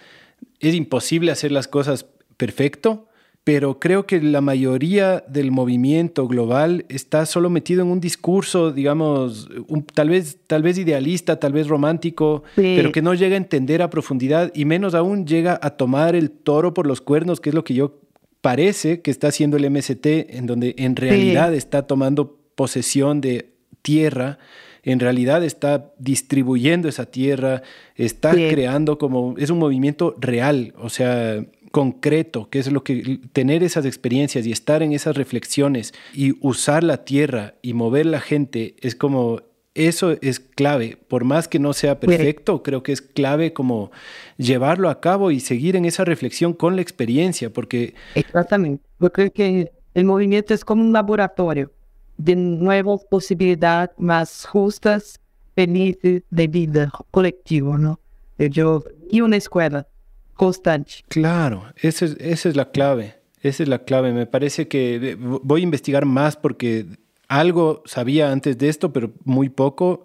[0.60, 2.04] es imposible hacer las cosas
[2.36, 3.08] perfecto,
[3.44, 9.48] pero creo que la mayoría del movimiento global está solo metido en un discurso, digamos,
[9.94, 13.88] tal, vez, tal vez idealista, tal vez romántico, pero que no llega a entender a
[13.88, 17.64] profundidad y menos aún llega a tomar el toro por los cuernos, que es lo
[17.64, 18.02] que yo
[18.40, 23.52] parece que está haciendo el MST, en donde en realidad está tomando posesión de
[23.82, 24.38] tierra
[24.82, 27.62] en realidad está distribuyendo esa tierra,
[27.94, 33.62] está creando como, es un movimiento real, o sea, concreto, que es lo que tener
[33.62, 38.76] esas experiencias y estar en esas reflexiones y usar la tierra y mover la gente
[38.80, 39.42] es como
[39.74, 43.90] eso es clave, por más que no sea perfecto, creo que es clave como
[44.36, 47.94] llevarlo a cabo y seguir en esa reflexión con la experiencia, porque...
[48.14, 51.70] Exactamente, yo creo que el movimiento es como un laboratorio
[52.16, 55.20] de nuevas posibilidades más justas,
[55.54, 58.00] felices de vida colectivo, ¿no?
[58.38, 59.86] Yo, y una escuela
[60.34, 60.92] constante.
[61.08, 63.16] Claro, esa es, esa es la clave.
[63.40, 64.12] Esa es la clave.
[64.12, 66.86] Me parece que voy a investigar más porque
[67.28, 70.04] algo sabía antes de esto, pero muy poco.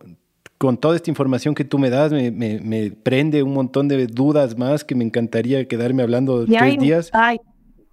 [0.57, 4.57] Con toda esta información que tú me das, me, me, prende un montón de dudas
[4.57, 7.09] más que me encantaría quedarme hablando tres hay, días.
[7.11, 7.37] Hay,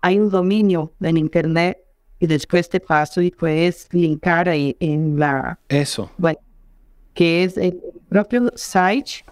[0.01, 1.79] hay un dominio en Internet
[2.21, 5.59] y después te paso y puedes linkar ahí en la...
[5.69, 6.13] Eso.
[6.17, 6.39] Bueno,
[7.13, 9.25] que es el propio site,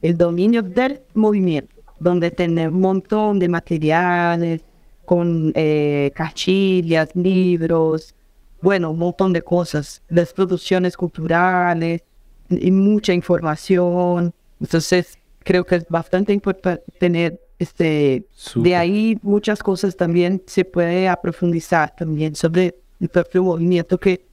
[0.00, 4.62] el dominio del movimiento donde tiene un montón de materiales,
[5.04, 8.14] con eh, cartillas, libros,
[8.62, 12.02] bueno, un montón de cosas, las producciones culturales
[12.48, 14.34] y mucha información.
[14.60, 18.24] Entonces, creo que es bastante importante tener este,
[18.54, 24.24] de ahí muchas cosas también se puede profundizar también sobre el propio movimiento que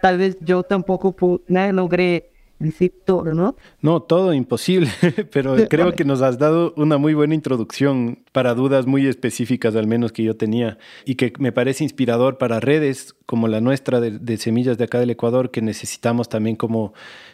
[0.00, 1.14] tal vez yo tampoco
[1.46, 2.31] no logré
[3.04, 3.56] todo, ¿no?
[3.80, 4.90] No, todo imposible,
[5.32, 9.86] pero creo que nos has dado una muy buena introducción para dudas muy específicas, al
[9.86, 14.36] menos que yo tenía, y que me parece inspirador para redes como la nuestra de,
[14.36, 16.92] Semillas de acá del Ecuador, que necesitamos también como,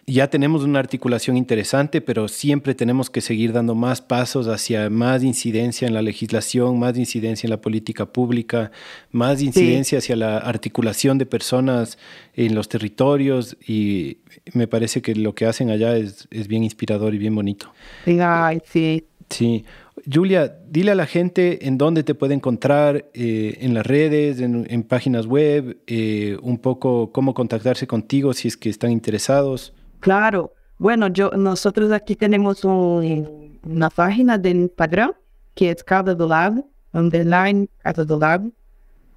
[0.08, 5.22] ya tenemos una articulación interesante, pero siempre tenemos que seguir dando más pasos hacia más
[5.22, 8.70] incidencia en la legislación, más incidencia en la política pública,
[9.10, 11.98] más incidencia hacia la articulación de personas
[12.34, 14.18] en los territorios, y
[14.54, 17.70] me parece que lo que hacen allá es, es bien inspirador y bien bonito.
[18.06, 19.04] Ay, sí.
[19.28, 19.64] Sí.
[20.10, 24.82] Julia, dile a la gente en dónde te puede encontrar, eh, en las redes, en,
[24.84, 29.74] páginas web, eh, un poco cómo contactarse contigo si es que están interesados.
[30.00, 30.52] Claro.
[30.78, 35.12] Bueno, yo, nosotros aquí tenemos una página de Instagram
[35.54, 38.50] que es Cada do Lado, underline Cada do Lado.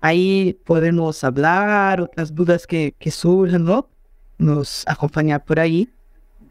[0.01, 3.87] Ahí podemos hablar, otras dudas que, que surjan, ¿no?
[4.39, 5.87] Nos acompañar por ahí.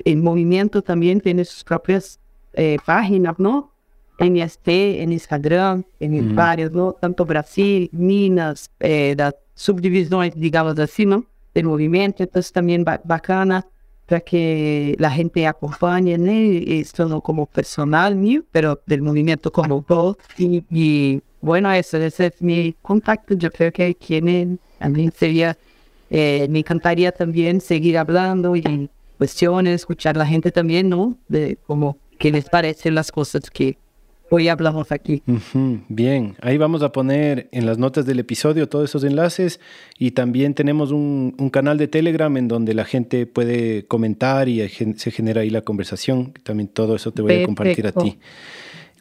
[0.05, 2.20] El movimiento también tiene sus propias
[2.52, 3.73] eh, páginas, ¿no?
[4.20, 6.93] MST en Instagram, en varios, ¿no?
[6.93, 11.24] Tanto Brasil, Minas, eh, las subdivisiones, digamos así, ¿no?
[11.55, 13.66] Del movimiento, entonces también bacana
[14.11, 16.32] para que la gente acompañe, ¿no?
[16.32, 20.19] Esto no como personal mío, pero del movimiento como todo.
[20.37, 23.35] Y, bueno, eso, ese es mi contacto.
[23.35, 25.57] Yo creo que tienen, a mí sería,
[26.11, 31.16] eh, me encantaría también seguir hablando y cuestiones, escuchar a la gente también, ¿no?
[31.28, 33.78] De cómo, qué les parecen las cosas que
[34.31, 35.23] hoy hablamos aquí.
[35.89, 39.61] Bien, ahí vamos a poner en las notas del episodio todos esos enlaces
[39.98, 45.11] y también tenemos un, canal de Telegram en donde la gente puede comentar y se
[45.11, 46.32] genera ahí la conversación.
[46.44, 48.19] También todo eso te voy a compartir a ti.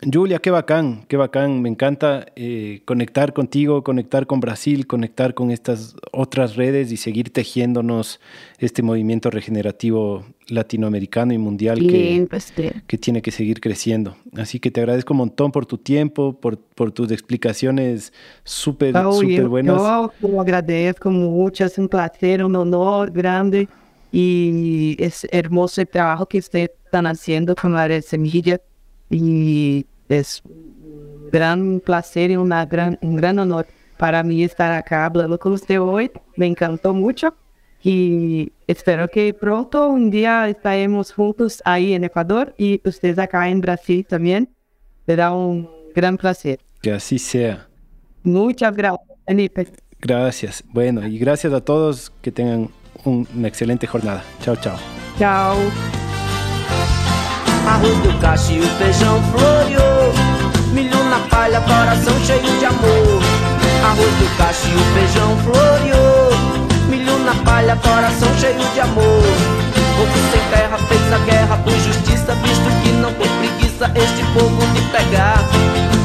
[0.01, 1.61] Julia, qué bacán, qué bacán.
[1.61, 7.33] Me encanta eh, conectar contigo, conectar con Brasil, conectar con estas otras redes y seguir
[7.33, 8.21] tejiéndonos
[8.59, 12.53] este movimiento regenerativo latinoamericano y mundial que, pues,
[12.87, 14.15] que, tiene que seguir creciendo.
[14.37, 18.13] Así que te agradezco un montón por tu tiempo, por, por tus explicaciones
[18.45, 19.81] súper, súper buenas.
[20.21, 23.67] Yo agradezco mucho, es un placer, un honor grande
[24.13, 28.59] y es hermoso el trabajo que ustedes están haciendo con la red Semilla
[29.09, 33.67] y es un gran placer y gran, un gran honor
[33.97, 36.09] para mí estar acá hablando con usted hoy.
[36.37, 37.35] Me encantó mucho
[37.83, 43.61] Y espero que pronto un día estaremos juntos ahí en Ecuador y ustedes acá en
[43.61, 44.49] Brasil también.
[45.05, 46.59] Será un gran placer.
[46.81, 47.67] Que así sea.
[48.23, 49.67] Muchas gracias, Felipe.
[49.99, 50.63] Gracias.
[50.67, 52.11] Bueno, y gracias a todos.
[52.21, 52.69] Que tengan
[53.03, 54.23] un, una excelente jornada.
[54.41, 54.77] Chao, chao.
[55.17, 55.55] Chao.
[57.67, 60.13] Arroz do cacho e o feijão floreou.
[60.73, 63.21] Milho na palha, coração cheio de amor.
[63.83, 66.29] Arroz do cacho e o feijão floreou.
[66.89, 69.23] Milho na palha, coração cheio de amor.
[69.97, 74.65] Povo sem terra fez a guerra por justiça Visto que não tem preguiça este povo
[74.73, 75.43] de pegar.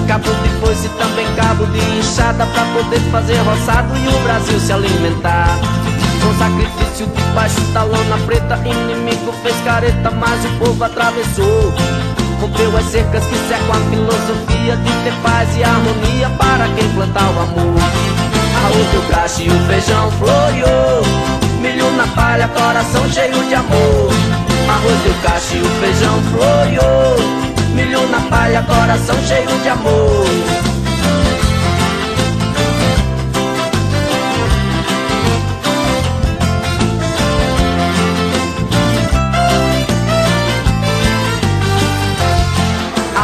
[0.09, 4.73] Cabo de foice, também cabo de enxada Pra poder fazer roçado e o Brasil se
[4.73, 5.59] alimentar
[6.25, 8.57] com sacrifício debaixo da lona preta.
[8.65, 11.73] Inimigo fez careta, mas o povo atravessou.
[12.41, 17.31] Rompeu as cercas que cercam a filosofia De ter paz e harmonia para quem plantar
[17.31, 17.81] o amor.
[18.65, 21.03] Arroz do cacho e o feijão floreou.
[21.61, 24.11] Milho na palha, coração cheio de amor.
[24.69, 27.17] Arroz do cacho e o feijão floreou.
[27.75, 30.74] Milho na palha, coração cheio de amor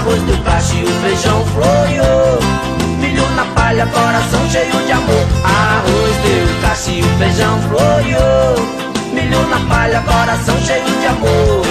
[0.00, 2.38] arroz do cacho e o feijão floreou
[2.98, 5.26] Milho na palha, coração cheio de amor.
[5.44, 8.54] Arroz do cacho e o feijão floreou
[9.12, 11.66] Milho na palha, coração cheio de amor.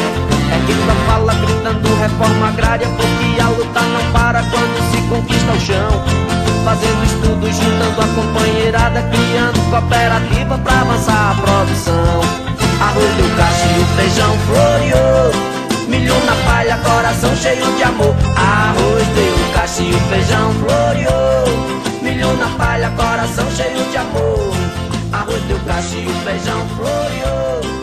[0.51, 5.51] É quem só fala gritando reforma agrária Porque a luta não para quando se conquista
[5.51, 6.03] o chão.
[6.65, 12.22] Fazendo estudo, juntando a companheirada Criando cooperativa pra avançar a produção.
[12.80, 15.59] Arroz do cacho e o feijão floreou
[15.90, 18.16] Milho na palha, coração cheio de amor.
[18.36, 22.02] Arroz deu o feijão floreou.
[22.03, 24.53] Milho na palha, coração cheio de amor.
[25.11, 27.78] Arroz deu o feijão floreou